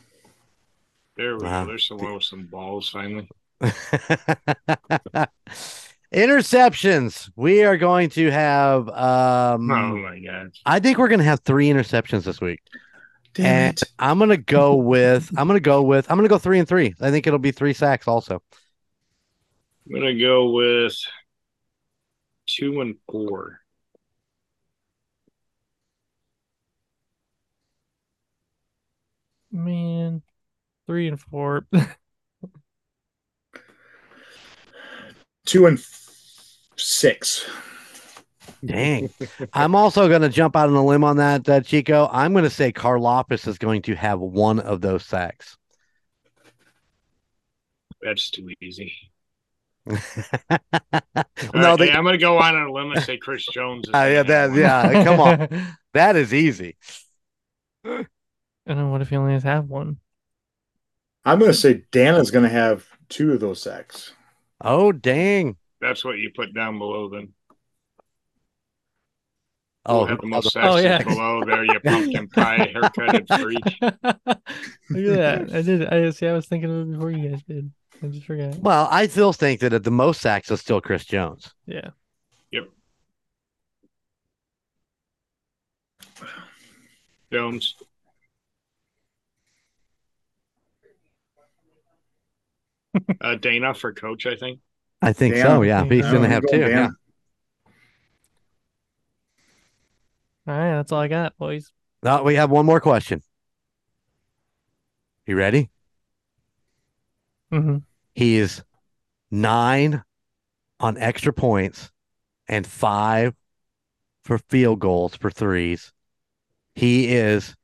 There 1.16 1.38
we 1.38 1.44
Wow. 1.44 1.64
go. 1.64 1.70
There's 1.70 1.88
someone 1.88 2.14
with 2.14 2.24
some 2.24 2.46
balls 2.46 2.90
finally. 2.90 3.28
interceptions. 6.14 7.30
We 7.36 7.64
are 7.64 7.78
going 7.78 8.10
to 8.12 8.30
have. 8.32 8.88
Um, 8.90 9.72
oh 9.72 9.98
my 9.98 10.20
god. 10.20 10.52
I 10.66 10.80
think 10.80 10.98
we're 10.98 11.08
gonna 11.08 11.24
have 11.24 11.40
three 11.42 11.70
interceptions 11.70 12.24
this 12.24 12.42
week. 12.42 12.62
Damn 13.34 13.46
And 13.46 13.82
it. 13.82 13.84
I'm 13.98 14.20
gonna 14.20 14.38
go 14.38 14.76
with. 14.76 15.32
I'm 15.38 15.48
gonna 15.48 15.60
go 15.60 15.82
with. 15.82 16.10
I'm 16.10 16.18
gonna 16.18 16.28
go 16.30 16.38
three 16.38 16.60
and 16.60 16.68
three. 16.68 16.96
I 17.02 17.12
think 17.12 17.26
it'll 17.28 17.40
be 17.40 17.52
three 17.52 17.74
sacks 17.74 18.08
also. 18.08 18.42
I'm 19.88 19.94
gonna 19.94 20.20
go 20.20 20.52
with 20.52 20.96
two 22.46 22.82
and 22.82 22.96
four. 23.10 23.60
Man, 29.52 30.22
three 30.88 31.08
and 31.08 31.20
four. 31.20 31.68
Two 35.46 35.66
and 35.66 35.78
f- 35.78 36.58
six. 36.78 37.46
Dang. 38.66 39.10
I'm 39.54 39.76
also 39.76 40.08
going 40.08 40.22
to 40.22 40.30
jump 40.30 40.56
out 40.56 40.70
on 40.70 40.76
a 40.76 40.86
limb 40.86 41.04
on 41.04 41.18
that, 41.18 41.48
uh, 41.50 41.62
Chico. 41.62 42.10
I'm 42.12 42.32
going 42.34 42.44
to 42.44 42.50
say 42.50 42.72
Carl 42.72 43.02
Karlaftis 43.02 43.48
is 43.48 43.58
going 43.58 43.82
to 43.84 43.96
have 43.96 44.20
one 44.20 44.60
of 44.60 44.82
those 44.82 45.06
sacks. 45.06 45.58
That's 48.02 48.30
too 48.30 48.50
easy. 48.62 48.94
no, 49.86 49.98
no, 51.54 51.78
they, 51.78 51.92
I'm 51.92 52.04
going 52.04 52.14
to 52.14 52.18
go 52.18 52.38
on 52.38 52.56
a 52.56 52.72
limb 52.72 52.92
and 52.92 53.04
say 53.04 53.18
Chris 53.18 53.46
Jones. 53.46 53.90
Uh, 53.94 54.10
yeah, 54.12 54.24
that, 54.24 54.54
yeah, 54.54 55.04
come 55.04 55.20
on. 55.20 55.68
That 55.94 56.16
is 56.16 56.34
easy. 56.34 56.76
And 57.84 58.08
then 58.66 58.90
what 58.90 59.02
if 59.02 59.10
he 59.10 59.16
only 59.16 59.34
has 59.34 59.44
half 59.44 59.66
one? 59.66 59.98
I'm 61.24 61.38
going 61.38 61.52
to 61.52 61.58
say 61.58 61.84
Danna's 61.92 62.32
going 62.32 62.44
to 62.44 62.50
have 62.50 62.88
two 63.10 63.32
of 63.32 63.40
those 63.40 63.62
sacks. 63.62 64.14
Oh, 64.60 64.92
dang. 64.92 65.58
That's 65.82 66.04
what 66.04 66.18
you 66.18 66.32
put 66.36 66.52
down 66.54 66.80
below 66.80 67.10
then. 67.10 67.34
Oh, 69.86 69.98
We'll 70.00 70.08
have 70.08 70.22
the 70.22 70.28
most 70.28 70.56
Oh, 70.56 70.78
yeah. 70.78 71.04
below 71.04 71.44
there. 71.46 71.66
You 71.66 71.78
pumpkin 71.82 72.30
pie 72.30 72.72
haircutted 72.74 73.28
freak. 73.40 73.64
Look 73.82 75.18
at 75.20 75.48
that. 75.50 75.54
I 75.54 75.62
did. 75.62 75.86
I 75.88 76.10
see. 76.12 76.28
I 76.28 76.32
was 76.34 76.46
thinking 76.48 76.72
of 76.72 76.88
it 76.88 76.92
before 76.94 77.12
you 77.12 77.30
guys 77.30 77.44
did. 77.44 77.70
I 78.02 78.08
just 78.08 78.26
forgot. 78.26 78.56
well, 78.60 78.88
I 78.92 79.08
still 79.08 79.34
think 79.34 79.60
that 79.62 79.74
at 79.74 79.84
the 79.84 79.92
most 79.92 80.22
sacks 80.22 80.50
is 80.52 80.62
still 80.62 80.80
Chris 80.82 81.04
Jones. 81.06 81.54
Yeah. 81.66 81.90
Yep. 82.52 82.70
Jones. 87.32 87.76
uh, 93.22 93.36
Danna 93.36 93.76
for 93.76 93.94
coach, 93.94 94.26
I 94.26 94.36
think. 94.36 94.60
I 95.02 95.14
think 95.14 95.36
Danna. 95.36 95.42
so. 95.44 95.62
Yeah, 95.64 95.84
he's 95.86 96.06
going 96.06 96.22
to 96.24 96.30
have 96.30 96.44
going 96.46 96.62
two. 96.62 96.70
Yeah. 96.70 96.88
Danna. 96.88 96.96
All 100.48 100.54
right. 100.58 100.76
That's 100.76 100.92
all 100.92 101.00
I 101.00 101.08
got, 101.08 101.38
boys. 101.38 101.72
Now 102.02 102.24
we 102.24 102.36
have 102.36 102.50
one 102.50 102.66
more 102.66 102.82
question. 102.82 103.22
You 105.26 105.38
ready? 105.38 105.70
hmm 107.52 107.78
He 108.16 108.38
is 108.38 108.64
nine 109.32 110.04
on 110.80 110.98
extra 110.98 111.34
points 111.34 111.92
and 112.48 112.68
five 112.68 113.36
for 114.24 114.38
field 114.38 114.80
goals 114.80 115.16
for 115.16 115.32
threes. 115.32 115.94
He 116.76 117.14
is 117.14 117.56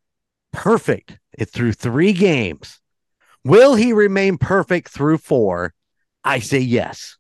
perfect 0.52 1.20
it 1.38 1.50
through 1.50 1.74
three 1.74 2.14
games. 2.14 2.80
Will 3.46 3.76
he 3.76 3.94
remain 3.94 4.38
perfect 4.38 4.90
through 4.90 5.20
four? 5.20 5.74
I 6.24 6.40
say 6.40 6.60
yes. 6.60 7.18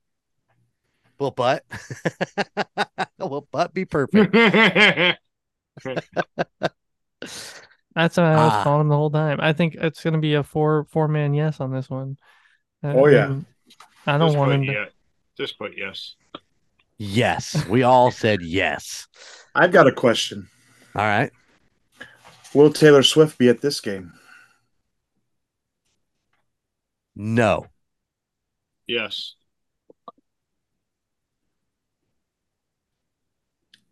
Will 1.19 1.31
Butt? 1.31 1.63
Will 3.19 3.47
Butt 3.51 3.73
be 3.73 3.85
perfect? 3.85 4.35
That's 7.95 8.17
what 8.17 8.25
I 8.25 8.35
was 8.45 8.53
Ah. 8.53 8.63
calling 8.63 8.81
him 8.81 8.89
the 8.89 8.95
whole 8.95 9.09
time. 9.11 9.39
I 9.41 9.53
think 9.53 9.75
it's 9.75 10.03
going 10.03 10.13
to 10.13 10.19
be 10.19 10.35
a 10.35 10.43
four 10.43 10.85
four 10.89 11.07
man 11.07 11.33
yes 11.33 11.59
on 11.59 11.71
this 11.71 11.89
one. 11.89 12.17
I 12.83 12.91
Oh, 12.93 13.07
yeah. 13.07 13.27
mean, 13.27 13.45
I 14.05 14.17
don't 14.17 14.27
Just 14.29 14.37
want 14.37 14.51
him 14.53 14.65
to. 14.67 14.71
yeah. 14.73 14.85
Just 15.37 15.57
put 15.57 15.77
yes. 15.77 16.15
yes. 16.97 17.65
We 17.67 17.83
all 17.83 18.11
said 18.11 18.41
yes. 18.41 19.07
I've 19.55 19.71
got 19.71 19.87
a 19.87 19.91
question. 19.91 20.47
All 20.95 21.03
right. 21.05 21.31
Will 22.53 22.71
Taylor 22.73 23.03
Swift 23.03 23.37
be 23.37 23.47
at 23.49 23.61
this 23.61 23.79
game? 23.79 24.13
No. 27.15 27.67
Yes. 28.87 29.35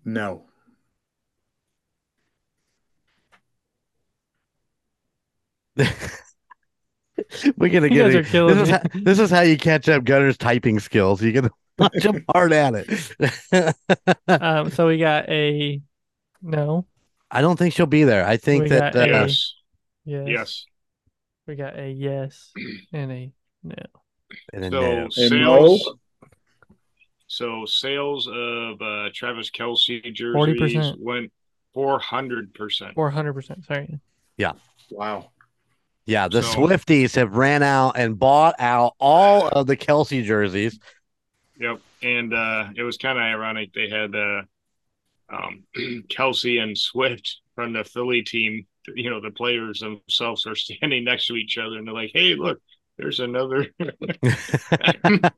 No. 0.05 0.45
We're 7.57 7.69
gonna 7.69 7.88
You 7.88 7.93
get 7.93 8.03
guys 8.05 8.15
it. 8.15 8.19
are 8.19 8.23
killing 8.23 8.55
this, 8.57 8.69
is 8.69 8.69
how, 8.75 8.82
this 8.93 9.19
is 9.19 9.30
how 9.32 9.41
you 9.41 9.57
catch 9.57 9.89
up 9.89 10.03
Gunner's 10.03 10.38
typing 10.38 10.80
skills. 10.80 11.21
You 11.21 11.34
can 11.34 11.49
punch 11.78 12.03
him 12.05 12.23
hard 12.34 12.53
at 12.53 12.73
it. 12.75 13.75
Um, 14.28 14.69
so 14.71 14.88
we 14.88 14.97
got 14.99 15.28
a 15.30 15.82
no. 16.41 16.86
I 17.32 17.41
don't 17.41 17.57
think 17.57 17.73
she'll 17.73 17.86
be 17.88 18.03
there. 18.03 18.25
I 18.25 18.38
think 18.38 18.63
We 18.63 18.69
that 18.69 18.93
got 18.93 19.01
uh, 19.01 19.05
a- 19.05 19.07
Yes. 19.25 19.53
Yes. 20.05 20.28
Yes. 20.28 20.65
We 21.47 21.55
got 21.55 21.78
a 21.80 21.89
yes 21.89 22.51
and 22.93 23.11
a 23.11 23.32
no. 23.63 23.75
and 24.53 24.63
then 24.63 24.71
So 24.71 24.80
no. 24.82 25.01
And 25.03 25.13
sales. 25.13 25.86
no? 25.86 25.93
So 27.28 27.65
sales 27.65 28.28
of 28.28 28.82
uh, 28.82 29.09
Travis 29.13 29.49
Kelce 29.49 30.01
jerseys 30.13 30.75
40%. 30.75 30.99
went 30.99 31.32
four 31.73 31.99
hundred 31.99 32.53
percent. 32.53 32.93
Four 32.95 33.09
hundred 33.09 33.34
percent. 33.34 33.65
Sorry. 33.65 33.99
Yeah. 34.38 34.53
Wow. 34.91 35.32
Yeah, 36.08 36.28
the 36.30 36.41
so- 36.41 36.58
Swifties 36.58 37.16
have 37.16 37.36
ran 37.36 37.62
out 37.62 37.97
and 37.97 38.18
bought 38.18 38.55
out 38.60 38.93
all 38.99 39.47
of 39.49 39.68
the 39.68 39.78
Kelce 39.78 40.24
jerseys. 40.24 40.80
Yep, 41.60 41.82
and 42.01 42.34
uh, 42.34 42.70
it 42.76 42.84
was 42.84 42.97
kind 42.97 43.18
of 43.18 43.24
ironic. 43.24 43.74
They 43.74 43.89
had 43.89 44.16
uh, 44.16 44.41
um, 45.30 45.64
Kelce 46.10 46.62
and 46.62 46.78
Swift 46.78 47.41
from 47.55 47.74
the 47.74 47.84
Philly 47.84 48.22
team. 48.22 48.66
You 48.95 49.10
know, 49.10 49.20
the 49.20 49.32
players 49.32 49.82
themselves 49.82 50.45
are 50.47 50.55
standing 50.55 51.03
next 51.05 51.28
to 51.28 51.36
each 51.36 51.58
other, 51.58 51.78
and 51.78 51.86
they're 51.86 51.93
like, 51.93 52.12
"Hey, 52.14 52.36
look, 52.36 52.62
there's 52.97 53.20
another 53.20 53.66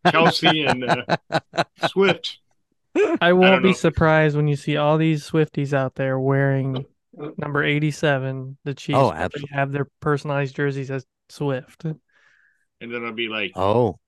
Kelce 0.05 0.69
and 0.69 0.83
uh, 0.83 1.63
Swift." 1.87 2.37
I 3.21 3.33
won't 3.33 3.63
be 3.63 3.69
know. 3.69 3.73
surprised 3.73 4.35
when 4.35 4.47
you 4.47 4.55
see 4.55 4.75
all 4.77 4.97
these 4.97 5.27
Swifties 5.27 5.73
out 5.73 5.95
there 5.95 6.19
wearing 6.19 6.85
number 7.13 7.63
eighty-seven. 7.63 8.57
The 8.63 8.73
Chiefs 8.73 8.97
Oh, 8.97 9.11
absolutely. 9.11 9.55
have 9.55 9.71
their 9.71 9.87
personalized 9.99 10.55
jerseys 10.55 10.91
as 10.91 11.05
Swift. 11.29 11.83
And 11.85 11.99
then 12.93 13.03
I'll 13.05 13.13
be 13.13 13.27
like, 13.27 13.51
Oh, 13.55 13.99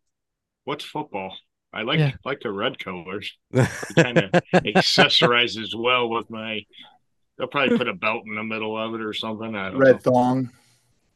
"What's 0.66 0.86
football?" 0.86 1.36
I 1.74 1.84
like 1.84 2.00
Yeah. 2.00 2.14
like 2.26 2.42
the 2.42 2.52
red 2.52 2.78
colors. 2.80 3.38
Kind 3.96 4.18
of 4.18 4.32
accessorizes 4.54 5.70
well 5.78 6.10
with 6.10 6.30
my. 6.30 6.62
They'll 7.38 7.48
probably 7.48 7.78
put 7.78 7.88
a 7.88 7.94
belt 7.94 8.24
in 8.28 8.36
the 8.36 8.44
middle 8.44 8.78
of 8.78 8.94
it 8.94 9.02
or 9.02 9.14
something. 9.14 9.56
I 9.56 9.70
don't 9.70 9.80
Red 9.80 10.02
thong. 10.04 10.50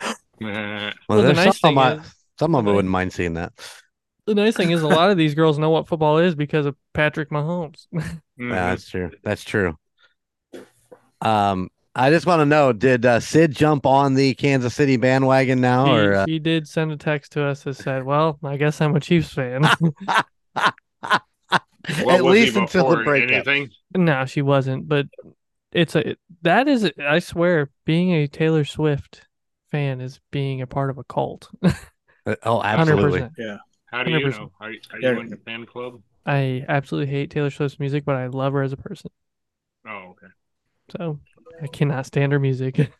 know. 0.01 0.13
well, 0.41 0.93
Well, 1.09 1.17
the 1.19 1.23
there's 1.33 1.37
nice 1.37 1.59
some, 1.59 1.75
thing 1.75 1.77
I, 1.77 1.93
is- 1.95 2.15
some 2.39 2.55
of 2.55 2.65
them 2.65 2.73
wouldn't 2.75 2.91
mind 2.91 3.13
seeing 3.13 3.33
that. 3.35 3.53
The 4.25 4.33
nice 4.33 4.55
thing 4.55 4.71
is 4.71 4.81
a 4.81 4.87
lot 4.87 5.11
of 5.11 5.17
these 5.17 5.35
girls 5.35 5.59
know 5.59 5.69
what 5.69 5.87
football 5.87 6.17
is 6.17 6.33
because 6.35 6.65
of 6.65 6.75
Patrick 6.93 7.29
Mahomes. 7.29 7.85
Yeah, 7.91 8.01
Mhm. 8.39 8.49
that's 8.49 8.89
true. 8.89 9.11
That's 9.23 9.43
true. 9.43 9.77
Um, 11.21 11.69
I 11.95 12.09
just 12.09 12.25
want 12.25 12.41
to 12.41 12.45
know: 12.45 12.73
Did 12.73 13.05
uh, 13.05 13.19
Sid 13.19 13.51
jump 13.55 13.85
on 13.85 14.15
the 14.15 14.33
Kansas 14.35 14.75
City 14.75 14.97
bandwagon 14.97 15.61
now, 15.61 15.85
She, 15.87 15.95
or 15.95 16.13
uh, 16.15 16.25
she 16.27 16.39
did 16.39 16.67
send 16.67 16.91
a 16.91 16.97
text 16.97 17.31
to 17.33 17.43
us 17.43 17.63
that 17.63 17.75
said, 17.75 18.03
"Well, 18.03 18.37
I 18.43 18.57
guess 18.57 18.81
I'm 18.81 18.95
a 18.95 18.99
Chiefs 18.99 19.33
fan." 19.33 19.61
What 22.03 22.15
at 22.15 22.23
least 22.25 22.55
until 22.57 22.89
the 22.89 22.95
before? 22.97 23.03
breakup? 23.05 23.47
Anything? 23.47 23.71
no, 23.95 24.25
she 24.25 24.41
wasn't. 24.41 24.87
But 24.89 25.07
it's 25.71 25.95
a 25.95 26.15
that 26.41 26.67
is 26.67 26.91
I 26.99 27.19
swear 27.19 27.69
being 27.85 28.11
a 28.11 28.27
Taylor 28.27 28.65
Swift 28.65 29.27
fan 29.71 30.01
is 30.01 30.19
being 30.31 30.61
a 30.61 30.67
part 30.67 30.89
of 30.89 30.97
a 30.97 31.03
cult. 31.03 31.49
Uh, 31.63 32.35
Oh, 32.43 32.59
Hundred 32.61 32.97
absolutely. 32.97 33.19
percent. 33.19 33.33
How 33.91 34.03
do 34.03 34.11
you 34.11 34.19
100%. 34.19 34.31
know? 34.31 34.51
Are, 34.59 34.67
are 34.69 34.99
Yeah. 34.99 35.13
you 35.13 35.19
in 35.21 35.29
the 35.29 35.37
fan 35.37 35.65
club? 35.65 36.01
I 36.25 36.65
absolutely 36.67 37.13
hate 37.13 37.29
Taylor 37.29 37.51
Swift's 37.51 37.79
music, 37.79 38.03
but 38.03 38.15
I 38.15 38.27
love 38.27 38.53
her 38.53 38.63
as 38.63 38.73
a 38.73 38.77
person. 38.77 39.11
Oh, 39.87 40.13
okay. 40.15 40.27
So 40.97 41.19
I 41.61 41.67
cannot 41.67 42.05
stand 42.05 42.31
her 42.31 42.39
music. 42.39 42.91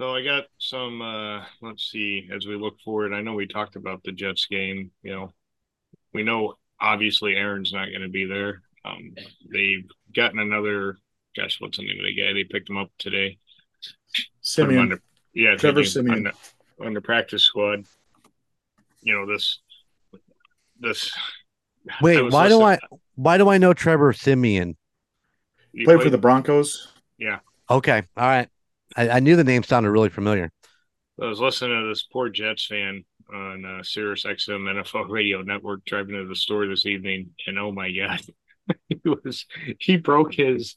So 0.00 0.16
I 0.16 0.24
got 0.24 0.44
some. 0.58 1.00
uh 1.00 1.44
Let's 1.60 1.88
see. 1.88 2.28
As 2.34 2.44
we 2.44 2.56
look 2.56 2.80
forward, 2.80 3.12
I 3.12 3.20
know 3.20 3.34
we 3.34 3.46
talked 3.46 3.76
about 3.76 4.02
the 4.02 4.10
Jets 4.10 4.46
game. 4.50 4.90
You 5.04 5.12
know, 5.12 5.32
we 6.12 6.24
know 6.24 6.54
obviously 6.80 7.36
Aaron's 7.36 7.72
not 7.72 7.90
going 7.90 8.00
to 8.02 8.08
be 8.08 8.24
there. 8.24 8.62
Um, 8.84 9.14
they've 9.52 9.88
gotten 10.12 10.40
another. 10.40 10.96
Gosh, 11.36 11.60
what's 11.60 11.76
the 11.78 11.84
name 11.84 11.98
of 12.00 12.04
the 12.06 12.16
guy? 12.20 12.32
They 12.32 12.42
picked 12.42 12.68
him 12.68 12.78
up 12.78 12.90
today. 12.98 13.38
Put 14.16 14.24
him 14.24 14.26
Siemian. 14.40 14.78
on 14.80 14.88
the- 14.88 15.00
yeah, 15.34 15.54
Trevor 15.54 15.84
thank 15.84 15.94
you. 15.94 16.02
Siemian. 16.02 16.26
on 16.26 16.32
the, 16.78 16.86
on 16.86 16.94
the 16.94 17.00
practice 17.00 17.44
squad. 17.44 17.84
You 19.02 19.14
know 19.14 19.32
this. 19.32 19.60
This. 20.80 21.12
Wait, 22.00 22.20
was 22.20 22.32
why 22.32 22.48
do 22.48 22.60
I? 22.60 22.78
Why 23.14 23.38
do 23.38 23.48
I 23.50 23.58
know 23.58 23.72
Trevor 23.72 24.12
Siemian? 24.12 24.76
he 25.72 25.84
Played 25.84 26.02
for 26.02 26.10
the 26.10 26.18
Broncos. 26.18 26.88
Okay, 27.70 28.02
all 28.16 28.28
right. 28.28 28.48
I, 28.96 29.08
I 29.10 29.20
knew 29.20 29.36
the 29.36 29.44
name 29.44 29.62
sounded 29.62 29.90
really 29.90 30.08
familiar. 30.08 30.50
I 31.20 31.26
was 31.26 31.40
listening 31.40 31.80
to 31.80 31.88
this 31.88 32.04
poor 32.04 32.28
Jets 32.28 32.66
fan 32.66 33.04
on 33.32 33.64
uh, 33.64 33.82
Sirius 33.82 34.24
XM 34.24 34.82
NFL 34.82 35.08
Radio 35.08 35.42
Network 35.42 35.84
driving 35.84 36.16
to 36.16 36.26
the 36.26 36.36
store 36.36 36.66
this 36.66 36.86
evening, 36.86 37.30
and 37.46 37.58
oh 37.58 37.72
my 37.72 37.90
god, 37.90 38.20
he 38.88 39.00
was 39.04 39.46
he 39.78 39.96
broke 39.96 40.34
his 40.34 40.76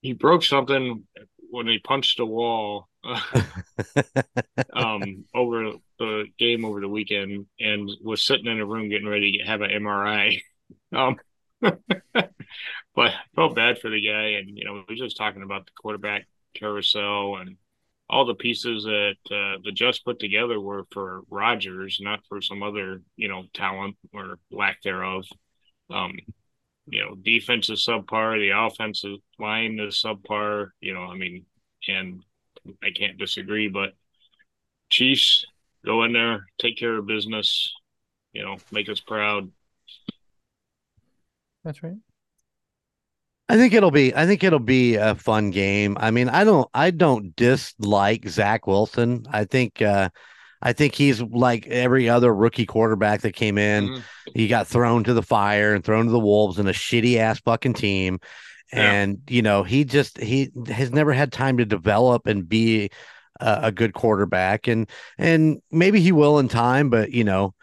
he 0.00 0.12
broke 0.12 0.42
something 0.42 1.04
when 1.50 1.66
he 1.66 1.78
punched 1.78 2.20
a 2.20 2.24
wall 2.24 2.88
um 4.72 5.24
over 5.34 5.72
the 5.98 6.24
game 6.38 6.64
over 6.64 6.80
the 6.80 6.88
weekend 6.88 7.46
and 7.58 7.90
was 8.02 8.24
sitting 8.24 8.46
in 8.46 8.60
a 8.60 8.66
room 8.66 8.88
getting 8.88 9.08
ready 9.08 9.38
to 9.38 9.44
have 9.44 9.60
an 9.62 9.70
MRI. 9.70 10.40
Um, 10.94 11.16
but 12.14 12.32
I 12.96 13.14
felt 13.34 13.54
bad 13.54 13.78
for 13.78 13.90
the 13.90 14.00
guy, 14.06 14.38
and 14.38 14.56
you 14.56 14.64
know, 14.64 14.74
we 14.74 14.84
were 14.88 15.04
just 15.04 15.16
talking 15.16 15.42
about 15.42 15.66
the 15.66 15.72
quarterback 15.80 16.26
carousel 16.54 17.36
and 17.36 17.56
all 18.08 18.26
the 18.26 18.34
pieces 18.34 18.84
that 18.84 19.14
uh, 19.30 19.60
the 19.62 19.70
Jets 19.72 20.00
put 20.00 20.18
together 20.18 20.60
were 20.60 20.84
for 20.90 21.22
Rodgers, 21.30 21.98
not 22.00 22.20
for 22.28 22.40
some 22.40 22.62
other 22.62 23.02
you 23.16 23.28
know 23.28 23.44
talent 23.54 23.96
or 24.12 24.38
lack 24.50 24.82
thereof. 24.82 25.24
Um, 25.90 26.18
you 26.86 27.04
know, 27.04 27.14
defense 27.14 27.70
is 27.70 27.86
subpar, 27.88 28.38
the 28.38 28.50
offensive 28.56 29.18
line 29.38 29.78
is 29.78 30.02
subpar. 30.04 30.70
You 30.80 30.94
know, 30.94 31.02
I 31.02 31.16
mean, 31.16 31.46
and 31.88 32.22
I 32.82 32.90
can't 32.90 33.18
disagree, 33.18 33.68
but 33.68 33.90
Chiefs 34.90 35.44
go 35.84 36.02
in 36.04 36.12
there, 36.12 36.46
take 36.58 36.76
care 36.76 36.96
of 36.98 37.06
business, 37.06 37.72
you 38.32 38.42
know, 38.42 38.56
make 38.72 38.88
us 38.88 39.00
proud. 39.00 39.50
That's 41.64 41.82
right. 41.82 41.96
I 43.48 43.56
think 43.56 43.74
it'll 43.74 43.90
be 43.90 44.14
I 44.14 44.26
think 44.26 44.44
it'll 44.44 44.60
be 44.60 44.94
a 44.94 45.14
fun 45.16 45.50
game. 45.50 45.96
I 45.98 46.10
mean, 46.12 46.28
I 46.28 46.44
don't 46.44 46.68
I 46.72 46.90
don't 46.90 47.34
dislike 47.34 48.28
Zach 48.28 48.66
Wilson. 48.66 49.26
I 49.28 49.44
think 49.44 49.82
uh 49.82 50.10
I 50.62 50.72
think 50.72 50.94
he's 50.94 51.20
like 51.20 51.66
every 51.66 52.08
other 52.08 52.32
rookie 52.32 52.66
quarterback 52.66 53.22
that 53.22 53.32
came 53.32 53.58
in. 53.58 53.88
Mhm. 53.88 54.02
He 54.34 54.46
got 54.46 54.68
thrown 54.68 55.04
to 55.04 55.14
the 55.14 55.22
fire 55.22 55.74
and 55.74 55.82
thrown 55.84 56.06
to 56.06 56.12
the 56.12 56.20
wolves 56.20 56.58
in 56.58 56.68
a 56.68 56.72
shitty 56.72 57.16
ass 57.16 57.40
fucking 57.40 57.74
team. 57.74 58.20
Yeah. 58.72 58.92
And 58.92 59.18
you 59.28 59.42
know, 59.42 59.64
he 59.64 59.84
just 59.84 60.18
he 60.20 60.50
has 60.68 60.92
never 60.92 61.12
had 61.12 61.32
time 61.32 61.56
to 61.58 61.64
develop 61.64 62.28
and 62.28 62.48
be 62.48 62.90
a, 63.40 63.58
a 63.64 63.72
good 63.72 63.94
quarterback. 63.94 64.68
And 64.68 64.88
and 65.18 65.60
maybe 65.72 66.00
he 66.00 66.12
will 66.12 66.38
in 66.38 66.46
time, 66.46 66.88
but 66.88 67.10
you 67.10 67.24
know, 67.24 67.54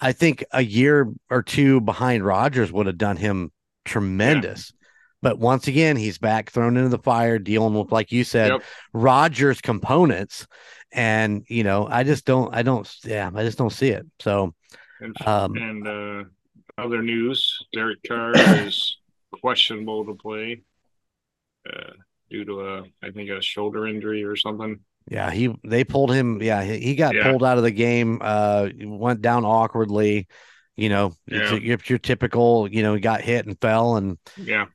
I 0.00 0.12
think 0.12 0.44
a 0.52 0.62
year 0.62 1.12
or 1.28 1.42
two 1.42 1.80
behind 1.80 2.24
Rodgers 2.24 2.72
would 2.72 2.86
have 2.86 2.98
done 2.98 3.16
him 3.16 3.52
tremendous. 3.84 4.72
But 5.22 5.38
once 5.38 5.68
again, 5.68 5.96
he's 5.96 6.18
back 6.18 6.50
thrown 6.50 6.76
into 6.76 6.88
the 6.88 6.98
fire, 6.98 7.38
dealing 7.38 7.74
with, 7.74 7.92
like 7.92 8.10
you 8.10 8.24
said, 8.24 8.52
Yep. 8.52 8.62
Rodgers 8.94 9.60
components. 9.60 10.46
And 10.92 11.44
you 11.48 11.62
know, 11.62 11.86
I 11.86 12.04
just 12.04 12.24
don't, 12.24 12.54
I 12.54 12.62
don't, 12.62 12.90
yeah, 13.04 13.30
I 13.34 13.44
just 13.44 13.58
don't 13.58 13.70
see 13.70 13.90
it. 13.90 14.06
So, 14.18 14.54
And, 15.00 15.16
um, 15.26 15.56
and 15.56 15.86
uh, 15.86 16.24
other 16.78 17.02
news: 17.02 17.58
Derek 17.72 17.98
Carr 18.08 18.32
is 18.66 18.96
questionable 19.40 20.04
to 20.06 20.14
play 20.14 20.62
uh, 21.70 21.92
due 22.28 22.44
to 22.44 22.60
a, 22.60 22.82
I 23.02 23.10
think, 23.10 23.30
a 23.30 23.40
shoulder 23.40 23.86
injury 23.86 24.24
or 24.24 24.34
something. 24.34 24.80
Yeah, 25.08 25.30
he 25.30 25.54
they 25.64 25.84
pulled 25.84 26.12
him. 26.12 26.40
Yeah, 26.42 26.62
he, 26.62 26.78
he 26.80 26.94
got 26.94 27.14
Yeah. 27.14 27.30
pulled 27.30 27.44
out 27.44 27.58
of 27.58 27.64
the 27.64 27.70
game. 27.70 28.18
Uh, 28.20 28.68
went 28.80 29.22
down 29.22 29.44
awkwardly. 29.44 30.26
You 30.76 30.88
know, 30.88 31.06
it's, 31.26 31.52
Yeah. 31.52 31.58
your, 31.58 31.78
your 31.84 31.98
typical. 31.98 32.68
You 32.68 32.82
know, 32.82 32.94
he 32.94 33.00
got 33.00 33.20
hit 33.20 33.46
and 33.46 33.60
fell, 33.60 33.96
and 33.96 34.18
Yeah, 34.36 34.66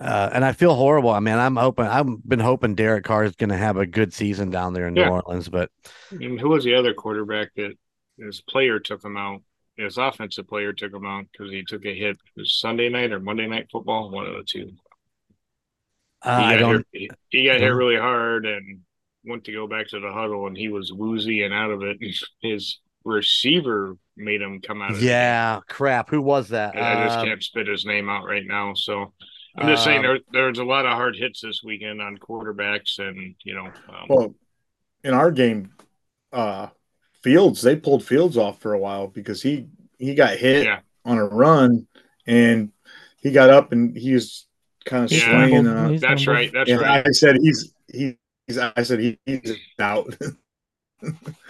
uh, 0.00 0.30
and 0.32 0.44
I 0.44 0.52
feel 0.52 0.74
horrible. 0.74 1.10
I 1.10 1.20
mean, 1.20 1.34
I'm 1.36 1.56
hoping. 1.56 1.86
I've 1.86 2.06
been 2.26 2.40
hoping 2.40 2.74
Derek 2.74 3.04
Carr 3.04 3.24
is 3.24 3.36
going 3.36 3.50
to 3.50 3.56
have 3.56 3.76
a 3.76 3.86
good 3.86 4.12
season 4.12 4.50
down 4.50 4.72
there 4.74 4.86
in 4.88 4.96
Yeah. 4.96 5.04
New 5.06 5.10
Orleans, 5.12 5.48
but 5.48 5.70
and 6.10 6.40
who 6.40 6.48
was 6.48 6.64
the 6.64 6.74
other 6.74 6.94
quarterback 6.94 7.50
that 7.56 7.76
his 8.18 8.40
player 8.42 8.80
took 8.80 9.04
him 9.04 9.16
out? 9.16 9.42
His 9.76 9.98
offensive 9.98 10.46
player 10.46 10.72
took 10.72 10.94
him 10.94 11.04
out 11.04 11.26
because 11.32 11.50
he 11.50 11.64
took 11.64 11.84
a 11.84 11.92
hit. 11.94 12.16
It 12.36 12.40
was 12.40 12.54
Sunday 12.54 12.88
night 12.88 13.12
or 13.12 13.18
Monday 13.20 13.46
night 13.48 13.66
football, 13.72 14.08
one 14.10 14.24
of 14.26 14.34
the 14.34 14.44
two. 14.44 14.70
uh, 16.22 16.38
he 16.38 16.44
I 16.46 16.58
got 16.58 16.72
don't. 16.72 16.86
hit, 16.92 17.10
he, 17.30 17.44
got 17.46 17.60
hit 17.60 17.66
really 17.68 17.96
hard 17.96 18.46
and 18.46 18.80
went 19.24 19.44
to 19.44 19.52
go 19.52 19.66
back 19.66 19.88
to 19.88 20.00
the 20.00 20.12
huddle 20.12 20.46
and 20.46 20.56
he 20.56 20.68
was 20.68 20.92
woozy 20.92 21.42
and 21.42 21.54
out 21.54 21.70
of 21.70 21.82
it. 21.82 21.98
His 22.40 22.80
receiver 23.04 23.96
made 24.16 24.40
him 24.40 24.60
come 24.60 24.82
out 24.82 24.92
of 24.92 24.98
the. 24.98 25.04
Yeah, 25.06 25.60
crap. 25.68 26.10
Who 26.10 26.20
was 26.22 26.48
that? 26.48 26.76
I 26.76 26.92
I 26.92 27.04
just 27.04 27.18
Um, 27.18 27.26
can't 27.26 27.42
spit 27.42 27.66
his 27.66 27.84
name 27.84 28.08
out 28.08 28.24
right 28.26 28.46
now. 28.46 28.74
So 28.74 29.12
I'm 29.56 29.68
just 29.68 29.84
saying 29.84 29.98
Um, 29.98 30.02
there, 30.04 30.18
there's 30.32 30.58
a 30.58 30.64
lot 30.64 30.86
of 30.86 30.92
hard 30.92 31.16
hits 31.16 31.40
this 31.40 31.62
weekend 31.64 32.00
on 32.00 32.18
quarterbacks 32.18 32.98
and 32.98 33.34
you 33.44 33.54
know 33.54 33.66
um, 33.66 34.06
Well, 34.08 34.34
in 35.02 35.14
our 35.14 35.30
game, 35.30 35.72
uh, 36.32 36.68
Fields 37.22 37.62
they 37.62 37.76
pulled 37.76 38.04
Fields 38.04 38.36
off 38.36 38.60
for 38.60 38.74
a 38.74 38.78
while 38.78 39.06
because 39.06 39.42
he 39.42 39.68
he 39.98 40.14
got 40.14 40.36
hit 40.36 40.64
Yeah. 40.64 40.80
on 41.04 41.18
a 41.18 41.24
run 41.24 41.86
and 42.26 42.72
he 43.22 43.30
got 43.30 43.50
up 43.50 43.72
and 43.72 43.96
he 43.96 44.12
was 44.12 44.46
kind 44.84 45.04
of 45.04 45.10
He's 45.10 45.22
Yeah. 45.22 45.46
swaying. 45.48 45.66
Uh, 45.66 45.96
that's 46.00 46.26
right. 46.26 46.50
That's 46.52 46.70
and 46.70 46.80
right. 46.80 47.06
I 47.06 47.10
said 47.12 47.36
he's 47.40 47.72
he. 47.92 48.16
He's, 48.46 48.58
I 48.58 48.82
said 48.82 49.00
he, 49.00 49.18
he's 49.24 49.56
out. 49.78 50.14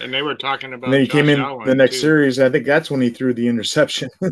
And 0.00 0.12
they 0.12 0.22
were 0.22 0.34
talking 0.34 0.72
about 0.72 0.86
and 0.86 0.94
then 0.94 1.00
he 1.02 1.06
came 1.06 1.28
in 1.28 1.40
Allen, 1.40 1.66
the 1.66 1.74
next 1.74 1.96
too. 1.96 2.00
series. 2.00 2.40
I 2.40 2.50
think 2.50 2.66
that's 2.66 2.90
when 2.90 3.00
he 3.00 3.10
threw 3.10 3.32
the 3.32 3.46
interception. 3.46 4.10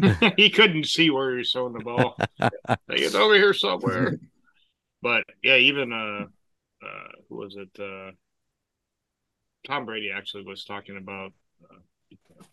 he 0.36 0.50
couldn't 0.50 0.84
see 0.84 1.10
where 1.10 1.32
he 1.32 1.38
was 1.38 1.52
throwing 1.52 1.72
the 1.72 1.80
ball. 1.80 2.16
like 2.38 2.50
it's 2.88 3.14
over 3.14 3.34
here 3.34 3.54
somewhere. 3.54 4.18
But 5.00 5.24
yeah, 5.42 5.56
even 5.56 5.92
uh, 5.92 6.26
uh, 6.84 7.08
who 7.28 7.36
was 7.36 7.56
it? 7.56 7.80
Uh, 7.80 8.12
Tom 9.66 9.86
Brady 9.86 10.10
actually 10.10 10.44
was 10.44 10.64
talking 10.64 10.96
about. 10.96 11.32
Uh, 11.62 12.44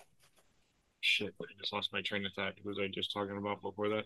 shit, 1.02 1.34
I 1.42 1.46
just 1.60 1.74
lost 1.74 1.92
my 1.92 2.02
train 2.02 2.26
of 2.26 2.34
thought. 2.34 2.54
Who 2.64 2.70
was 2.70 2.80
I 2.82 2.88
just 2.88 3.12
talking 3.12 3.38
about 3.38 3.62
before 3.62 3.90
that? 3.90 4.06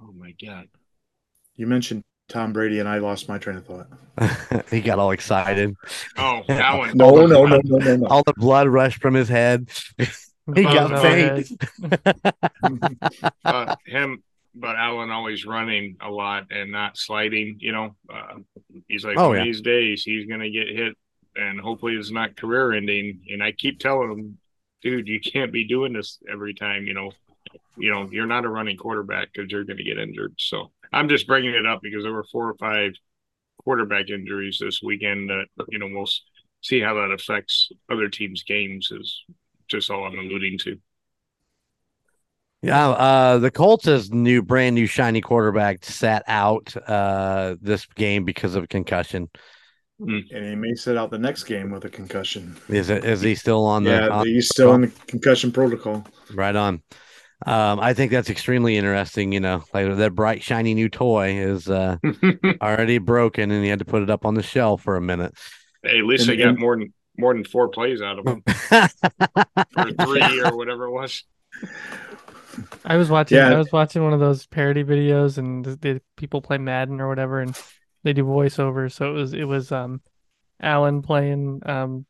Oh 0.00 0.12
my 0.12 0.34
god! 0.44 0.68
you 1.56 1.66
mentioned 1.66 2.02
Tom 2.28 2.52
Brady, 2.52 2.78
and 2.80 2.88
I 2.88 2.98
lost 2.98 3.28
my 3.28 3.38
train 3.38 3.56
of 3.58 3.66
thought. 3.66 3.86
he 4.70 4.80
got 4.80 4.98
all 4.98 5.10
excited. 5.10 5.74
Oh, 6.16 6.42
that 6.48 6.72
one. 6.78 6.96
No, 6.96 7.26
no, 7.26 7.44
no, 7.44 7.44
no, 7.46 7.60
no, 7.78 7.96
no. 7.96 8.06
All 8.06 8.22
the 8.24 8.32
blood 8.36 8.68
rushed 8.68 9.00
from 9.02 9.14
his 9.14 9.28
head. 9.28 9.68
He 10.54 10.62
got 10.62 10.92
Oh, 10.92 11.02
faint. 11.02 11.50
uh, 13.44 13.76
him, 13.86 14.22
but 14.54 14.76
Allen 14.76 15.10
always 15.10 15.44
running 15.46 15.96
a 16.00 16.10
lot 16.10 16.46
and 16.50 16.70
not 16.70 16.96
sliding. 16.96 17.56
You 17.60 17.72
know, 17.72 17.96
uh, 18.12 18.34
he's 18.88 19.04
like 19.04 19.16
Oh, 19.18 19.28
one 19.30 19.38
yeah. 19.38 19.44
these 19.44 19.60
days 19.62 20.02
he's 20.04 20.26
gonna 20.26 20.50
get 20.50 20.68
hit, 20.68 20.96
and 21.36 21.60
hopefully 21.60 21.94
it's 21.94 22.10
not 22.10 22.36
career 22.36 22.72
ending. 22.72 23.20
And 23.30 23.42
I 23.42 23.52
keep 23.52 23.78
telling 23.80 24.10
him, 24.10 24.38
dude, 24.82 25.08
you 25.08 25.20
can't 25.20 25.52
be 25.52 25.66
doing 25.66 25.92
this 25.92 26.18
every 26.30 26.54
time. 26.54 26.86
You 26.86 26.94
know, 26.94 27.12
you 27.76 27.90
know, 27.90 28.08
you're 28.10 28.26
not 28.26 28.44
a 28.44 28.48
running 28.48 28.76
quarterback 28.76 29.32
because 29.32 29.50
you're 29.50 29.64
gonna 29.64 29.82
get 29.82 29.98
injured. 29.98 30.34
So 30.38 30.70
I'm 30.92 31.08
just 31.08 31.26
bringing 31.26 31.54
it 31.54 31.66
up 31.66 31.80
because 31.82 32.02
there 32.04 32.12
were 32.12 32.26
four 32.30 32.48
or 32.48 32.56
five 32.58 32.92
quarterback 33.58 34.10
injuries 34.10 34.58
this 34.60 34.80
weekend 34.82 35.30
that 35.30 35.46
you 35.68 35.78
know 35.78 35.88
we'll 35.90 36.08
see 36.62 36.80
how 36.80 36.94
that 36.94 37.12
affects 37.12 37.70
other 37.90 38.08
teams' 38.08 38.42
games. 38.42 38.90
Is 38.90 39.24
just 39.68 39.90
all 39.90 40.04
I'm 40.04 40.18
alluding 40.18 40.58
to. 40.58 40.78
Yeah, 42.62 42.88
uh, 42.88 43.38
the 43.38 43.50
Colts' 43.50 44.08
new, 44.10 44.42
brand 44.42 44.74
new, 44.74 44.86
shiny 44.86 45.20
quarterback 45.20 45.84
sat 45.84 46.24
out 46.26 46.74
uh, 46.88 47.56
this 47.60 47.84
game 47.84 48.24
because 48.24 48.54
of 48.54 48.64
a 48.64 48.66
concussion. 48.66 49.28
and 49.98 50.24
he 50.30 50.54
may 50.54 50.74
sit 50.74 50.96
out 50.96 51.10
the 51.10 51.18
next 51.18 51.44
game 51.44 51.70
with 51.70 51.84
a 51.84 51.90
concussion. 51.90 52.56
Is 52.68 52.88
it? 52.88 53.04
Is 53.04 53.20
he 53.20 53.34
still 53.34 53.66
on 53.66 53.84
the? 53.84 53.90
yeah, 53.90 54.08
on- 54.08 54.26
he's 54.26 54.48
still 54.48 54.72
in 54.72 54.80
the 54.82 54.92
concussion 55.06 55.52
protocol. 55.52 56.06
right 56.32 56.56
on. 56.56 56.82
Um, 57.46 57.78
I 57.80 57.92
think 57.94 58.10
that's 58.10 58.30
extremely 58.30 58.76
interesting. 58.76 59.32
You 59.32 59.40
know, 59.40 59.64
like 59.74 59.96
that 59.96 60.14
bright, 60.14 60.42
shiny 60.42 60.74
new 60.74 60.88
toy 60.88 61.36
is 61.38 61.68
uh, 61.68 61.96
already 62.62 62.98
broken, 62.98 63.50
and 63.50 63.62
he 63.62 63.70
had 63.70 63.80
to 63.80 63.84
put 63.84 64.02
it 64.02 64.10
up 64.10 64.24
on 64.24 64.34
the 64.34 64.42
shelf 64.42 64.82
for 64.82 64.96
a 64.96 65.00
minute. 65.00 65.34
Hey, 65.82 65.98
at 65.98 66.04
least 66.04 66.22
And- 66.28 66.30
they 66.30 66.42
got 66.42 66.50
and- 66.50 66.58
more 66.58 66.76
than 66.76 66.92
more 67.16 67.32
than 67.32 67.44
four 67.44 67.68
plays 67.68 68.02
out 68.02 68.18
of 68.18 68.26
him, 68.26 68.42
or 69.76 69.92
three, 69.92 70.40
or 70.42 70.56
whatever 70.56 70.86
it 70.86 70.90
was. 70.90 71.22
I 72.84 72.96
was 72.96 73.08
watching. 73.08 73.38
Yeah. 73.38 73.50
I 73.52 73.58
was 73.58 73.70
watching 73.70 74.02
one 74.02 74.12
of 74.12 74.20
those 74.20 74.46
parody 74.46 74.82
videos, 74.82 75.38
and 75.38 75.64
the, 75.64 75.76
the 75.76 76.02
people 76.16 76.42
play 76.42 76.58
Madden 76.58 77.00
or 77.00 77.08
whatever, 77.08 77.40
and 77.40 77.56
they 78.02 78.12
do 78.12 78.24
voiceovers. 78.24 78.92
So 78.92 79.10
it 79.10 79.14
was 79.14 79.32
it 79.32 79.44
was 79.44 79.70
um, 79.70 80.00
Allen 80.60 81.02
playing 81.02 81.60
um, 81.66 82.06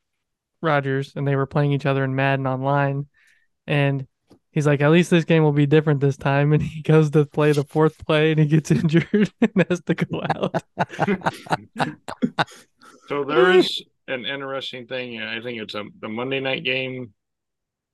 Rodgers, 0.62 1.12
and 1.16 1.26
they 1.28 1.36
were 1.36 1.46
playing 1.46 1.72
each 1.72 1.86
other 1.86 2.02
in 2.04 2.14
Madden 2.14 2.46
online, 2.46 3.06
and 3.66 4.06
he's 4.54 4.66
like, 4.66 4.80
"At 4.80 4.90
least 4.90 5.10
this 5.10 5.24
game 5.24 5.42
will 5.42 5.52
be 5.52 5.66
different 5.66 6.00
this 6.00 6.16
time." 6.16 6.52
And 6.54 6.62
he 6.62 6.82
goes 6.82 7.10
to 7.10 7.26
play 7.26 7.52
the 7.52 7.64
fourth 7.64 8.06
play, 8.06 8.30
and 8.32 8.40
he 8.40 8.46
gets 8.46 8.70
injured 8.72 9.32
and 9.42 9.66
has 9.68 9.82
to 9.82 9.94
go 9.94 10.22
out. 10.36 10.62
So 13.08 13.24
there 13.24 13.52
is 13.52 13.82
an 14.08 14.24
interesting 14.24 14.86
thing. 14.86 15.20
I 15.20 15.40
think 15.42 15.60
it's 15.60 15.74
a 15.74 15.84
the 16.00 16.08
Monday 16.08 16.40
night 16.40 16.64
game 16.64 17.12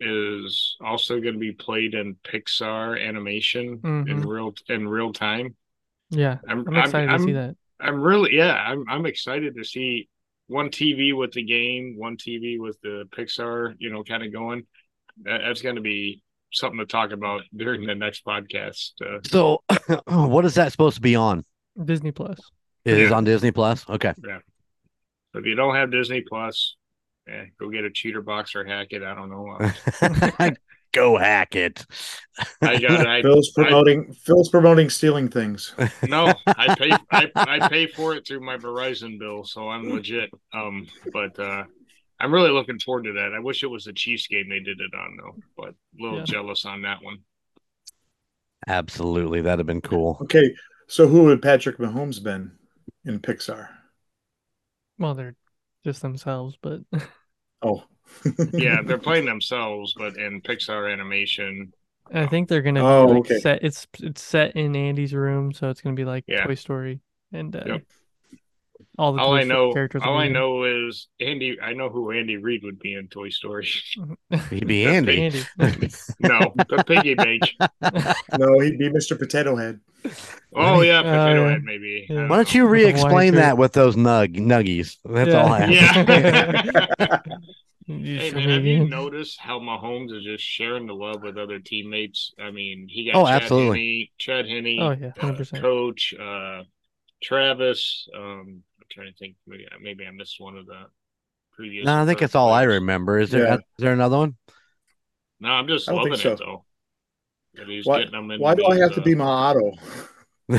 is 0.01 0.77
also 0.81 1.21
going 1.21 1.35
to 1.35 1.41
be 1.41 1.53
played 1.53 1.95
in 1.95 2.17
Pixar 2.25 3.01
animation 3.01 3.81
in 4.07 4.21
Mhm. 4.21 4.27
real 4.27 4.55
in 4.69 4.89
real 4.89 5.13
time. 5.13 5.57
Yeah, 6.11 6.39
I'm 6.49 6.67
I'm 6.69 6.77
excited 6.79 7.11
to 7.11 7.19
see 7.19 7.33
that. 7.33 7.57
I'm 7.81 8.01
really 8.01 8.35
yeah, 8.37 8.55
I'm 8.55 8.85
I'm 8.89 9.07
excited 9.07 9.57
to 9.57 9.65
see 9.65 10.09
one 10.49 10.71
TV 10.71 11.13
with 11.13 11.33
the 11.33 11.43
game, 11.45 11.97
one 11.97 12.17
TV 12.17 12.59
with 12.59 12.81
the 12.83 13.09
Pixar, 13.13 13.75
you 13.79 13.91
know, 13.91 14.03
kind 14.05 14.23
of 14.25 14.33
going. 14.33 14.67
That, 15.23 15.43
that's 15.45 15.63
going 15.63 15.77
to 15.77 15.83
be 15.83 16.23
something 16.53 16.79
to 16.79 16.87
talk 16.87 17.13
about 17.13 17.43
during 17.55 17.87
the 17.87 17.95
next 17.95 18.25
podcast. 18.25 18.93
Uh, 19.05 19.19
So, 19.25 19.63
what 20.07 20.45
is 20.45 20.55
that 20.55 20.73
supposed 20.73 20.97
to 20.97 21.01
be 21.03 21.17
on? 21.17 21.45
Disney 21.83 22.13
Plus. 22.13 22.39
It 22.85 22.99
is 22.99 23.11
Yeah. 23.11 23.17
on 23.17 23.25
Disney 23.25 23.51
Plus. 23.53 23.89
Okay. 23.89 24.15
if 25.35 25.47
you 25.47 25.55
don't 25.55 25.75
have 25.75 25.91
Disney 25.91 26.23
Plus, 26.23 26.77
eh, 27.29 27.47
go 27.59 27.69
get 27.71 27.85
a 27.85 27.91
cheater 27.91 28.23
box 28.23 28.55
or 28.55 28.65
hack 28.65 28.89
it. 28.91 29.03
I 29.03 29.15
don't 29.15 29.31
know. 29.31 30.51
Go 30.93 31.17
hack 31.17 31.55
it. 31.55 31.85
I 32.61 32.79
got 32.79 33.07
I, 33.07 33.23
Phil's 33.23 33.53
I 33.57 33.63
promoting. 33.63 34.13
Phil's 34.13 34.49
promoting 34.49 34.91
stealing 34.91 35.29
things. 35.29 35.73
no, 36.09 36.33
I 36.49 36.75
pay 36.75 36.91
I, 37.13 37.31
I 37.37 37.69
pay 37.69 37.87
for 37.87 38.17
it 38.17 38.27
through 38.27 38.41
my 38.41 38.57
Verizon 38.57 39.17
bill, 39.17 39.45
so 39.45 39.69
I'm 39.69 39.89
legit. 39.89 40.31
Um, 40.53 40.89
but 41.13 41.39
uh, 41.39 41.65
I'm 42.21 42.33
really 42.33 42.51
looking 42.51 42.79
forward 42.79 43.05
to 43.05 43.13
that. 43.15 43.33
I 43.35 43.41
wish 43.41 43.63
it 43.63 43.67
was 43.69 43.85
the 43.85 43.93
Chiefs 43.93 44.27
game 44.29 44.49
they 44.49 44.61
did 44.61 44.81
it 44.81 44.95
on 44.95 45.17
though, 45.17 45.39
but 45.57 45.71
a 45.71 46.03
little 46.03 46.21
Yeah. 46.21 46.27
jealous 46.27 46.65
on 46.65 46.83
that 46.83 47.03
one. 47.03 47.19
Absolutely, 48.67 49.43
that'd 49.43 49.59
have 49.59 49.67
been 49.67 49.81
cool. 49.83 50.19
Okay, 50.23 50.55
so 50.87 51.07
who 51.09 51.25
would 51.25 51.43
Patrick 51.43 51.79
Mahomes 51.79 52.23
been 52.23 52.53
in 53.05 53.21
Pixar? 53.21 53.69
Well, 54.99 55.15
they're 55.15 55.37
just 55.85 56.03
themselves, 56.03 56.57
but 56.61 56.83
Oh, 57.63 57.85
Yeah, 58.57 58.83
they're 58.83 58.99
playing 58.99 59.25
themselves, 59.27 59.95
but 59.97 60.17
in 60.17 60.43
Pixar 60.43 60.93
animation, 60.93 61.73
I 62.13 62.27
think 62.27 62.49
they're 62.49 62.63
gonna 62.63 62.83
Oh, 62.83 62.85
be 62.85 63.05
like 63.07 63.27
okay. 63.27 63.41
set. 63.41 63.63
It's 63.63 63.87
it's 64.01 64.23
set 64.23 64.57
in 64.57 64.75
Andy's 64.77 65.15
room, 65.15 65.53
so 65.53 65.71
it's 65.71 65.81
gonna 65.81 65.95
be 65.97 66.05
like 66.05 66.25
Yeah. 66.27 66.47
Toy 66.47 66.55
Story 66.55 67.01
and 67.33 67.55
uh, 67.55 67.69
Yep. 67.69 67.83
All 68.99 69.13
the 69.13 69.21
all 69.21 69.35
I 69.35 69.43
know, 69.45 69.73
characters. 69.73 70.03
all 70.05 70.17
I 70.19 70.27
in. 70.27 70.33
know 70.33 70.65
is 70.65 71.09
Andy. 71.21 71.59
I 71.61 71.73
know 71.75 71.89
who 71.89 72.11
Andy 72.13 72.37
Reid 72.37 72.63
would 72.65 72.79
be 72.79 72.95
in 72.95 73.09
Toy 73.09 73.29
Story. 73.31 73.69
He'd 74.51 74.67
be 74.67 74.85
Andy. 74.85 75.33
Andy. 75.59 75.91
No, 76.21 76.53
the 76.69 76.85
piggy 76.87 77.15
bank. 77.15 77.43
no, 78.39 78.59
he'd 78.61 78.79
be 78.79 78.89
Mr. 78.91 79.19
Potato 79.19 79.57
Head. 79.57 79.81
Oh 80.55 80.81
yeah, 80.83 81.03
potato 81.03 81.45
yeah. 81.45 81.51
head 81.53 81.63
maybe. 81.65 82.07
Yeah. 82.09 82.29
Why 82.29 82.37
don't 82.37 82.55
you 82.55 82.67
With 82.67 82.73
a 82.73 82.77
Hawaiian 82.77 82.95
re-explain 82.95 83.35
that 83.35 83.59
with 83.59 83.73
those 83.73 83.97
nug 83.97 84.37
nuggies? 84.37 84.97
That's 85.05 85.31
Yeah. 85.31 85.43
all 85.43 85.53
I 85.53 85.61
have. 85.61 85.71
Yeah. 86.99 87.19
You 87.87 88.19
Hey 88.19 88.31
show 88.31 88.37
man, 88.37 88.49
have 88.51 88.65
you 88.65 88.89
noticed 88.89 89.41
how 89.41 89.59
Mahomes 89.59 90.17
is 90.17 90.23
just 90.23 90.45
sharing 90.45 90.87
the 90.87 90.95
love 90.95 91.23
with 91.25 91.37
other 91.37 91.59
teammates? 91.59 92.33
I 92.41 92.53
mean, 92.53 92.87
he 92.89 93.11
got 93.11 93.19
Oh, 93.21 93.27
Chad 93.27 93.43
absolutely. 93.43 93.99
Henne, 93.99 94.07
Chad 94.19 94.47
Henne, 94.49 94.79
Oh 94.81 94.91
yeah, 94.93 95.09
uh, 95.17 95.21
hundred 95.21 95.39
percent. 95.39 95.63
Coach, 95.63 96.15
uh, 96.15 96.63
Travis. 97.21 98.09
Um, 98.17 98.63
I'm 98.91 99.03
trying 99.03 99.13
to 99.13 99.19
think. 99.19 99.37
Maybe, 99.47 99.67
maybe 99.81 100.07
I 100.07 100.11
missed 100.11 100.41
one 100.41 100.57
of 100.57 100.67
the 100.67 100.87
previous. 101.53 101.87
No, 101.87 102.03
I 102.03 102.07
think 102.07 102.23
it's 102.23 102.35
all 102.35 102.53
I 102.53 102.65
remember. 102.65 103.19
Is 103.19 103.31
there 103.31 103.47
Yeah. 103.47 103.55
is 103.55 103.61
there 103.79 103.93
another 103.93 104.17
one? 104.19 104.37
No, 105.41 105.51
I'm 105.51 105.69
just 105.69 105.89
I 105.89 105.93
don't 105.93 105.99
loving 106.05 106.19
think 106.19 106.35
it 106.35 106.39
though. 106.39 106.65
Why- 107.85 107.99
getting 107.99 108.13
them 108.13 108.31
in 108.31 108.41
Why 108.41 108.55
do 108.55 108.67
I 108.67 108.75
these, 108.75 108.83
have 108.83 108.95
to 108.95 109.01
uh, 109.01 109.05
be 109.05 109.15
my 109.15 109.25
auto? 109.27 109.73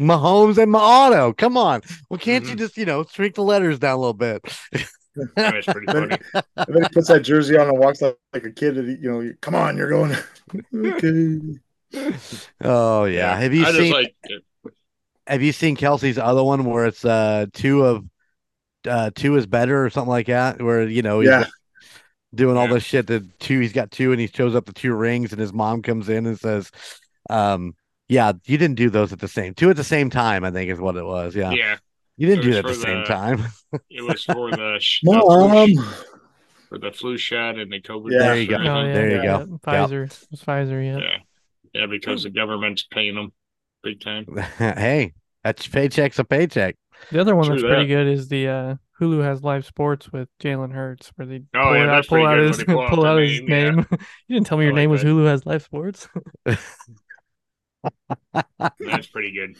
Mahomes 0.00 0.58
and 0.58 0.70
my 0.72 0.78
auto. 0.80 1.32
Come 1.32 1.56
on. 1.56 1.82
Well, 2.10 2.18
can't 2.18 2.44
you 2.46 2.54
Mhm. 2.54 2.58
just, 2.58 2.76
you 2.76 2.84
know, 2.84 3.04
shrink 3.04 3.34
the 3.34 3.42
letters 3.42 3.78
down 3.78 3.94
a 3.94 3.98
little 3.98 4.12
bit? 4.14 4.42
That's 5.36 5.66
pretty 5.66 5.86
funny. 5.92 6.18
And 6.34 6.66
then 6.68 6.82
he 6.82 6.88
puts 6.92 7.08
that 7.08 7.20
jersey 7.22 7.56
on 7.56 7.68
and 7.68 7.78
walks 7.78 8.02
like, 8.02 8.16
like 8.32 8.44
a 8.44 8.50
kid. 8.52 8.78
And 8.78 8.88
he, 8.88 8.96
you 9.02 9.10
know, 9.12 9.32
come 9.40 9.54
on, 9.54 9.76
you're 9.76 9.90
going. 9.90 10.16
okay. 10.74 11.58
Oh 12.62 13.04
yeah. 13.04 13.36
Have 13.36 13.52
you 13.54 13.64
I 13.64 13.72
seen 13.72 13.80
just 13.80 13.92
like 13.92 14.16
have 15.26 15.42
you 15.42 15.52
seen 15.52 15.76
Kelce's 15.76 16.18
other 16.18 16.42
one 16.42 16.64
where 16.64 16.86
it's 16.86 17.04
uh 17.04 17.46
two 17.52 17.84
of 17.84 18.04
uh 18.86 19.10
two 19.14 19.36
is 19.36 19.46
better 19.46 19.84
or 19.84 19.90
something 19.90 20.10
like 20.10 20.26
that? 20.26 20.60
Where, 20.60 20.82
you 20.88 21.02
know, 21.02 21.20
he's 21.20 21.30
Yeah. 21.30 21.44
doing 22.34 22.56
all 22.56 22.68
this 22.68 22.82
shit 22.84 23.06
that 23.08 23.38
two 23.38 23.60
he's 23.60 23.72
got 23.72 23.90
two 23.90 24.10
and 24.12 24.20
he 24.20 24.26
shows 24.26 24.54
up 24.54 24.66
the 24.66 24.72
two 24.72 24.94
rings 24.94 25.32
and 25.32 25.40
his 25.40 25.52
mom 25.52 25.82
comes 25.82 26.08
in 26.08 26.26
and 26.26 26.38
says, 26.38 26.70
um, 27.30 27.74
yeah, 28.08 28.32
you 28.46 28.58
didn't 28.58 28.76
do 28.76 28.90
those 28.90 29.12
at 29.12 29.20
the 29.20 29.28
same 29.28 29.54
two 29.54 29.70
at 29.70 29.76
the 29.76 29.84
same 29.84 30.10
time, 30.10 30.44
I 30.44 30.50
think 30.50 30.70
is 30.70 30.80
what 30.80 30.96
it 30.96 31.04
was. 31.04 31.34
Yeah. 31.36 31.52
yeah, 31.52 31.76
You 32.16 32.26
didn't 32.26 32.44
do 32.44 32.50
that 32.52 32.58
at 32.60 32.66
the 32.66 32.74
for 32.74 32.80
same 32.80 33.04
time. 33.04 33.44
it 33.90 34.02
was 34.02 34.24
for 34.24 34.50
the, 34.50 34.76
sh- 34.80 35.00
the 35.02 35.12
Mom. 35.12 35.66
flu, 35.66 35.76
sh- 35.76 35.88
for 36.68 36.78
the 36.78 36.92
flu 36.92 37.16
shot 37.16 37.58
and 37.58 37.70
the 37.72 37.80
COVID. 37.80 38.10
Yeah. 38.12 38.18
There 38.18 38.36
you 38.38 38.48
go. 38.48 38.56
Oh, 38.56 38.60
yeah, 38.84 38.92
There 38.92 39.10
you 39.10 39.16
yeah, 39.16 39.22
go. 39.22 39.58
yeah. 39.66 39.86
Pfizer. 39.86 40.04
It 40.04 40.26
was 40.30 40.42
Pfizer. 40.42 40.84
Yeah. 40.84 40.98
Yeah, 40.98 41.16
yeah, 41.80 41.86
because 41.86 42.24
the 42.24 42.30
government's 42.30 42.82
paying 42.90 43.14
them 43.14 43.32
big 43.82 44.00
time. 44.00 44.26
hey, 44.58 45.14
that's 45.44 45.66
paycheck's 45.66 46.18
a 46.18 46.24
paycheck. 46.24 46.76
The 47.10 47.20
other 47.20 47.34
one 47.34 47.46
True 47.46 47.56
that's 47.56 47.62
pretty 47.62 47.86
good 47.86 48.06
is 48.06 48.28
the 48.28 48.48
uh, 48.48 48.74
Hulu 49.00 49.22
has 49.22 49.42
live 49.42 49.66
sports 49.66 50.12
with 50.12 50.28
Jalen 50.40 50.72
Hurts, 50.72 51.10
where 51.16 51.26
they 51.26 51.42
Oh, 51.54 51.74
pull, 51.74 51.74
yeah, 51.74 51.84
it 51.84 51.88
out, 51.88 52.06
pull 52.06 52.26
out 52.26 52.38
his 52.38 52.64
when 52.66 52.66
pull 52.66 52.80
out 52.86 52.90
pull 52.90 53.04
out 53.06 53.20
his 53.22 53.40
name, 53.42 53.78
yeah. 53.78 53.84
you 54.28 54.36
didn't 54.36 54.46
tell 54.46 54.58
me 54.58 54.64
I 54.64 54.66
your 54.66 54.72
like 54.72 54.76
name 54.76 54.90
was 54.90 55.02
that. 55.02 55.08
Hulu 55.08 55.26
has 55.26 55.46
live 55.46 55.62
sports. 55.62 56.08
That's 58.78 59.06
pretty 59.08 59.32
good. 59.32 59.56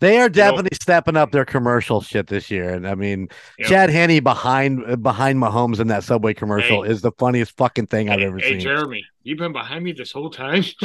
They 0.00 0.18
are 0.18 0.28
definitely 0.28 0.76
stepping 0.80 1.16
up 1.16 1.32
their 1.32 1.46
commercial 1.46 2.02
shit 2.02 2.26
this 2.26 2.50
year, 2.50 2.74
and 2.74 2.86
I 2.86 2.94
mean, 2.94 3.28
Yep. 3.58 3.68
Chad 3.68 3.90
Henne 3.90 4.22
behind 4.22 5.02
behind 5.02 5.38
Mahomes 5.38 5.80
in 5.80 5.88
that 5.88 6.04
Subway 6.04 6.34
commercial 6.34 6.82
Hey. 6.82 6.90
is 6.90 7.00
the 7.00 7.12
funniest 7.12 7.56
fucking 7.56 7.86
thing 7.86 8.10
I've 8.10 8.20
Hey, 8.20 8.26
ever 8.26 8.38
hey, 8.38 8.50
seen. 8.50 8.60
Jeremy, 8.60 9.04
you've 9.22 9.38
been 9.38 9.52
behind 9.52 9.84
me 9.84 9.92
this 9.92 10.12
whole 10.12 10.28
time. 10.30 10.62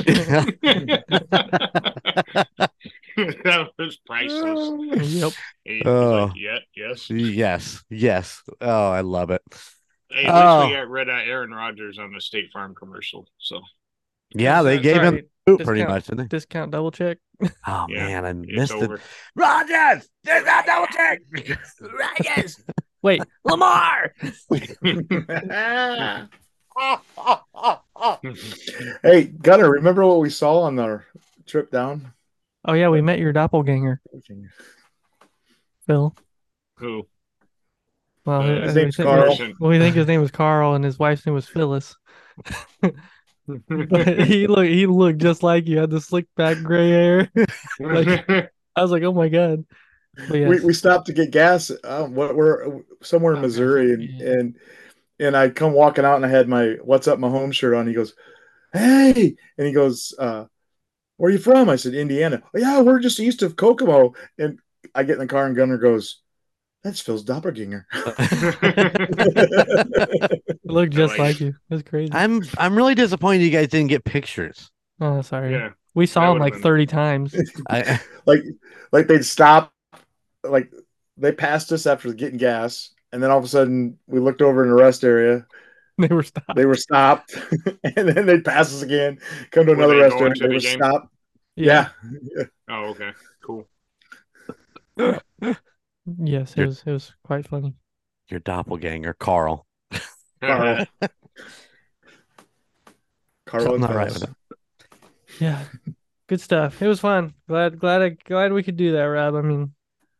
that 3.17 3.69
was 3.77 3.97
priceless. 4.05 5.11
yep. 5.13 5.31
He 5.63 5.81
Oh. 5.85 6.25
like, 6.27 6.33
yeah, 6.37 6.59
yes. 6.75 7.09
yes, 7.09 7.83
yes. 7.89 8.41
Oh, 8.61 8.89
I 8.89 9.01
love 9.01 9.31
it. 9.31 9.41
Hey, 10.09 10.25
at 10.25 10.33
Oh. 10.33 10.59
least 10.59 10.69
we 10.69 10.75
oh. 10.75 10.79
got 10.81 10.89
rid 10.89 11.09
of 11.09 11.17
Aaron 11.27 11.51
Rodgers 11.51 11.99
on 11.99 12.13
the 12.13 12.21
State 12.21 12.51
Farm 12.51 12.75
commercial. 12.75 13.27
So 13.39 13.61
Yeah, 14.33 14.61
they 14.63 14.75
Sorry, 14.77 14.83
gave 14.83 15.01
him 15.01 15.13
sorry, 15.15 15.25
boot 15.45 15.61
pretty 15.63 15.83
much, 15.85 16.05
didn't 16.05 16.17
they? 16.19 16.27
discount 16.27 16.71
double 16.71 16.91
check. 16.91 17.17
Oh 17.67 17.85
Yeah, 17.89 18.21
man, 18.21 18.25
I 18.25 18.29
it's 18.47 18.71
missed 18.71 18.73
it. 18.73 18.83
over. 18.83 18.99
Rodgers, 19.35 20.07
there's 20.23 20.43
that 20.45 20.65
double 20.65 20.87
check. 20.87 21.21
Rodgers. 22.37 22.63
Wait, 23.01 23.21
Lamar. 23.45 24.13
hey, 29.03 29.23
Gunner, 29.41 29.69
remember 29.71 30.05
what 30.05 30.19
we 30.19 30.29
saw 30.29 30.61
on 30.61 30.79
our 30.79 31.05
trip 31.45 31.71
down? 31.71 32.13
Oh 32.65 32.73
yeah, 32.73 32.89
we 32.89 33.01
met 33.01 33.19
your 33.19 33.33
doppelganger, 33.33 34.01
Phil. 35.87 36.15
Who? 36.77 37.07
Well, 38.25 38.41
Uh, 38.41 38.43
I- 38.43 38.61
his 38.61 38.77
I 38.77 38.81
name's 38.81 38.95
think- 38.95 39.07
Carl. 39.09 39.37
Well, 39.59 39.69
we 39.71 39.79
think 39.79 39.95
his 39.95 40.07
name 40.07 40.21
was 40.21 40.31
Carl, 40.31 40.75
and 40.75 40.85
his 40.85 40.99
wife's 40.99 41.25
name 41.25 41.33
was 41.35 41.47
Phyllis. 41.47 41.95
But 43.47 44.19
he 44.27 44.47
looked 44.47 44.69
he 44.69 44.85
looked 44.85 45.19
just 45.19 45.43
like 45.43 45.67
you. 45.67 45.77
Had 45.79 45.89
the 45.89 46.01
slick 46.01 46.27
back 46.35 46.61
gray 46.63 46.89
hair. 46.89 47.31
Like- 47.79 48.29
I 48.75 48.81
was 48.81 48.91
like, 48.91 49.03
oh 49.03 49.11
my 49.13 49.27
god. 49.29 49.65
Yes. 50.17 50.49
we, 50.49 50.59
we 50.59 50.73
stopped 50.73 51.07
to 51.07 51.13
get 51.13 51.31
gas. 51.31 51.71
Um, 51.83 52.15
what 52.15 52.35
we're 52.35 52.81
somewhere 53.01 53.33
in 53.33 53.39
Oh, 53.39 53.41
Missouri, 53.43 53.93
and 53.93 54.03
yeah. 54.03 54.29
and 54.31 54.55
and 55.19 55.37
I 55.37 55.49
come 55.49 55.73
walking 55.73 56.03
out, 56.05 56.17
and 56.17 56.25
I 56.25 56.29
had 56.29 56.47
my 56.49 56.75
"What's 56.83 57.07
up, 57.07 57.17
my 57.19 57.29
home" 57.29 57.51
shirt 57.51 57.73
on. 57.73 57.87
He 57.87 57.93
goes, 57.93 58.13
"Hey," 58.73 59.35
and 59.57 59.67
he 59.67 59.71
goes, 59.73 60.13
uh, 60.19 60.45
"Where 61.17 61.29
are 61.29 61.33
you 61.33 61.39
from?" 61.39 61.69
I 61.69 61.77
said, 61.77 61.93
"Indiana." 61.93 62.43
"Oh, 62.53 62.59
yeah, 62.59 62.81
we're 62.81 62.99
just 62.99 63.19
east 63.21 63.41
of 63.41 63.55
Kokomo. 63.55 64.13
And 64.37 64.59
I 64.93 65.03
get 65.03 65.13
in 65.13 65.19
the 65.19 65.27
car, 65.27 65.45
and 65.45 65.55
Gunner 65.55 65.77
goes, 65.77 66.19
"That's 66.83 67.01
Phil's 67.01 67.23
doppelganger." 67.23 67.85
Uh, 67.93 68.11
Look 70.65 70.89
just 70.89 71.17
like 71.17 71.19
like 71.19 71.41
you. 71.41 71.55
That's 71.69 71.83
crazy. 71.83 72.11
I'm 72.13 72.41
I'm 72.57 72.75
really 72.75 72.95
disappointed 72.95 73.43
you 73.43 73.51
guys 73.51 73.67
didn't 73.67 73.89
get 73.89 74.03
pictures. 74.03 74.71
oh, 74.99 75.21
sorry. 75.21 75.51
yeah. 75.51 75.69
We 75.93 76.05
saw 76.05 76.31
him 76.31 76.39
like 76.39 76.53
been- 76.53 76.61
30 76.61 76.85
times. 76.85 77.35
I 77.69 77.99
like 78.25 78.41
like 78.91 79.07
they'd 79.07 79.25
stop 79.25 79.73
like 80.43 80.71
they 81.17 81.31
passed 81.33 81.71
us 81.71 81.85
after 81.85 82.13
getting 82.13 82.37
gas 82.37 82.91
and 83.11 83.21
then 83.21 83.29
all 83.29 83.37
of 83.37 83.43
a 83.43 83.47
sudden 83.49 83.99
we 84.07 84.19
looked 84.19 84.41
over 84.41 84.63
in 84.63 84.69
the 84.69 84.75
rest 84.75 85.03
area 85.03 85.45
they 85.97 86.07
were 86.07 86.23
stopped. 86.23 86.55
they 86.55 86.65
were 86.65 86.75
stopped 86.75 87.35
and 87.83 88.07
then 88.07 88.25
they'd 88.25 88.45
pass 88.45 88.73
us 88.73 88.81
again 88.81 89.19
come 89.51 89.65
to 89.65 89.73
Were 89.73 89.77
another 89.83 89.95
they 89.95 90.01
rest 90.01 90.15
area 90.15 90.33
they 90.33 90.47
the 90.47 90.53
would 90.53 90.61
game? 90.61 90.79
stop 90.79 91.11
yeah. 91.57 91.89
Oh, 92.69 92.85
okay. 92.95 93.11
Cool. 93.43 93.67
Yes, 96.05 96.51
it 96.53 96.57
You're- 96.57 96.67
was 96.67 96.83
it 96.85 96.91
was 96.91 97.13
quite 97.23 97.47
funny. 97.47 97.73
your 98.29 98.39
doppelganger, 98.39 99.13
Carl. 99.13 99.65
Carl. 100.41 100.85
Carl 103.45 103.63
Something 103.63 103.73
and 103.73 103.81
not 103.81 103.95
right 103.95 104.07
Phyllis. 104.07 104.21
with 104.21 104.29
it. 104.29 105.41
Yeah. 105.41 105.63
Good 106.27 106.41
stuff. 106.41 106.81
It 106.81 106.87
was 106.87 106.99
fun. 106.99 107.33
Glad 107.47 107.77
glad 107.79 108.01
I 108.01 108.09
glad 108.09 108.53
we 108.53 108.63
could 108.63 108.77
do 108.77 108.93
that, 108.93 109.01
Rob. 109.03 109.35
I 109.35 109.41
mean 109.41 109.73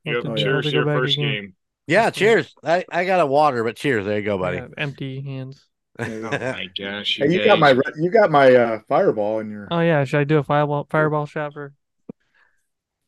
I'll 0.06 0.14
Yep. 0.14 0.16
have 0.16 0.24
to- 0.24 0.30
yeah. 0.42 0.48
I'll 0.48 0.54
have 0.54 0.64
Cheers 0.64 0.66
to 0.66 0.72
to 0.72 0.76
go 0.76 0.78
your 0.80 0.86
back 0.86 0.96
first 1.02 1.18
again. 1.18 1.32
game. 1.32 1.56
Yeah, 1.88 2.10
cheers. 2.10 2.56
I, 2.64 2.86
I 2.92 3.06
got 3.06 3.20
a 3.20 3.26
water, 3.26 3.64
but 3.64 3.76
cheers. 3.76 4.06
There 4.06 4.18
you 4.18 4.24
go, 4.24 4.38
buddy. 4.38 4.58
Yeah, 4.58 4.68
empty 4.78 5.22
hands. 5.22 5.66
Oh 6.00 6.06
my 6.32 6.68
gosh. 6.78 7.18
Hey, 7.18 7.32
you 7.32 7.44
got 7.44 7.60
my 7.60 7.76
you 7.98 8.10
got 8.12 8.32
my 8.32 8.54
uh, 8.56 8.80
fireball 8.88 9.40
in 9.40 9.50
your 9.50 9.68
Oh 9.72 9.80
yeah, 9.80 10.04
should 10.04 10.20
I 10.20 10.24
do 10.24 10.38
a 10.38 10.44
fireball 10.44 10.88
fireball 10.90 11.26
shot 11.26 11.54
for 11.54 11.74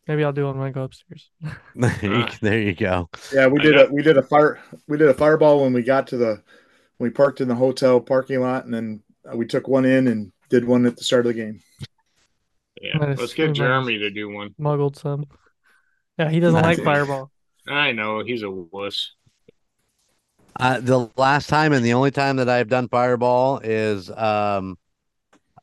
maybe 0.07 0.23
I'll 0.23 0.33
do 0.33 0.45
one 0.45 0.57
when 0.57 0.67
I 0.67 0.71
go 0.71 0.83
upstairs. 0.83 1.29
there, 1.75 2.59
you, 2.59 2.73
go. 2.73 3.09
yeah 3.33 3.47
we 3.47 3.59
did 3.59 3.77
a 3.77 3.91
we 3.91 4.01
did 4.01 4.17
a 4.17 4.23
fire 4.23 4.59
we 4.87 4.97
did 4.97 5.09
a 5.09 5.13
fireball 5.13 5.61
when 5.61 5.73
we 5.73 5.83
got 5.83 6.07
to 6.07 6.17
the 6.17 6.41
we 6.99 7.09
parked 7.09 7.41
in 7.41 7.47
the 7.47 7.55
hotel 7.55 7.99
parking 7.99 8.39
lot 8.39 8.65
and 8.65 8.73
then 8.73 9.01
uh, 9.31 9.35
we 9.35 9.45
took 9.45 9.67
one 9.67 9.85
in 9.85 10.07
and 10.07 10.31
did 10.49 10.65
one 10.65 10.85
at 10.85 10.97
the 10.97 11.03
start 11.03 11.25
of 11.25 11.33
the 11.33 11.41
game 11.41 11.59
Yeah. 12.81 12.97
Nice. 12.97 13.19
Let's 13.19 13.33
get 13.33 13.53
Jeremy 13.53 13.97
to 13.99 14.09
do 14.09 14.29
one. 14.29 14.53
Muggled 14.57 14.97
some. 14.97 15.25
Yeah, 16.17 16.29
he 16.29 16.39
doesn't 16.39 16.61
like 16.61 16.83
fireball. 16.83 17.31
I 17.67 17.91
know 17.93 18.23
he's 18.23 18.43
a 18.43 18.51
wuss. 18.51 19.13
Uh, 20.59 20.79
the 20.79 21.09
last 21.17 21.49
time 21.49 21.73
and 21.73 21.83
the 21.83 21.93
only 21.93 22.11
time 22.11 22.35
that 22.35 22.49
I've 22.49 22.69
done 22.69 22.87
Fireball 22.87 23.59
is 23.63 24.09
um, 24.11 24.77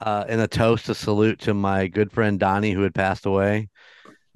uh, 0.01 0.24
in 0.28 0.41
a 0.41 0.49
toast 0.49 0.86
to 0.86 0.95
salute 0.95 1.41
to 1.41 1.55
my 1.55 1.86
good 1.86 2.11
friend 2.11 2.41
Donnie 2.41 2.72
who 2.72 2.82
had 2.82 2.95
passed 2.95 3.26
away, 3.26 3.68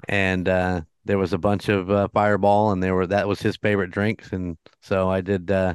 and 0.08 0.48
uh, 0.48 0.82
there 1.04 1.18
was 1.18 1.32
a 1.32 1.38
bunch 1.38 1.68
of 1.68 1.90
uh, 1.90 2.08
Fireball, 2.08 2.72
and 2.72 2.82
there 2.82 2.94
were 2.94 3.06
that 3.06 3.28
was 3.28 3.40
his 3.40 3.56
favorite 3.56 3.90
drinks, 3.90 4.32
and 4.32 4.56
so 4.80 5.10
I 5.10 5.20
did 5.20 5.50
uh, 5.50 5.74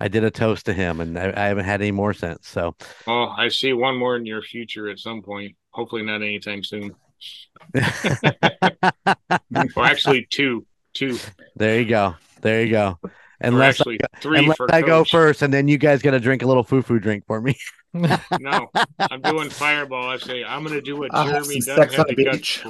I 0.00 0.08
did 0.08 0.24
a 0.24 0.30
toast 0.30 0.66
to 0.66 0.72
him, 0.72 1.00
and 1.00 1.18
I, 1.18 1.32
I 1.36 1.46
haven't 1.46 1.64
had 1.64 1.80
any 1.80 1.92
more 1.92 2.12
since. 2.12 2.48
So 2.48 2.74
Oh, 3.06 3.32
I 3.36 3.48
see 3.48 3.72
one 3.72 3.96
more 3.96 4.16
in 4.16 4.26
your 4.26 4.42
future 4.42 4.88
at 4.88 4.98
some 4.98 5.22
point. 5.22 5.56
Hopefully 5.70 6.02
not 6.02 6.22
anytime 6.22 6.62
soon. 6.62 6.94
Or 9.74 9.84
actually 9.84 10.26
two. 10.30 10.66
Two. 10.92 11.18
there 11.56 11.80
you 11.80 11.86
go, 11.86 12.14
there 12.40 12.64
you 12.64 12.70
go. 12.70 12.98
Unless 13.40 13.82
three 13.82 13.98
unless 14.24 14.56
I 14.70 14.82
go 14.82 15.04
first, 15.04 15.42
and 15.42 15.52
then 15.52 15.68
you 15.68 15.76
guys 15.78 16.02
got 16.02 16.12
to 16.12 16.20
drink 16.20 16.42
a 16.42 16.46
little 16.46 16.64
foo 16.64 16.82
foo 16.82 16.98
drink 16.98 17.24
for 17.26 17.40
me. 17.40 17.56
No, 18.40 18.68
I'm 18.98 19.22
doing 19.22 19.48
fireball. 19.50 20.10
I 20.10 20.18
say 20.18 20.44
I'm 20.44 20.62
gonna 20.62 20.82
do 20.82 20.96
what 20.98 21.14
I'll 21.14 21.24
have 21.24 21.44
Jeremy 21.44 21.60
doesn't 21.60 21.94
have 21.94 22.06
the 22.08 22.24
guts 22.24 22.38
beach. 22.38 22.62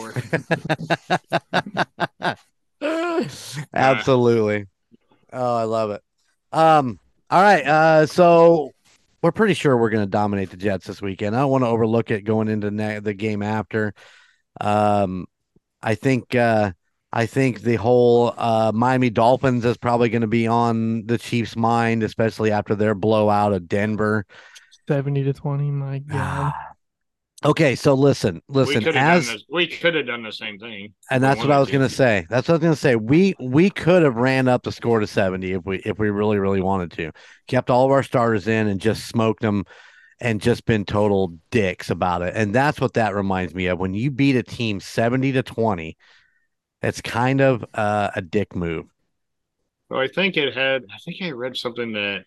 for. 2.80 3.56
Absolutely. 3.74 4.66
Oh, 5.32 5.56
I 5.56 5.64
love 5.64 5.90
it. 5.90 6.02
Um, 6.52 7.00
all 7.28 7.42
right. 7.42 7.66
Uh, 7.66 8.06
so 8.06 8.70
we're 9.22 9.32
pretty 9.32 9.54
sure 9.54 9.76
we're 9.76 9.90
going 9.90 10.04
to 10.06 10.10
dominate 10.10 10.50
the 10.50 10.56
Jets 10.56 10.86
this 10.86 11.02
weekend. 11.02 11.34
I 11.34 11.40
don't 11.40 11.50
want 11.50 11.64
to 11.64 11.68
overlook 11.68 12.10
it 12.10 12.22
going 12.22 12.48
into 12.48 12.70
the 13.00 13.14
game 13.14 13.42
after. 13.42 13.94
Um, 14.60 15.26
I 15.82 15.96
think 15.96 16.34
uh, 16.34 16.72
I 17.12 17.26
think 17.26 17.60
the 17.62 17.76
whole 17.76 18.34
uh, 18.36 18.72
Miami 18.74 19.10
Dolphins 19.10 19.64
is 19.64 19.76
probably 19.76 20.08
going 20.08 20.22
to 20.22 20.26
be 20.26 20.46
on 20.46 21.06
the 21.06 21.18
Chiefs' 21.18 21.56
mind, 21.56 22.02
especially 22.02 22.50
after 22.50 22.74
their 22.74 22.94
blowout 22.94 23.52
of 23.52 23.68
Denver. 23.68 24.26
70 24.88 25.24
to 25.24 25.32
20. 25.32 25.70
My 25.70 25.98
God. 26.00 26.52
okay, 27.44 27.74
so 27.74 27.94
listen, 27.94 28.42
listen. 28.48 28.82
could 28.82 28.96
As. 28.96 29.44
We 29.50 29.66
could 29.66 29.94
have 29.94 30.06
done 30.06 30.22
the 30.22 30.32
same 30.32 30.58
thing. 30.58 30.94
and 31.10 31.22
that's 31.22 31.40
what 31.40 31.50
I 31.50 31.58
was 31.58 31.70
gonna 31.70 31.88
say. 31.88 32.26
That's 32.28 32.48
what 32.48 32.54
I 32.54 32.56
was 32.58 32.62
gonna 32.62 32.76
say. 32.76 32.96
We 32.96 33.34
we 33.40 33.70
could 33.70 34.02
have 34.02 34.16
ran 34.16 34.48
up 34.48 34.62
the 34.62 34.72
score 34.72 35.00
to 35.00 35.06
seventy 35.06 35.52
if 35.52 35.64
we 35.64 35.78
if 35.78 35.98
we 35.98 36.10
really 36.10 36.38
really 36.38 36.60
wanted 36.60 36.92
to. 36.92 37.12
Kept 37.46 37.70
all 37.70 37.84
of 37.86 37.92
our 37.92 38.02
starters 38.02 38.46
in 38.46 38.66
and 38.68 38.80
just 38.80 39.06
smoked 39.06 39.42
them, 39.42 39.64
and 40.20 40.40
just 40.40 40.66
been 40.66 40.84
total 40.84 41.36
dicks 41.50 41.90
about 41.90 42.22
it. 42.22 42.34
And 42.36 42.54
that's 42.54 42.80
what 42.80 42.94
that 42.94 43.14
reminds 43.14 43.54
me 43.54 43.66
of. 43.66 43.78
When 43.78 43.94
you 43.94 44.10
beat 44.10 44.36
a 44.36 44.42
team 44.42 44.80
seventy 44.80 45.32
to 45.32 45.42
twenty, 45.42 45.96
it's 46.82 47.00
kind 47.00 47.40
of 47.40 47.64
uh, 47.74 48.10
a 48.14 48.22
dick 48.22 48.54
move. 48.54 48.86
So 49.88 49.96
I 49.98 50.08
think 50.08 50.36
it 50.36 50.54
had. 50.54 50.84
I 50.92 50.98
think 50.98 51.20
I 51.22 51.30
read 51.30 51.56
something 51.56 51.92
that 51.92 52.26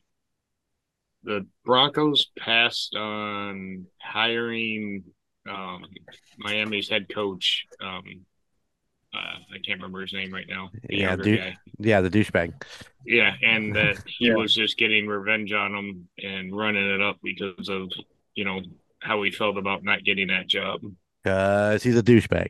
the 1.24 1.46
Broncos 1.66 2.28
passed 2.38 2.96
on 2.96 3.88
hiring 4.02 5.04
um, 5.50 5.86
Miami's 6.38 6.90
head 6.90 7.08
coach. 7.14 7.68
Um, 7.82 8.26
uh, 9.14 9.18
I 9.54 9.60
can't 9.66 9.80
remember 9.80 10.02
his 10.02 10.14
name 10.14 10.34
right 10.34 10.48
now. 10.48 10.72
The 10.92 10.98
Yeah, 10.98 11.00
younger 11.00 11.28
dude. 11.28 11.46
guy. 11.46 11.58
Yeah, 11.80 12.02
the 12.02 12.10
douchebag. 12.10 12.54
Yeah, 13.06 13.34
and 13.42 13.76
that 13.76 13.98
he 14.06 14.30
Yeah. 14.30 14.34
was 14.34 14.54
just 14.54 14.78
getting 14.78 15.08
revenge 15.08 15.54
on 15.54 15.74
him 15.74 16.10
and 16.22 16.56
running 16.56 16.90
it 16.90 17.02
up 17.02 17.18
because 17.24 17.70
of 17.70 17.92
you 18.36 18.44
know 18.46 18.62
how 19.00 19.24
he 19.24 19.32
felt 19.32 19.58
about 19.58 19.84
not 19.84 20.04
getting 20.04 20.28
that 20.28 20.48
job. 20.48 20.82
Cause 21.26 21.84
he's 21.84 21.98
a 21.98 22.04
douchebag. 22.04 22.50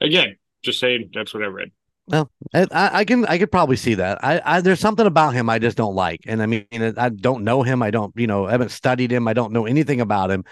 Again, 0.00 0.36
just 0.66 0.80
saying 0.80 1.10
that's 1.14 1.32
what 1.32 1.42
I 1.42 1.46
read. 1.46 1.70
I, 2.12 2.24
I 2.54 2.66
I 2.72 3.04
can 3.04 3.24
I 3.26 3.38
could 3.38 3.50
probably 3.50 3.76
see 3.76 3.94
that. 3.94 4.22
I, 4.22 4.40
I 4.44 4.60
there's 4.60 4.80
something 4.80 5.06
about 5.06 5.34
him 5.34 5.50
I 5.50 5.58
just 5.58 5.76
don't 5.76 5.94
like, 5.94 6.20
and 6.26 6.42
I 6.42 6.46
mean 6.46 6.66
I 6.72 7.08
don't 7.08 7.42
know 7.44 7.62
him. 7.62 7.82
I 7.82 7.90
don't 7.90 8.12
you 8.16 8.26
know 8.26 8.46
I 8.46 8.52
haven't 8.52 8.70
studied 8.70 9.10
him. 9.10 9.26
I 9.26 9.32
don't 9.32 9.52
know 9.52 9.66
anything 9.66 10.00
about 10.00 10.30
him. 10.30 10.44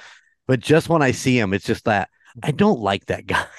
But 0.47 0.61
just 0.61 0.89
when 0.89 1.03
I 1.03 1.13
see 1.13 1.39
him, 1.39 1.55
it's 1.55 1.65
just 1.65 1.85
that 1.85 2.09
I 2.43 2.51
don't 2.51 2.81
like 2.81 3.07
that 3.07 3.27
guy. 3.27 3.47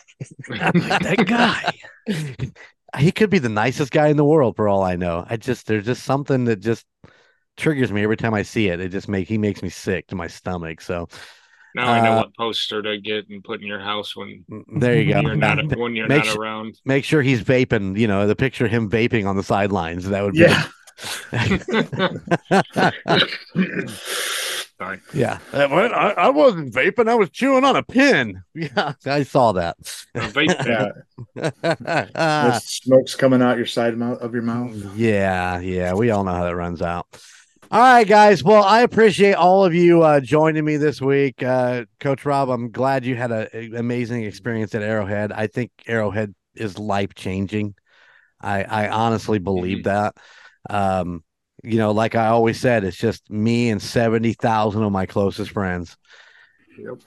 That 0.48 1.26
guy. 1.28 1.74
he 2.98 3.12
could 3.12 3.30
be 3.30 3.40
the 3.40 3.50
nicest 3.50 3.92
guy 3.92 4.08
in 4.08 4.16
the 4.16 4.24
world 4.24 4.56
for 4.56 4.70
all 4.70 4.82
I 4.82 4.96
know. 4.96 5.26
I 5.30 5.36
just 5.38 5.68
there's 5.68 5.86
just 5.86 6.04
something 6.04 6.46
that 6.46 6.62
just 6.62 6.86
triggers 7.58 7.92
me 7.92 8.04
every 8.04 8.18
time 8.18 8.34
I 8.34 8.44
see 8.44 8.68
it. 8.70 8.80
It 8.80 8.90
just 8.90 9.10
make 9.10 9.28
he 9.28 9.38
makes 9.38 9.62
me 9.62 9.70
sick 9.70 10.08
to 10.08 10.16
my 10.16 10.28
stomach. 10.28 10.82
So 10.82 11.08
Now 11.76 11.92
I 11.92 12.00
know 12.02 12.14
Uh, 12.14 12.18
what 12.22 12.36
poster 12.36 12.82
to 12.82 12.98
get 12.98 13.30
and 13.30 13.44
put 13.44 13.62
in 13.62 13.68
your 13.68 13.82
house 13.82 14.16
when 14.16 14.46
there 14.80 15.00
you 15.00 15.14
go. 15.14 15.20
you're 15.20 15.36
not 15.36 15.60
when 15.78 15.96
you're 15.96 16.08
Make 16.08 16.24
not 16.26 16.34
sure- 16.34 16.42
around. 16.42 16.80
Make 16.86 17.04
sure 17.04 17.22
he's 17.22 17.44
vaping. 17.44 17.98
You 18.00 18.08
know 18.08 18.26
the 18.28 18.36
picture 18.36 18.66
of 18.66 18.72
him 18.72 18.90
vaping 18.90 19.28
on 19.28 19.36
the 19.36 19.44
sidelines. 19.44 20.08
That 20.08 20.24
would 20.24 20.34
be 20.34 20.40
Yeah. 20.40 20.64
Sorry. 24.78 25.00
Yeah. 25.14 25.40
Uh, 25.54 25.68
what? 25.70 25.94
I, 25.94 26.10
I 26.12 26.30
wasn't 26.30 26.74
vaping. 26.74 27.08
I 27.08 27.16
was 27.16 27.30
chewing 27.30 27.64
on 27.64 27.76
a 27.76 27.84
pin. 27.84 28.42
Yeah, 28.56 28.94
I 29.06 29.24
saw 29.24 29.52
that. 29.54 29.78
Vape 30.16 30.66
yeah. 30.66 31.52
Ah, 32.16 32.50
There's 32.52 32.64
smoke's 32.64 33.16
coming 33.16 33.42
out 33.42 33.58
your 33.58 33.66
side 33.66 33.98
mouth 33.98 34.20
of 34.22 34.34
your 34.34 34.44
mouth. 34.44 34.74
yeah, 34.96 35.60
yeah. 35.60 35.94
We 35.94 36.10
all 36.10 36.24
know 36.24 36.34
how 36.34 36.46
that 36.46 36.56
runs 36.56 36.82
out. 36.82 37.06
All 37.76 37.82
right, 37.82 38.08
guys. 38.08 38.42
Well, 38.42 38.64
I 38.64 38.84
appreciate 38.84 39.34
all 39.34 39.66
of 39.66 39.74
you 39.74 40.02
uh, 40.02 40.22
joining 40.22 40.64
me 40.64 40.78
this 40.78 41.02
week. 41.02 41.44
Uh, 41.44 41.84
Coach 42.00 42.24
Rob, 42.24 42.48
I'm 42.50 42.72
glad 42.72 43.04
you 43.04 43.18
had 43.18 43.34
an 43.34 43.76
amazing 43.76 44.24
experience 44.24 44.74
at 44.76 44.82
Arrowhead. 44.82 45.34
I 45.34 45.48
think 45.48 45.72
Arrowhead 45.86 46.34
is 46.56 46.80
life 46.80 47.14
changing. 47.16 47.76
I, 48.40 48.64
I 48.64 48.88
honestly 48.88 49.40
believe 49.40 49.84
that. 49.84 50.16
Um, 50.70 51.26
you 51.66 51.78
know, 51.78 51.92
like 51.92 52.16
I 52.16 52.28
always 52.28 52.62
said, 52.62 52.86
it's 52.86 52.96
just 52.96 53.30
me 53.30 53.70
and 53.70 53.82
70,000 53.82 54.82
of 54.82 54.94
my 54.94 55.06
closest 55.06 55.52
friends. 55.52 55.98
Yep. 56.80 57.00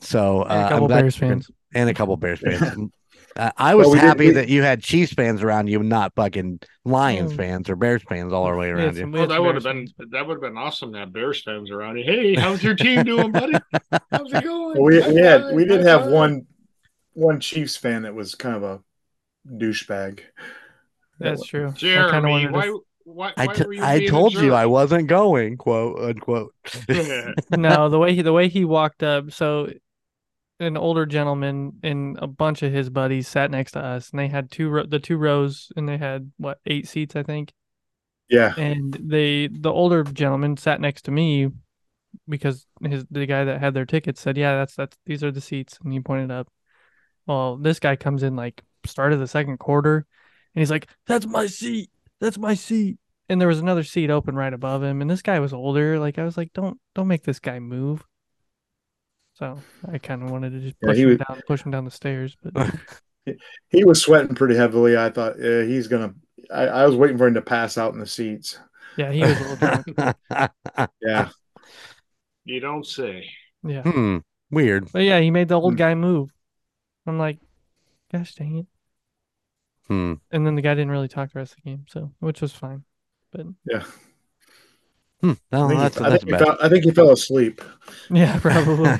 So 0.00 0.42
And 0.44 0.52
uh, 0.52 0.54
a 0.54 0.56
I'm 0.62 0.68
couple 0.70 0.86
glad 0.86 1.02
Bears 1.02 1.16
fans. 1.16 1.50
and 1.74 1.90
a 1.90 1.94
couple 1.94 2.16
Bears 2.16 2.40
fans. 2.40 2.90
Uh, 3.36 3.50
I 3.56 3.74
was 3.74 3.86
Well, 3.86 3.94
we 3.94 4.00
did- 4.00 4.06
happy 4.06 4.26
we- 4.28 4.32
that 4.34 4.48
you 4.48 4.62
had 4.62 4.82
Chiefs 4.82 5.12
fans 5.12 5.42
around 5.42 5.66
you, 5.68 5.82
not 5.82 6.14
fucking 6.14 6.60
Lions 6.84 7.32
Mm. 7.32 7.36
fans 7.36 7.68
or 7.70 7.76
Bears 7.76 8.02
fans 8.08 8.32
all 8.32 8.48
the 8.50 8.56
way 8.56 8.68
around 8.70 8.94
some- 8.94 9.12
you. 9.12 9.18
Well, 9.18 9.26
that 9.26 9.42
would 9.42 9.54
have 9.56 9.64
been 9.64 9.88
that 10.10 10.26
would 10.26 10.34
have 10.34 10.42
been 10.42 10.56
awesome 10.56 10.92
to 10.92 10.98
have 11.00 11.12
Bears 11.12 11.42
fans 11.42 11.70
around. 11.70 11.96
you. 11.98 12.04
Hey, 12.04 12.34
how's 12.34 12.62
your 12.62 12.74
team 12.74 13.02
doing, 13.04 13.32
buddy? 13.32 13.54
How's 14.10 14.32
it 14.32 14.44
going? 14.44 14.76
Well, 14.78 14.84
we, 14.84 15.00
we 15.14 15.20
had 15.20 15.52
we 15.54 15.64
did 15.64 15.84
have 15.86 16.06
one 16.06 16.46
one 17.14 17.40
Chiefs 17.40 17.76
fan 17.76 18.02
that 18.02 18.14
was 18.14 18.34
kind 18.34 18.56
of 18.56 18.62
a 18.62 18.80
douchebag. 19.48 20.20
That's 21.18 21.44
true. 21.46 21.68
I 21.68 21.72
kinda 21.72 21.78
Jeremy, 21.80 22.30
wanted 22.30 22.46
to- 22.48 22.52
why? 22.52 22.78
Why? 23.06 23.32
I, 23.36 23.46
why 23.46 23.54
t- 23.54 23.64
were 23.66 23.72
you 23.74 23.84
I 23.84 24.06
told 24.06 24.32
you 24.34 24.54
I 24.54 24.66
wasn't 24.66 25.08
going, 25.08 25.56
quote 25.58 25.98
unquote. 26.00 26.54
no, 27.50 27.88
the 27.90 27.98
way 27.98 28.14
he 28.14 28.22
the 28.22 28.32
way 28.32 28.48
he 28.48 28.64
walked 28.64 29.02
up, 29.02 29.30
so 29.30 29.68
an 30.64 30.76
older 30.76 31.06
gentleman 31.06 31.78
and 31.82 32.18
a 32.20 32.26
bunch 32.26 32.62
of 32.62 32.72
his 32.72 32.90
buddies 32.90 33.28
sat 33.28 33.50
next 33.50 33.72
to 33.72 33.80
us, 33.80 34.10
and 34.10 34.18
they 34.20 34.28
had 34.28 34.50
two 34.50 34.68
ro- 34.70 34.86
the 34.86 34.98
two 35.00 35.16
rows, 35.16 35.72
and 35.76 35.88
they 35.88 35.98
had 35.98 36.32
what 36.38 36.60
eight 36.66 36.88
seats, 36.88 37.16
I 37.16 37.22
think. 37.22 37.52
Yeah, 38.28 38.54
And 38.56 38.94
they 38.94 39.48
the 39.48 39.72
older 39.72 40.04
gentleman 40.04 40.56
sat 40.56 40.80
next 40.80 41.02
to 41.02 41.10
me 41.10 41.50
because 42.28 42.66
his 42.82 43.04
the 43.10 43.26
guy 43.26 43.44
that 43.44 43.60
had 43.60 43.74
their 43.74 43.86
tickets 43.86 44.20
said, 44.20 44.36
"Yeah, 44.38 44.56
that's 44.56 44.76
that's 44.76 44.96
these 45.06 45.24
are 45.24 45.32
the 45.32 45.40
seats," 45.40 45.78
and 45.84 45.92
he 45.92 46.00
pointed 46.00 46.30
up. 46.30 46.48
Well, 47.26 47.56
this 47.56 47.80
guy 47.80 47.96
comes 47.96 48.22
in 48.22 48.36
like 48.36 48.62
start 48.86 49.12
of 49.12 49.20
the 49.20 49.28
second 49.28 49.58
quarter, 49.58 50.06
and 50.54 50.60
he's 50.60 50.70
like, 50.70 50.88
"That's 51.06 51.26
my 51.26 51.46
seat. 51.46 51.90
That's 52.20 52.38
my 52.38 52.54
seat." 52.54 52.98
And 53.28 53.40
there 53.40 53.48
was 53.48 53.60
another 53.60 53.84
seat 53.84 54.10
open 54.10 54.36
right 54.36 54.52
above 54.54 54.82
him, 54.82 55.00
and 55.02 55.10
this 55.10 55.22
guy 55.22 55.40
was 55.40 55.54
older. 55.54 55.98
Like 55.98 56.18
I 56.18 56.24
was 56.24 56.36
like, 56.36 56.52
"Don't 56.54 56.80
don't 56.94 57.08
make 57.08 57.24
this 57.24 57.40
guy 57.40 57.60
move." 57.60 58.04
So 59.34 59.58
I 59.90 59.98
kind 59.98 60.22
of 60.22 60.30
wanted 60.30 60.50
to 60.50 60.60
just 60.60 60.76
Yeah, 60.80 60.88
push 60.88 60.96
he 60.96 61.02
him 61.02 61.08
was- 61.10 61.18
down, 61.18 61.42
push 61.46 61.62
him 61.62 61.70
down 61.72 61.84
the 61.84 61.90
stairs, 61.90 62.36
but 62.42 62.74
he 63.68 63.84
was 63.84 64.00
sweating 64.02 64.34
pretty 64.34 64.54
heavily. 64.56 64.96
I 64.96 65.10
thought 65.10 65.34
yeah, 65.40 65.62
he's 65.64 65.88
gonna. 65.88 66.14
I, 66.52 66.66
I 66.66 66.86
was 66.86 66.94
waiting 66.96 67.18
for 67.18 67.26
him 67.26 67.34
to 67.34 67.42
pass 67.42 67.76
out 67.78 67.94
in 67.94 68.00
the 68.00 68.06
seats. 68.06 68.58
yeah, 68.96 69.10
he 69.10 69.20
was 69.22 69.40
a 69.40 69.42
little 69.42 69.56
drunk. 69.56 70.16
Yeah, 71.02 71.28
You 72.44 72.60
don't 72.60 72.86
say. 72.86 73.24
Yeah, 73.62 73.82
hmm. 73.82 74.18
Weird. 74.50 74.92
but 74.92 75.02
yeah, 75.02 75.18
he 75.20 75.30
made 75.30 75.48
the 75.48 75.58
old 75.60 75.72
Hmm. 75.74 75.78
guy 75.78 75.94
move. 75.94 76.30
I'm 77.06 77.18
like, 77.18 77.38
gosh 78.12 78.34
dang 78.34 78.58
it. 78.58 78.66
Hmm. 79.88 80.14
And 80.30 80.46
then 80.46 80.54
the 80.54 80.62
guy 80.62 80.74
didn't 80.74 80.90
really 80.92 81.08
talk 81.08 81.32
the 81.32 81.38
rest 81.40 81.52
of 81.52 81.56
the 81.64 81.70
game, 81.70 81.86
so 81.88 82.12
which 82.20 82.40
was 82.40 82.52
fine. 82.52 82.84
But 83.32 83.46
yeah. 83.68 83.84
Hmm. 85.24 85.32
No, 85.50 85.64
I 85.64 85.68
think, 85.68 85.80
that's 85.80 85.98
he, 85.98 86.04
I, 86.04 86.18
think 86.18 86.38
fell, 86.38 86.58
I 86.60 86.68
think 86.68 86.84
he 86.84 86.90
fell 86.90 87.10
asleep. 87.10 87.62
yeah, 88.10 88.38
probably. 88.40 88.98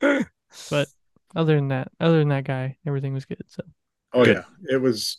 but 0.70 0.88
other 1.36 1.56
than 1.56 1.68
that, 1.68 1.92
other 2.00 2.20
than 2.20 2.28
that 2.28 2.44
guy, 2.44 2.78
everything 2.86 3.12
was 3.12 3.26
good. 3.26 3.42
So 3.48 3.62
Oh 4.14 4.24
Good. 4.24 4.36
yeah, 4.36 4.74
it 4.74 4.80
was 4.80 5.18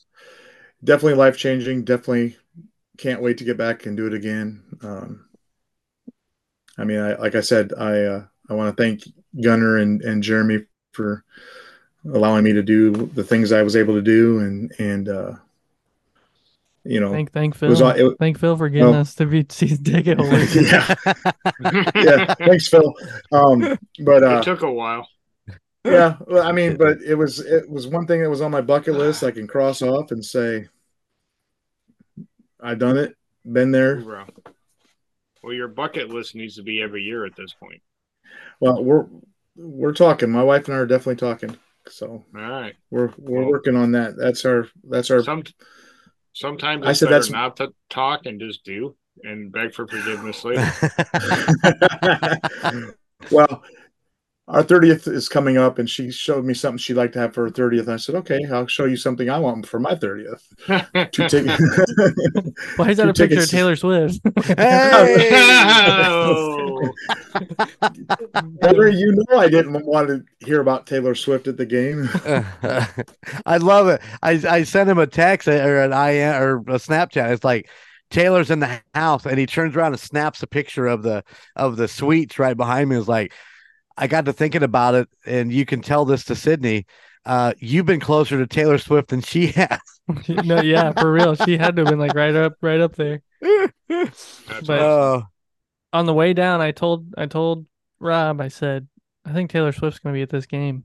definitely 0.84 1.16
life 1.16 1.38
changing. 1.38 1.84
Definitely 1.84 2.38
can't 2.97 3.22
wait 3.22 3.38
to 3.39 3.43
get 3.43 3.58
back 3.58 3.86
and 3.86 3.97
do 3.97 4.08
it 4.08 4.14
again. 4.14 4.64
Um, 4.82 5.26
I 6.78 6.86
mean, 6.86 6.99
I, 6.99 7.16
like 7.16 7.36
I 7.36 7.41
said, 7.41 7.74
I 7.78 8.01
uh, 8.03 8.26
I 8.49 8.53
want 8.53 8.76
to 8.76 8.82
thank 8.82 9.03
Gunner 9.41 9.78
and, 9.78 10.01
and 10.01 10.24
Jeremy 10.24 10.66
for 10.93 11.26
allowing 12.06 12.45
me 12.45 12.53
to 12.53 12.64
do 12.64 12.91
the 12.91 13.24
things 13.24 13.51
I 13.51 13.64
was 13.64 13.76
able 13.76 13.95
to 13.95 14.01
do, 14.01 14.39
and 14.39 14.72
and 14.80 15.10
uh, 15.10 15.34
you 16.86 17.00
know, 17.00 17.12
Thank 17.12 17.32
thank 17.32 17.56
it 17.56 17.58
Phil. 17.58 17.70
was 17.70 17.82
it- 17.82 18.16
thank 18.20 18.38
Phil 18.40 18.56
for 18.56 18.70
getting 18.70 18.94
us 18.96 19.16
to 19.16 19.26
be 19.26 19.46
see 19.50 19.76
ticket 19.76 20.20
holders. 20.20 20.56
yeah, 20.56 20.94
yeah. 21.96 22.34
Thanks, 22.36 22.68
Phil. 22.70 22.94
Um, 23.32 23.78
but 24.04 24.24
uh, 24.24 24.38
it 24.38 24.44
took 24.44 24.62
a 24.62 24.72
while. 24.72 25.08
yeah, 25.84 26.18
well, 26.28 26.48
I 26.48 26.52
mean, 26.52 26.78
but 26.78 27.00
it 27.02 27.16
was 27.16 27.40
it 27.40 27.70
was 27.70 27.88
one 27.88 28.06
thing 28.08 28.22
that 28.22 28.30
was 28.30 28.42
on 28.42 28.52
my 28.52 28.62
bucket 28.62 28.94
list. 28.96 29.24
I 29.24 29.32
can 29.32 29.48
cross 29.48 29.82
off 29.82 30.12
and 30.12 30.24
say, 30.24 30.68
I 32.62 32.76
done 32.76 32.98
it, 32.98 33.16
been 33.52 33.72
there. 33.72 33.98
Hoorah. 33.98 34.28
Well, 35.44 35.54
your 35.54 35.68
bucket 35.68 36.10
list 36.10 36.34
needs 36.36 36.56
to 36.56 36.64
be 36.64 36.82
every 36.82 37.04
year 37.04 37.26
at 37.26 37.36
this 37.36 37.54
point. 37.54 37.82
Well, 38.60 38.84
we're 38.84 39.06
we're 39.56 39.94
talking. 39.94 40.32
My 40.32 40.44
wife 40.44 40.68
and 40.68 40.76
I 40.76 40.80
are 40.80 40.86
definitely 40.88 41.16
talking. 41.18 41.56
So 41.88 42.08
All 42.36 42.42
right. 42.42 42.74
we're 42.90 43.12
we're 43.18 43.42
Well- 43.42 43.50
working 43.52 43.76
on 43.76 43.92
that. 43.92 44.16
That's 44.18 44.44
our 44.46 44.68
that's 44.84 45.12
our 45.12 45.22
Some 45.24 45.44
sometimes 46.36 46.86
I 46.86 46.92
it's 46.92 47.00
said 47.00 47.08
better 47.08 47.16
that's- 47.16 47.32
not 47.32 47.58
to 47.58 47.74
talk 47.90 48.28
and 48.28 48.40
just 48.40 48.64
do 48.64 48.96
and 49.24 49.52
beg 49.52 49.74
for 49.74 49.88
forgiveness 49.88 50.44
later. 50.44 50.62
well, 53.32 53.64
our 54.48 54.64
30th 54.64 55.08
is 55.08 55.28
coming 55.28 55.58
up, 55.58 55.80
and 55.80 55.89
she 55.89 56.12
showed 56.12 56.46
me 56.46 56.54
something 56.54 56.78
she'd 56.78 56.93
like 56.93 57.12
to 57.14 57.20
have 57.20 57.34
for 57.34 57.46
her 57.46 57.52
30th. 57.52 57.88
I 57.88 57.96
said, 57.96 58.16
okay, 58.16 58.39
I'll 58.52 58.68
show 58.68 58.86
you 58.86 58.96
something 58.96 59.30
I 59.30 59.39
want 59.39 59.66
for 59.66 59.80
my 59.80 59.96
30th. 59.96 60.43
Two 61.12 61.28
tickets. 61.28 61.64
Why 62.76 62.89
is 62.89 62.98
that 62.98 63.06
Two 63.06 63.10
a 63.10 63.14
picture 63.14 63.28
tickets. 63.28 63.46
of 63.46 63.50
Taylor 63.50 63.76
Swift? 63.76 64.20
hey! 64.58 65.30
Oh. 65.34 66.91
Heather, 68.62 68.89
you 68.89 69.12
know 69.16 69.38
I 69.38 69.50
didn't 69.50 69.86
want 69.86 70.08
to 70.10 70.24
hear 70.46 70.62
about 70.62 70.86
Taylor 70.88 71.16
Swift 71.16 71.48
at 71.48 71.58
the 71.58 71.66
game. 71.66 72.08
I 73.46 73.58
love 73.58 73.88
it. 73.88 74.02
I 74.22 74.41
I 74.48 74.64
sent 74.64 74.89
him 74.89 75.00
a 75.00 75.08
text 75.08 75.48
or 75.48 75.82
an 75.82 75.93
I 75.93 76.20
or 76.38 76.58
a 76.58 76.80
Snapchat. 76.80 77.32
It's 77.32 77.43
like 77.43 77.70
Taylor's 78.10 78.52
in 78.52 78.60
the 78.60 78.82
house, 78.93 79.26
and 79.26 79.39
he 79.39 79.46
turns 79.46 79.76
around 79.76 79.93
and 79.93 80.00
snaps 80.00 80.43
a 80.43 80.48
picture 80.48 80.88
of 80.88 81.04
the 81.04 81.24
of 81.56 81.78
the 81.78 81.88
suites 81.88 82.39
right 82.39 82.56
behind 82.56 82.89
me. 82.89 82.98
Is 82.98 83.08
like, 83.08 83.34
I 83.98 84.08
got 84.08 84.26
to 84.26 84.34
thinking 84.34 84.64
about 84.64 84.96
it, 84.96 85.10
and 85.26 85.52
you 85.52 85.66
can 85.66 85.82
tell 85.82 86.06
this 86.06 86.26
to 86.26 86.36
Sydney. 86.36 86.86
Uh, 87.26 87.54
you've 87.60 87.86
been 87.86 88.00
closer 88.00 88.38
to 88.38 88.46
Taylor 88.48 88.78
Swift 88.78 89.10
than 89.10 89.22
she 89.22 89.48
has. 89.48 89.80
no, 90.28 90.62
yeah, 90.62 90.91
for 90.91 91.12
real. 91.12 91.36
She 91.36 91.58
had 91.58 91.76
to 91.76 91.82
have 91.84 91.89
been 91.89 92.00
like 92.00 92.14
right 92.14 92.36
up, 92.36 92.54
right 92.62 92.80
up 92.80 92.96
there. 92.96 93.22
But- 93.88 94.70
Oh, 94.70 95.24
On 95.93 96.06
the 96.06 96.14
way 96.14 96.34
down, 96.34 96.62
I 96.62 96.72
told 96.72 97.14
I 97.18 97.26
told 97.26 97.66
Rob, 98.00 98.41
I 98.41 98.50
said, 98.50 98.88
I 99.24 99.32
think 99.34 99.50
Taylor 99.50 99.72
Swift's 99.72 100.00
gonna 100.00 100.14
be 100.14 100.22
at 100.22 100.30
this 100.30 100.46
game. 100.46 100.84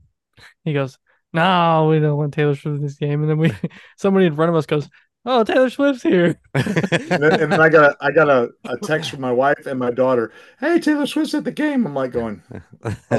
He 0.63 0.73
goes, 0.73 0.97
No, 1.33 1.87
we 1.89 1.99
don't 1.99 2.17
want 2.17 2.33
Taylor 2.33 2.55
Swift 2.55 2.75
at 2.77 2.81
this 2.81 2.95
game. 2.95 3.21
And 3.21 3.29
then 3.29 3.37
we 3.37 3.51
somebody 3.97 4.25
in 4.25 4.35
front 4.35 4.49
of 4.49 4.55
us 4.55 4.65
goes, 4.65 4.89
Oh, 5.23 5.43
Taylor 5.43 5.69
Swift's 5.69 6.03
here. 6.03 6.39
And 6.55 7.21
then, 7.23 7.41
and 7.41 7.51
then 7.51 7.61
I 7.61 7.69
got 7.69 7.91
a, 7.91 7.97
I 8.01 8.11
got 8.11 8.29
a, 8.29 8.49
a 8.65 8.77
text 8.77 9.11
from 9.11 9.21
my 9.21 9.31
wife 9.31 9.65
and 9.65 9.77
my 9.77 9.91
daughter. 9.91 10.31
Hey, 10.59 10.79
Taylor 10.79 11.05
Swift's 11.05 11.33
at 11.33 11.43
the 11.43 11.51
game. 11.51 11.85
I'm 11.85 11.93
like 11.93 12.11
going, 12.11 12.41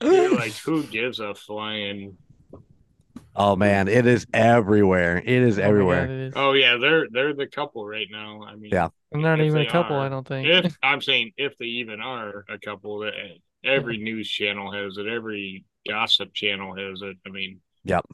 You're 0.00 0.36
like, 0.36 0.54
who 0.64 0.84
gives 0.84 1.20
a 1.20 1.34
flying? 1.34 2.16
oh 3.34 3.56
man, 3.56 3.88
it 3.88 4.06
is 4.06 4.26
everywhere. 4.32 5.18
It 5.18 5.28
is 5.28 5.58
Oh 5.58 5.62
my 5.62 5.64
God, 5.64 5.68
everywhere. 5.68 6.04
it 6.04 6.10
is. 6.10 6.32
Oh 6.36 6.52
yeah, 6.52 6.76
they're 6.76 7.06
they're 7.10 7.34
the 7.34 7.46
couple 7.46 7.86
right 7.86 8.06
now. 8.10 8.42
I 8.44 8.56
mean, 8.56 8.70
Yeah. 8.72 8.88
I'm 9.14 9.22
not 9.22 9.40
if 9.40 9.46
even 9.46 9.62
a 9.62 9.66
couple, 9.70 9.96
are. 9.96 10.06
I 10.06 10.08
don't 10.08 10.26
think. 10.26 10.48
If 10.48 10.76
I'm 10.82 11.00
saying 11.02 11.32
if 11.36 11.56
they 11.58 11.66
even 11.66 12.00
are 12.00 12.44
a 12.48 12.58
couple, 12.58 13.00
that 13.00 13.14
eh, 13.14 13.38
every 13.64 13.98
news 13.98 14.28
channel 14.28 14.72
has 14.72 14.96
it, 14.98 15.06
every 15.06 15.64
gossip 15.88 16.32
channel 16.34 16.74
has 16.76 17.02
it. 17.02 17.16
I 17.26 17.30
mean, 17.30 17.60
Yep. 17.84 18.06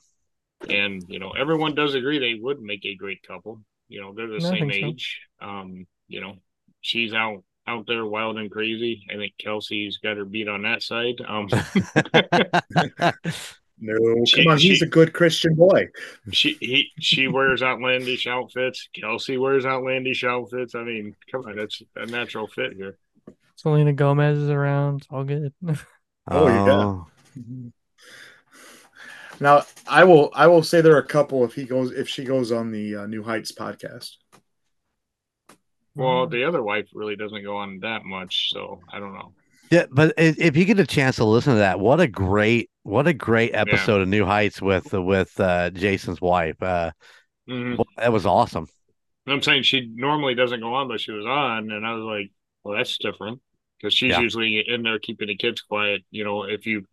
And 0.68 1.02
you 1.08 1.18
know, 1.18 1.30
everyone 1.30 1.74
does 1.74 1.94
agree 1.94 2.18
they 2.18 2.40
would 2.40 2.60
make 2.60 2.84
a 2.84 2.94
great 2.96 3.22
couple. 3.26 3.60
You 3.88 4.00
know, 4.00 4.12
they're 4.14 4.26
the 4.28 4.36
I 4.36 4.50
same 4.50 4.68
think 4.70 4.72
so. 4.82 4.86
age. 4.88 5.20
Um, 5.40 5.86
you 6.08 6.20
know, 6.20 6.34
she's 6.80 7.12
out 7.12 7.42
out 7.66 7.86
there 7.86 8.04
wild 8.06 8.38
and 8.38 8.50
crazy. 8.50 9.04
I 9.12 9.16
think 9.16 9.34
Kelce's 9.44 9.98
got 9.98 10.16
her 10.16 10.24
beat 10.24 10.48
on 10.48 10.62
that 10.62 10.82
side. 10.82 11.16
Um, 11.26 11.48
no, 13.80 14.24
She- 14.24 14.42
come 14.44 14.52
on, 14.52 14.58
he's 14.58 14.82
a 14.82 14.86
good 14.86 15.12
Christian 15.12 15.54
boy. 15.54 15.88
she 16.32 16.56
he 16.60 16.88
she 16.98 17.28
wears 17.28 17.62
outlandish 17.62 18.26
outfits. 18.26 18.88
Kelce 18.96 19.38
wears 19.40 19.64
outlandish 19.64 20.24
outfits. 20.24 20.74
I 20.74 20.82
mean, 20.82 21.14
come 21.30 21.42
on, 21.46 21.56
that's 21.56 21.80
a 21.96 22.06
natural 22.06 22.46
fit 22.48 22.72
here. 22.74 22.96
Selena 23.56 23.92
Gomez 23.92 24.38
is 24.38 24.50
around. 24.50 24.98
It's 25.02 25.08
all 25.10 25.24
good. 25.24 25.52
Oh, 26.30 27.06
yeah. 27.36 27.72
Now, 29.40 29.64
I 29.86 30.04
will, 30.04 30.30
I 30.34 30.46
will 30.46 30.62
say 30.62 30.80
there 30.80 30.94
are 30.94 31.00
a 31.00 31.06
couple 31.06 31.44
if 31.44 31.54
he 31.54 31.64
goes, 31.64 31.92
if 31.92 32.08
she 32.08 32.24
goes 32.24 32.50
on 32.52 32.72
the 32.72 32.96
uh, 32.96 33.06
New 33.06 33.22
Heights 33.22 33.52
podcast. 33.52 34.16
Well, 35.94 36.28
the 36.28 36.44
other 36.44 36.62
wife 36.62 36.86
really 36.94 37.16
doesn't 37.16 37.42
go 37.42 37.56
on 37.56 37.80
that 37.80 38.04
much, 38.04 38.50
so 38.52 38.80
I 38.92 39.00
don't 39.00 39.14
know. 39.14 39.32
Yeah, 39.70 39.86
but 39.90 40.14
if 40.16 40.56
you 40.56 40.64
get 40.64 40.78
a 40.78 40.86
chance 40.86 41.16
to 41.16 41.24
listen 41.24 41.54
to 41.54 41.58
that, 41.58 41.80
what 41.80 42.00
a 42.00 42.06
great, 42.06 42.70
what 42.84 43.06
a 43.06 43.12
great 43.12 43.54
episode 43.54 44.00
of 44.00 44.08
New 44.08 44.24
Heights 44.24 44.62
with 44.62 44.92
with 44.92 45.38
uh, 45.40 45.70
Jason's 45.70 46.20
wife. 46.20 46.62
Uh, 46.62 46.92
Mhm. 47.48 47.82
that 47.96 48.12
was 48.12 48.26
awesome. 48.26 48.66
I'm 49.26 49.42
saying 49.42 49.64
she 49.64 49.90
normally 49.92 50.34
doesn't 50.34 50.60
go 50.60 50.74
on, 50.74 50.88
but 50.88 51.00
she 51.00 51.12
was 51.12 51.26
on, 51.26 51.70
and 51.70 51.86
I 51.86 51.94
was 51.94 52.04
like, 52.04 52.30
well, 52.62 52.76
that's 52.76 52.96
different 52.98 53.40
because 53.78 53.92
she's 53.92 54.10
Yeah. 54.12 54.20
usually 54.20 54.64
in 54.66 54.82
there 54.82 54.98
keeping 54.98 55.28
the 55.28 55.36
kids 55.36 55.60
quiet. 55.62 56.02
You 56.10 56.24
know, 56.24 56.44
if 56.44 56.66
you 56.66 56.86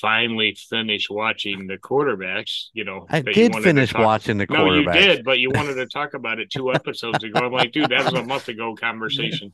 finally 0.00 0.56
finish 0.70 1.08
watching 1.10 1.66
the 1.66 1.78
quarterbacks, 1.78 2.66
you 2.72 2.84
know, 2.84 3.06
I 3.10 3.20
did 3.20 3.54
finish 3.56 3.92
talk- 3.92 4.04
watching 4.04 4.38
the 4.38 4.46
quarterbacks 4.46 4.84
No, 4.86 4.92
you 4.92 4.92
did, 4.92 5.24
but 5.24 5.38
you 5.38 5.50
wanted 5.50 5.74
to 5.74 5.86
talk 5.86 6.14
about 6.14 6.38
it 6.38 6.50
two 6.50 6.72
episodes 6.72 7.22
ago. 7.24 7.40
I'm 7.40 7.52
like, 7.52 7.72
dude, 7.72 7.90
that 7.90 8.04
was 8.04 8.14
a 8.14 8.22
month 8.24 8.48
ago 8.48 8.74
conversation. 8.74 9.52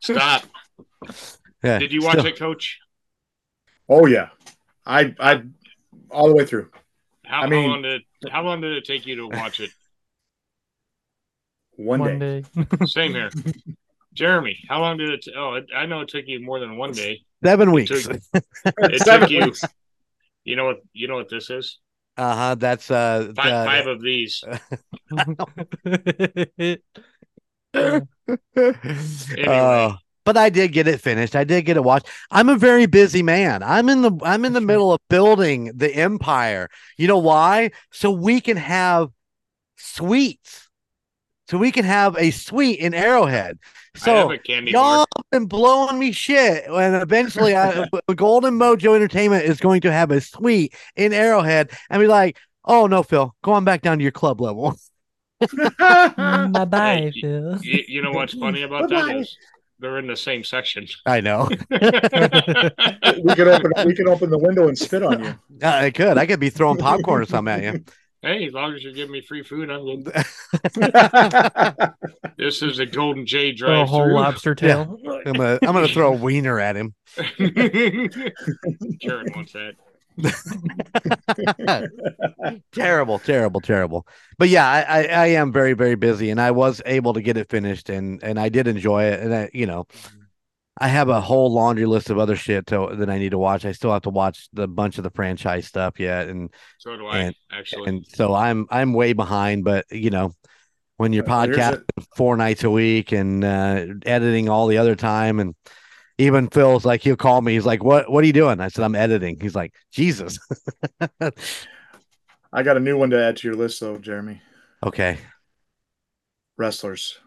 Stop. 0.00 0.44
Yeah, 1.62 1.78
Did 1.78 1.92
you 1.92 2.02
watch 2.02 2.14
still- 2.18 2.26
it, 2.26 2.38
Coach? 2.38 2.78
Oh 3.88 4.06
yeah, 4.06 4.28
I, 4.84 5.14
I, 5.20 5.42
all 6.10 6.28
the 6.28 6.34
way 6.34 6.44
through. 6.44 6.70
How, 7.24 7.42
I 7.42 7.46
mean- 7.48 7.62
how 7.64 7.68
long 7.70 7.82
did 7.82 7.94
it, 7.94 8.30
how 8.32 8.42
long 8.42 8.60
did 8.60 8.72
it 8.76 8.84
take 8.84 9.06
you 9.06 9.16
to 9.16 9.26
watch 9.28 9.60
it? 9.60 9.70
One, 11.72 12.00
One 12.00 12.18
day. 12.18 12.42
day. 12.54 12.86
Same 12.86 13.12
here. 13.12 13.30
Jeremy, 14.16 14.58
how 14.68 14.80
long 14.80 14.96
did 14.96 15.10
it? 15.10 15.22
T- 15.22 15.32
oh, 15.36 15.54
it, 15.54 15.66
I 15.76 15.86
know 15.86 16.00
it 16.00 16.08
took 16.08 16.24
you 16.26 16.40
more 16.40 16.58
than 16.58 16.76
one 16.76 16.92
day. 16.92 17.20
Seven 17.44 17.70
weeks. 17.70 17.90
took- 18.02 18.20
It 18.78 19.02
Seven 19.02 19.20
took 19.20 19.30
you. 19.30 19.44
weeks. 19.44 19.62
You 20.44 20.56
know 20.56 20.64
what? 20.64 20.78
You 20.92 21.06
know 21.08 21.16
what 21.16 21.28
this 21.28 21.50
is? 21.50 21.78
Uh 22.16 22.34
huh. 22.34 22.54
That's 22.54 22.90
uh. 22.90 23.32
Five, 23.36 23.52
uh, 23.52 23.64
five 23.66 23.86
of 23.86 24.00
these. 24.02 24.42
Uh, 29.46 29.92
but 30.24 30.36
I 30.36 30.48
did 30.48 30.72
get 30.72 30.88
it 30.88 31.00
finished. 31.00 31.36
I 31.36 31.44
did 31.44 31.66
get 31.66 31.76
it 31.76 31.84
watched. 31.84 32.08
I'm 32.30 32.48
a 32.48 32.56
very 32.56 32.86
busy 32.86 33.22
man. 33.22 33.62
I'm 33.62 33.88
in 33.88 34.02
the 34.02 34.10
I'm 34.22 34.44
in 34.44 34.54
the 34.54 34.60
middle 34.60 34.92
of 34.92 35.00
building 35.08 35.70
the 35.74 35.94
empire. 35.94 36.68
You 36.96 37.06
know 37.06 37.18
why? 37.18 37.70
So 37.92 38.10
we 38.10 38.40
can 38.40 38.56
have 38.56 39.08
suites. 39.76 40.65
So 41.48 41.58
we 41.58 41.70
can 41.70 41.84
have 41.84 42.16
a 42.18 42.30
suite 42.30 42.80
in 42.80 42.92
Arrowhead. 42.92 43.58
So 43.94 44.32
y'all 44.32 44.72
bar. 44.72 45.06
have 45.16 45.24
been 45.30 45.46
blowing 45.46 45.98
me 45.98 46.12
shit. 46.12 46.64
And 46.68 47.00
eventually, 47.00 47.56
I, 47.56 47.86
Golden 48.16 48.58
Mojo 48.58 48.94
Entertainment 48.94 49.44
is 49.44 49.60
going 49.60 49.80
to 49.82 49.92
have 49.92 50.10
a 50.10 50.20
suite 50.20 50.74
in 50.96 51.12
Arrowhead 51.12 51.70
and 51.88 52.00
be 52.00 52.08
like, 52.08 52.38
"Oh 52.64 52.86
no, 52.86 53.02
Phil, 53.02 53.34
go 53.42 53.52
on 53.52 53.64
back 53.64 53.82
down 53.82 53.98
to 53.98 54.02
your 54.02 54.12
club 54.12 54.40
level." 54.40 54.76
bye 55.78 56.48
bye, 56.64 57.10
Hey, 57.14 57.20
Phil. 57.20 57.58
You, 57.62 57.84
you 57.86 58.02
know 58.02 58.10
what's 58.10 58.34
funny 58.34 58.62
about 58.62 58.88
that 58.88 59.06
Bye-bye. 59.06 59.18
is 59.20 59.36
they're 59.78 59.98
in 59.98 60.06
the 60.06 60.16
same 60.16 60.42
section. 60.42 60.86
I 61.04 61.20
know. 61.20 61.48
we 61.50 61.58
could 63.34 63.48
open, 63.48 63.72
we 63.84 63.94
could 63.94 64.08
open 64.08 64.30
the 64.30 64.38
window 64.38 64.68
and 64.68 64.78
spit 64.78 65.02
on 65.02 65.22
you. 65.22 65.34
Uh, 65.62 65.66
I 65.66 65.90
could. 65.90 66.16
I 66.16 66.26
could 66.26 66.40
be 66.40 66.48
throwing 66.48 66.78
popcorn 66.78 67.22
or 67.22 67.26
something 67.26 67.52
at 67.52 67.62
you. 67.62 67.84
Hey, 68.26 68.46
as 68.46 68.52
long 68.52 68.74
as 68.74 68.82
you're 68.82 68.92
giving 68.92 69.12
me 69.12 69.20
free 69.20 69.42
food, 69.42 69.70
I'm 69.70 70.02
good. 70.02 70.12
This 72.38 72.60
is 72.60 72.78
a 72.78 72.86
Golden 72.86 73.24
J 73.24 73.56
Throw 73.56 73.82
a 73.82 73.86
whole 73.86 74.12
lobster 74.12 74.54
tail. 74.54 74.98
I'm 75.24 75.32
gonna 75.32 75.58
I'm 75.62 75.72
gonna 75.72 75.88
throw 75.88 76.12
a 76.12 76.16
wiener 76.16 76.60
at 76.60 76.76
him. 76.76 76.94
Karen 77.16 78.10
wants 79.34 79.54
that. 79.54 79.72
terrible, 82.72 83.18
terrible, 83.18 83.60
terrible. 83.62 84.06
But 84.38 84.50
yeah, 84.50 84.68
I, 84.68 84.82
I 84.82 85.02
I 85.04 85.26
am 85.28 85.50
very 85.50 85.72
very 85.72 85.94
busy, 85.94 86.28
and 86.28 86.40
I 86.40 86.50
was 86.50 86.82
able 86.84 87.14
to 87.14 87.22
get 87.22 87.38
it 87.38 87.48
finished, 87.48 87.88
and 87.88 88.22
and 88.22 88.38
I 88.38 88.50
did 88.50 88.66
enjoy 88.66 89.04
it, 89.04 89.20
and 89.20 89.34
I 89.34 89.50
you 89.54 89.66
know. 89.66 89.86
I 90.78 90.88
have 90.88 91.08
a 91.08 91.20
whole 91.20 91.50
laundry 91.52 91.86
list 91.86 92.10
of 92.10 92.18
other 92.18 92.36
shit 92.36 92.66
to, 92.66 92.94
that 92.96 93.08
I 93.08 93.18
need 93.18 93.30
to 93.30 93.38
watch. 93.38 93.64
I 93.64 93.72
still 93.72 93.92
have 93.92 94.02
to 94.02 94.10
watch 94.10 94.48
the 94.52 94.68
bunch 94.68 94.98
of 94.98 95.04
the 95.04 95.10
franchise 95.10 95.66
stuff 95.66 95.98
yet, 95.98 96.28
and 96.28 96.52
So 96.78 96.96
do 96.96 97.06
I, 97.06 97.18
And- 97.18 97.34
actually. 97.50 97.88
and 97.88 98.06
so 98.06 98.34
I'm 98.34 98.66
I'm 98.70 98.92
way 98.92 99.14
behind. 99.14 99.64
But 99.64 99.86
you 99.90 100.10
know, 100.10 100.32
when 100.98 101.12
you're 101.14 101.28
Uh, 101.30 101.44
here's 101.46 101.56
podcast 101.56 101.82
four 102.16 102.36
nights 102.36 102.62
a 102.64 102.70
week 102.70 103.12
and 103.12 103.42
uh, 103.44 103.86
editing 104.04 104.48
all 104.50 104.66
the 104.66 104.76
other 104.78 104.94
time, 104.96 105.40
and 105.40 105.54
even 106.18 106.48
Phil's 106.48 106.84
like 106.84 107.02
he'll 107.02 107.16
call 107.16 107.40
me. 107.40 107.54
He's 107.54 107.66
like, 107.66 107.82
"What 107.82 108.10
What 108.10 108.22
are 108.24 108.26
you 108.26 108.32
doing?" 108.34 108.60
I 108.60 108.68
said, 108.68 108.84
"I'm 108.84 108.94
editing." 108.94 109.38
He's 109.40 109.54
like, 109.54 109.72
"Jesus." 109.92 110.38
I 112.52 112.62
got 112.62 112.76
a 112.76 112.80
new 112.80 112.96
one 112.98 113.10
to 113.10 113.22
add 113.22 113.36
to 113.38 113.48
your 113.48 113.56
list, 113.56 113.80
though, 113.80 113.98
Jeremy. 113.98 114.40
Okay. 114.84 115.18
wrestlers. 116.56 117.18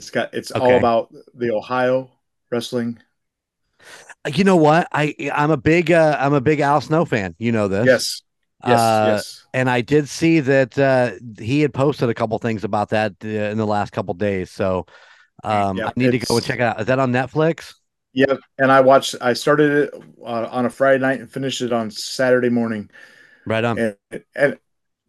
It's 0.00 0.10
got 0.10 0.32
it's 0.32 0.50
Okay. 0.54 0.64
all 0.64 0.76
about 0.78 1.12
the 1.34 1.50
Ohio 1.50 2.10
wrestling. 2.50 2.98
You 4.34 4.44
know 4.44 4.56
what? 4.56 4.88
I 4.92 5.14
I'm 5.32 5.50
a 5.50 5.56
big 5.56 5.90
uh, 5.90 6.16
I'm 6.18 6.34
a 6.34 6.40
big 6.40 6.60
Al 6.60 6.80
Snow 6.80 7.04
fan. 7.04 7.34
You 7.38 7.52
know 7.52 7.68
this. 7.68 7.86
Yes. 7.86 8.22
Yes. 8.64 8.98
Uh, 9.00 9.00
yes. 9.02 9.46
And 9.54 9.68
I 9.70 9.80
did 9.80 10.08
see 10.08 10.40
that 10.40 10.78
uh, 10.78 11.12
he 11.38 11.60
had 11.60 11.74
posted 11.74 12.08
a 12.10 12.14
couple 12.14 12.38
things 12.38 12.64
about 12.64 12.90
that 12.90 13.14
uh, 13.24 13.28
in 13.28 13.58
the 13.58 13.66
last 13.66 13.92
couple 13.92 14.14
days. 14.14 14.50
So 14.50 14.86
um, 15.44 15.78
Yeah, 15.78 15.86
I 15.86 15.92
need 15.96 16.12
to 16.12 16.18
go 16.18 16.36
and 16.36 16.46
check 16.46 16.60
it 16.60 16.62
out. 16.62 16.80
Is 16.80 16.86
that 16.86 16.98
on 16.98 17.12
Netflix? 17.12 17.74
Yeah, 18.12 18.36
and 18.58 18.72
I 18.72 18.80
watched. 18.80 19.14
I 19.20 19.34
started 19.34 19.70
it 19.70 19.94
uh, 20.20 20.48
on 20.50 20.66
a 20.66 20.70
Friday 20.70 20.98
night 20.98 21.20
and 21.20 21.30
finished 21.30 21.60
it 21.62 21.72
on 21.72 21.90
Saturday 21.90 22.48
morning. 22.48 22.90
Right 23.46 23.64
on. 23.64 23.76
And 23.76 23.96
and 24.34 24.58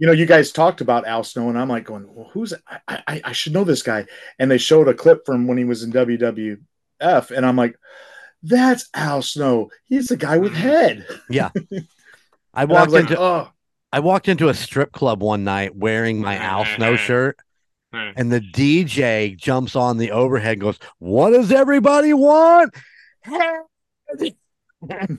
you 0.01 0.07
know, 0.07 0.13
you 0.13 0.25
guys 0.25 0.51
talked 0.51 0.81
about 0.81 1.05
Al 1.05 1.23
Snow, 1.23 1.47
and 1.47 1.59
I'm 1.59 1.69
like 1.69 1.83
going, 1.83 2.07
"Well, 2.11 2.27
who's? 2.33 2.55
I, 2.87 3.03
I 3.07 3.21
I 3.23 3.31
should 3.33 3.53
know 3.53 3.63
this 3.63 3.83
guy." 3.83 4.07
And 4.39 4.49
they 4.49 4.57
showed 4.57 4.87
a 4.87 4.95
clip 4.95 5.27
from 5.27 5.45
when 5.45 5.59
he 5.59 5.63
was 5.63 5.83
in 5.83 5.91
WWF, 5.91 6.57
and 7.29 7.45
I'm 7.45 7.55
like, 7.55 7.77
"That's 8.41 8.89
Al 8.95 9.21
Snow. 9.21 9.69
He's 9.85 10.07
the 10.07 10.17
guy 10.17 10.39
with 10.39 10.55
head." 10.55 11.05
I 11.31 11.51
And 11.71 11.87
I 12.51 12.65
walked 12.65 12.91
like, 12.91 13.01
into 13.01 13.21
"Oh, 13.21 13.49
I 13.93 13.99
walked 13.99 14.27
into 14.27 14.49
a 14.49 14.55
strip 14.55 14.91
club 14.91 15.21
one 15.21 15.43
night 15.43 15.75
wearing 15.75 16.19
my 16.19 16.35
Al 16.35 16.65
Snow 16.65 16.95
shirt, 16.95 17.37
mm-hmm. 17.93 18.19
and 18.19 18.31
the 18.31 18.41
DJ 18.41 19.37
jumps 19.37 19.75
on 19.75 19.99
the 19.99 20.09
overhead 20.09 20.53
and 20.53 20.61
goes, 20.61 20.79
"What 20.97 21.29
does 21.29 21.51
everybody 21.51 22.15
want?" 22.15 22.73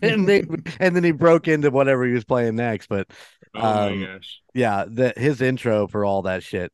and 0.02 0.28
they, 0.28 0.44
and 0.80 0.96
then 0.96 1.04
he 1.04 1.12
broke 1.12 1.46
into 1.46 1.70
whatever 1.70 2.04
he 2.04 2.14
was 2.14 2.24
playing 2.24 2.56
next. 2.56 2.88
But 2.88 3.06
Oh 3.54 3.60
Um, 3.64 3.98
my 3.98 4.06
gosh. 4.06 4.42
yeah, 4.54 4.84
the 4.88 5.12
his 5.16 5.40
intro 5.40 5.86
for 5.86 6.04
all 6.04 6.22
that 6.22 6.42
shit. 6.42 6.72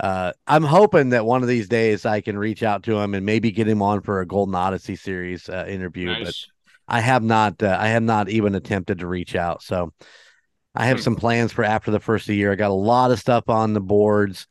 Uh, 0.00 0.32
I'm 0.46 0.64
hoping 0.64 1.10
that 1.10 1.26
one 1.26 1.42
of 1.42 1.48
these 1.48 1.68
days 1.68 2.06
I 2.06 2.20
can 2.20 2.38
reach 2.38 2.62
out 2.62 2.84
to 2.84 2.98
him 2.98 3.14
and 3.14 3.26
maybe 3.26 3.52
get 3.52 3.68
him 3.68 3.82
on 3.82 4.02
for 4.02 4.20
a 4.20 4.26
Golden 4.26 4.54
Odyssey 4.54 4.96
series 4.96 5.48
uh, 5.48 5.66
interview. 5.68 6.16
But 6.16 6.34
I 6.88 7.00
have 7.00 7.22
not. 7.22 7.62
Uh, 7.62 7.76
I 7.80 7.88
have 7.88 8.02
not 8.04 8.28
even 8.30 8.54
attempted 8.54 9.00
to 9.00 9.06
reach 9.06 9.36
out. 9.36 9.62
So 9.62 9.92
I 10.74 10.86
have 10.86 11.00
Hmm. 11.00 11.02
some 11.02 11.16
plans 11.16 11.52
for 11.52 11.64
after 11.64 11.90
the 11.90 12.00
first 12.00 12.24
of 12.24 12.28
the 12.28 12.36
year. 12.36 12.52
I 12.52 12.56
got 12.56 12.70
a 12.70 12.74
lot 12.74 13.10
of 13.10 13.20
stuff 13.20 13.48
on 13.48 13.74
the 13.74 13.80
boards, 13.80 14.46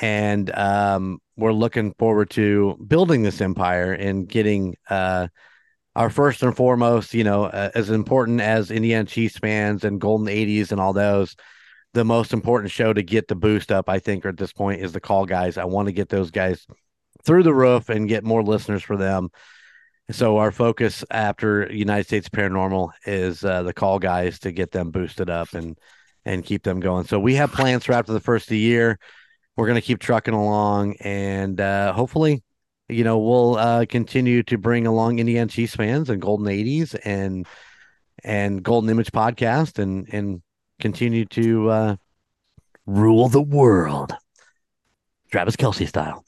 and 0.00 0.50
um, 0.56 1.20
we're 1.36 1.52
looking 1.52 1.94
forward 1.98 2.30
to 2.30 2.78
building 2.86 3.22
this 3.22 3.40
empire 3.40 3.92
and 3.94 4.28
getting 4.28 4.76
uh, 4.90 5.28
our 5.98 6.10
first 6.10 6.44
and 6.44 6.56
foremost, 6.56 7.12
you 7.12 7.24
know, 7.24 7.46
uh, 7.46 7.72
as 7.74 7.90
important 7.90 8.40
as 8.40 8.70
Indiana 8.70 9.04
Chiefs 9.04 9.36
fans 9.36 9.82
and 9.82 10.00
Golden 10.00 10.28
80s 10.28 10.70
and 10.70 10.80
all 10.80 10.92
those. 10.92 11.34
The 11.92 12.04
most 12.04 12.32
important 12.32 12.70
show 12.70 12.92
to 12.92 13.02
get 13.02 13.26
the 13.26 13.34
boost 13.34 13.72
up, 13.72 13.88
I 13.88 13.98
think, 13.98 14.24
at 14.24 14.36
this 14.36 14.52
point 14.52 14.80
is 14.80 14.92
the 14.92 15.00
call 15.00 15.26
guys. 15.26 15.58
I 15.58 15.64
want 15.64 15.86
to 15.88 15.92
get 15.92 16.08
those 16.08 16.30
guys 16.30 16.64
through 17.24 17.42
the 17.42 17.52
roof 17.52 17.88
and 17.88 18.08
get 18.08 18.22
more 18.22 18.44
listeners 18.44 18.84
for 18.84 18.96
them. 18.96 19.30
So 20.12 20.36
our 20.36 20.52
focus 20.52 21.04
after 21.10 21.68
United 21.72 22.06
States 22.06 22.28
Paranormal 22.28 22.90
is 23.04 23.44
uh, 23.44 23.64
the 23.64 23.74
call 23.74 23.98
guys 23.98 24.38
to 24.40 24.52
get 24.52 24.70
them 24.70 24.92
boosted 24.92 25.28
up 25.28 25.52
and 25.52 25.76
and 26.24 26.44
keep 26.44 26.62
them 26.62 26.78
going. 26.78 27.06
So 27.06 27.18
we 27.18 27.34
have 27.34 27.50
plans 27.50 27.84
for 27.84 27.92
after 27.94 28.12
the 28.12 28.20
first 28.20 28.46
of 28.46 28.50
the 28.50 28.58
year. 28.58 29.00
We're 29.56 29.66
going 29.66 29.80
to 29.80 29.86
keep 29.86 29.98
trucking 29.98 30.34
along, 30.34 30.94
and 31.00 31.60
uh, 31.60 31.92
hopefully, 31.92 32.44
you 32.88 33.04
know, 33.04 33.18
we'll 33.18 33.56
uh, 33.56 33.86
continue 33.86 34.42
to 34.44 34.56
bring 34.58 34.86
along 34.86 35.18
Indiana 35.18 35.48
Chiefs 35.50 35.76
fans 35.76 36.08
and 36.10 36.20
Golden 36.22 36.48
Eighties 36.48 36.94
and 36.94 37.46
and 38.24 38.62
Golden 38.62 38.90
Image 38.90 39.12
podcast, 39.12 39.78
and 39.78 40.08
and 40.12 40.42
continue 40.80 41.24
to 41.26 41.70
uh, 41.70 41.96
rule 42.86 43.28
the 43.28 43.42
world, 43.42 44.14
Travis 45.30 45.56
Kelce 45.56 45.86
style, 45.88 46.24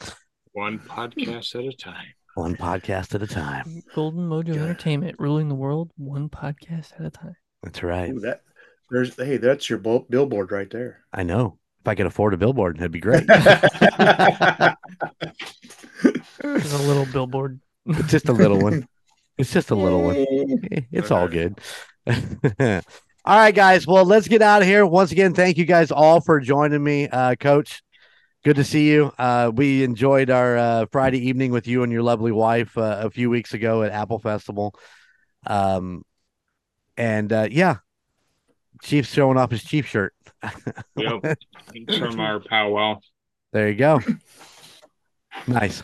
One 0.53 0.79
podcast 0.79 1.55
at 1.55 1.65
a 1.73 1.77
time. 1.77 2.07
one 2.35 2.57
podcast 2.57 3.15
at 3.15 3.23
a 3.23 3.27
time. 3.27 3.83
Golden 3.95 4.29
Mojo 4.29 4.55
Yeah. 4.55 4.63
Entertainment, 4.63 5.17
ruling 5.19 5.49
the 5.49 5.55
world 5.55 5.91
one 5.97 6.29
podcast 6.29 6.93
at 6.99 7.07
a 7.07 7.11
time. 7.11 7.37
That's 7.63 7.83
right. 7.83 8.11
ooh, 8.11 8.21
that 8.21 8.41
there's 8.91 9.15
hey, 9.17 9.37
that's 9.37 9.71
your 9.71 9.79
billboard 9.79 10.51
right 10.53 10.69
there." 10.71 11.05
I 11.13 11.23
know. 11.23 11.59
If 11.81 11.89
I 11.89 11.95
could 11.95 12.07
afford 12.07 12.35
a 12.35 12.37
billboard, 12.37 12.77
that'd 12.77 12.93
be 12.93 13.01
great. 13.01 13.27
There's 13.27 13.43
a 16.73 16.83
little 16.83 17.07
billboard. 17.07 17.61
it's 17.87 18.11
just 18.11 18.29
a 18.29 18.33
little 18.33 18.61
one. 18.61 18.87
It's 19.39 19.55
just 19.55 19.71
a 19.71 19.75
little 19.75 20.03
one. 20.03 20.27
It's 20.93 21.11
all 21.11 21.27
good. 21.27 21.59
all 22.07 22.83
right, 23.25 23.55
guys. 23.55 23.87
Well, 23.87 24.05
let's 24.05 24.29
get 24.29 24.43
out 24.43 24.61
of 24.61 24.69
here. 24.69 24.85
Once 24.85 25.13
again, 25.13 25.33
thank 25.33 25.57
you 25.57 25.65
guys 25.65 25.91
all 25.91 26.21
for 26.21 26.41
joining 26.41 26.85
me, 26.85 27.09
uh, 27.09 27.37
Coach. 27.37 27.83
Good 28.45 28.57
to 28.57 28.65
see 28.65 28.91
you. 28.91 29.13
Uh, 29.19 29.51
we 29.55 29.83
enjoyed 29.83 30.29
our 30.29 30.59
uh, 30.59 30.87
Friday 30.93 31.29
evening 31.29 31.53
with 31.53 31.67
you 31.67 31.83
and 31.83 31.91
your 31.91 32.03
lovely 32.03 32.33
wife 32.33 32.77
uh, 32.77 33.01
a 33.03 33.11
few 33.11 33.31
weeks 33.31 33.55
ago 33.55 33.83
at 33.83 33.93
Apple 33.93 34.19
Festival. 34.19 34.75
Um, 35.47 36.05
and 36.99 37.33
uh, 37.33 37.49
yeah, 37.51 37.77
Chief's 38.83 39.11
showing 39.11 39.39
off 39.39 39.51
his 39.51 39.65
Chief 39.65 39.87
shirt. 39.87 40.13
Yep. 40.97 41.39
From 41.99 42.21
our 42.21 42.41
powwow. 42.41 43.01
There 43.53 43.69
you 43.69 43.75
go. 43.77 44.01
nice. 45.47 45.83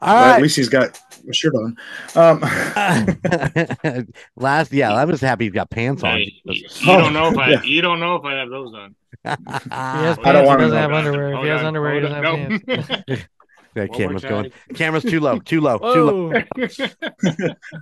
All 0.00 0.14
Well, 0.14 0.34
At 0.34 0.42
least 0.42 0.56
he's 0.56 0.68
got 0.68 1.00
a 1.28 1.32
shirt 1.32 1.54
on. 1.54 1.76
Um, 2.16 2.40
Last, 4.36 4.72
yeah, 4.72 4.92
I 4.92 5.04
was 5.04 5.20
happy 5.20 5.44
he's 5.44 5.52
got 5.52 5.70
pants 5.70 6.02
on. 6.02 6.18
Hey, 6.18 6.34
you, 6.44 6.54
you 6.54 6.68
Oh, 6.92 6.98
don't 6.98 7.12
know 7.12 7.28
if 7.30 7.38
I 7.38 7.50
yeah. 7.52 7.62
you 7.62 7.80
don't 7.80 8.00
know 8.00 8.16
if 8.16 8.24
I 8.24 8.34
have 8.34 8.50
those 8.50 8.74
on. 8.74 8.94
He 9.24 9.30
has 9.30 10.18
pants, 10.18 10.20
I 10.24 10.32
don't 10.32 10.42
he 10.42 10.48
wanna 10.48 10.62
doesn't 10.64 10.78
have 10.78 10.92
underwear. 10.92 11.32
If 11.34 11.42
he 11.42 11.48
has 11.48 11.60
on, 11.60 11.66
underwear, 11.66 11.94
he 11.94 12.00
doesn't 12.00 12.24
on. 12.24 12.38
have 12.38 12.66
pants. 12.66 13.26
that 13.74 13.88
One 13.88 13.98
camera's 13.98 14.22
going. 14.24 14.52
Camera's 14.74 15.02
too 15.04 15.20
low. 15.20 15.38
Too 15.38 15.60
low. 15.60 15.78
Too 15.78 16.04
low. 16.04 16.30
Whoa. 16.30 16.42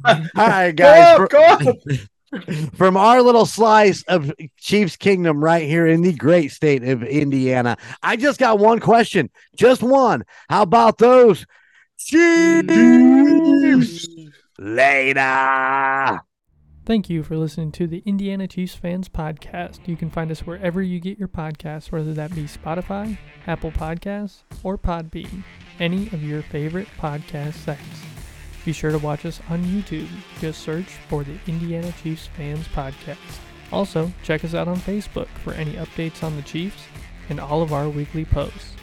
All 0.05 0.20
right, 0.37 0.73
go 0.73 0.85
guys. 0.85 1.20
up, 1.20 1.31
go 1.31 1.43
up. 1.43 1.77
From 2.74 2.97
our 2.97 3.20
little 3.20 3.45
slice 3.45 4.03
of 4.05 4.33
Chiefs 4.57 4.97
Kingdom 4.97 5.43
right 5.43 5.68
here 5.68 5.87
in 5.87 6.01
the 6.03 6.14
great 6.14 6.51
state 6.51 6.83
of 6.83 7.03
Indiana, 7.03 7.76
I 8.03 8.16
just 8.16 8.39
got 8.39 8.59
one 8.59 8.80
question. 8.80 9.30
Just 9.57 9.83
one. 9.83 10.24
How 10.49 10.62
about 10.62 10.99
those 10.99 11.45
Chiefs? 11.99 12.68
Later. 14.59 16.20
Thank 16.85 17.09
you 17.09 17.22
for 17.22 17.37
listening 17.37 17.70
to 17.72 17.87
the 17.87 18.03
Indiana 18.05 18.49
Chiefs 18.49 18.74
Fans 18.74 19.09
Podcast. 19.09 19.87
You 19.87 19.97
can 19.97 20.11
find 20.11 20.30
us 20.30 20.41
wherever 20.41 20.83
you 20.83 20.99
get 20.99 21.16
your 21.18 21.28
podcasts, 21.28 21.93
whether 21.93 22.12
that 22.14 22.35
be 22.35 22.45
Spotify, 22.45 23.18
Apple 23.47 23.70
Podcasts, 23.70 24.43
or 24.64 24.76
Podbean, 24.76 25.45
any 25.78 26.09
of 26.09 26.24
your 26.24 26.43
favorite 26.43 26.89
podcast 26.99 27.55
sites. 27.55 28.12
Be 28.65 28.73
sure 28.73 28.93
to 28.93 28.99
watch 28.99 29.27
us 29.27 29.41
on 29.49 29.65
YouTube. 29.65 30.09
Just 30.41 30.63
search 30.63 30.87
for 31.09 31.25
the 31.25 31.37
Indiana 31.47 31.93
Chiefs 32.03 32.29
Fans 32.29 32.69
Podcast. 32.69 33.17
Also, 33.73 34.13
check 34.23 34.45
us 34.45 34.55
out 34.55 34.69
on 34.69 34.77
Facebook 34.77 35.27
for 35.43 35.53
any 35.55 35.73
updates 35.73 36.23
on 36.23 36.37
the 36.37 36.43
Chiefs 36.43 36.85
and 37.29 37.41
all 37.41 37.61
of 37.63 37.73
our 37.73 37.89
weekly 37.89 38.25
posts. 38.25 38.77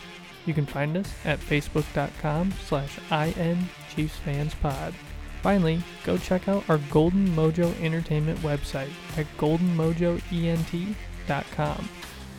You 0.46 0.54
can 0.54 0.66
find 0.66 0.98
us 0.98 1.10
at 1.26 1.40
facebook.com 1.40 2.54
slash 2.66 2.98
inchiefsfanspod. 3.10 4.94
Finally, 5.42 5.82
go 6.04 6.18
check 6.18 6.50
out 6.50 6.70
our 6.70 6.80
Golden 6.90 7.30
Mojo 7.30 7.74
Entertainment 7.82 8.40
website 8.40 8.92
at 9.16 9.26
goldenmojoent.com. 9.38 11.90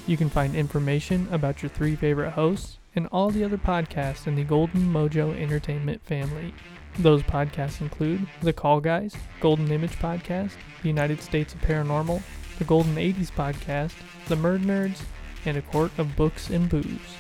You 0.07 0.17
can 0.17 0.29
find 0.29 0.55
information 0.55 1.27
about 1.31 1.63
your 1.63 1.71
three 1.71 1.97
favorite 1.97 2.33
hosts 2.33 2.77
and 2.97 3.07
all 3.13 3.31
the 3.31 3.45
other 3.45 3.59
podcasts 3.59 4.27
in 4.27 4.35
the 4.35 4.45
Golden 4.45 4.93
Mojo 4.93 5.41
Entertainment 5.41 6.05
family. 6.05 6.53
Those 6.99 7.23
podcasts 7.23 7.81
include 7.81 8.27
The 8.43 8.53
Call 8.53 8.81
Guys, 8.81 9.15
Golden 9.41 9.71
Image 9.71 9.99
Podcast, 9.99 10.53
The 10.83 10.89
United 10.89 11.23
States 11.23 11.55
of 11.55 11.61
Paranormal, 11.63 12.23
The 12.59 12.65
Golden 12.65 12.97
80s 12.97 13.31
Podcast, 13.31 13.95
The 14.29 14.35
Murd 14.35 14.65
Nerds, 14.65 15.03
and 15.47 15.57
A 15.57 15.63
Court 15.63 15.93
of 15.99 16.17
Books 16.17 16.51
and 16.51 16.69
Booze. 16.69 17.17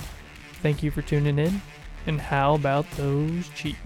Thank 0.62 0.82
you 0.82 0.90
for 0.90 1.02
tuning 1.02 1.38
in, 1.38 1.62
and 2.06 2.20
how 2.20 2.54
about 2.54 2.90
those 2.92 3.48
Chiefs? 3.50 3.78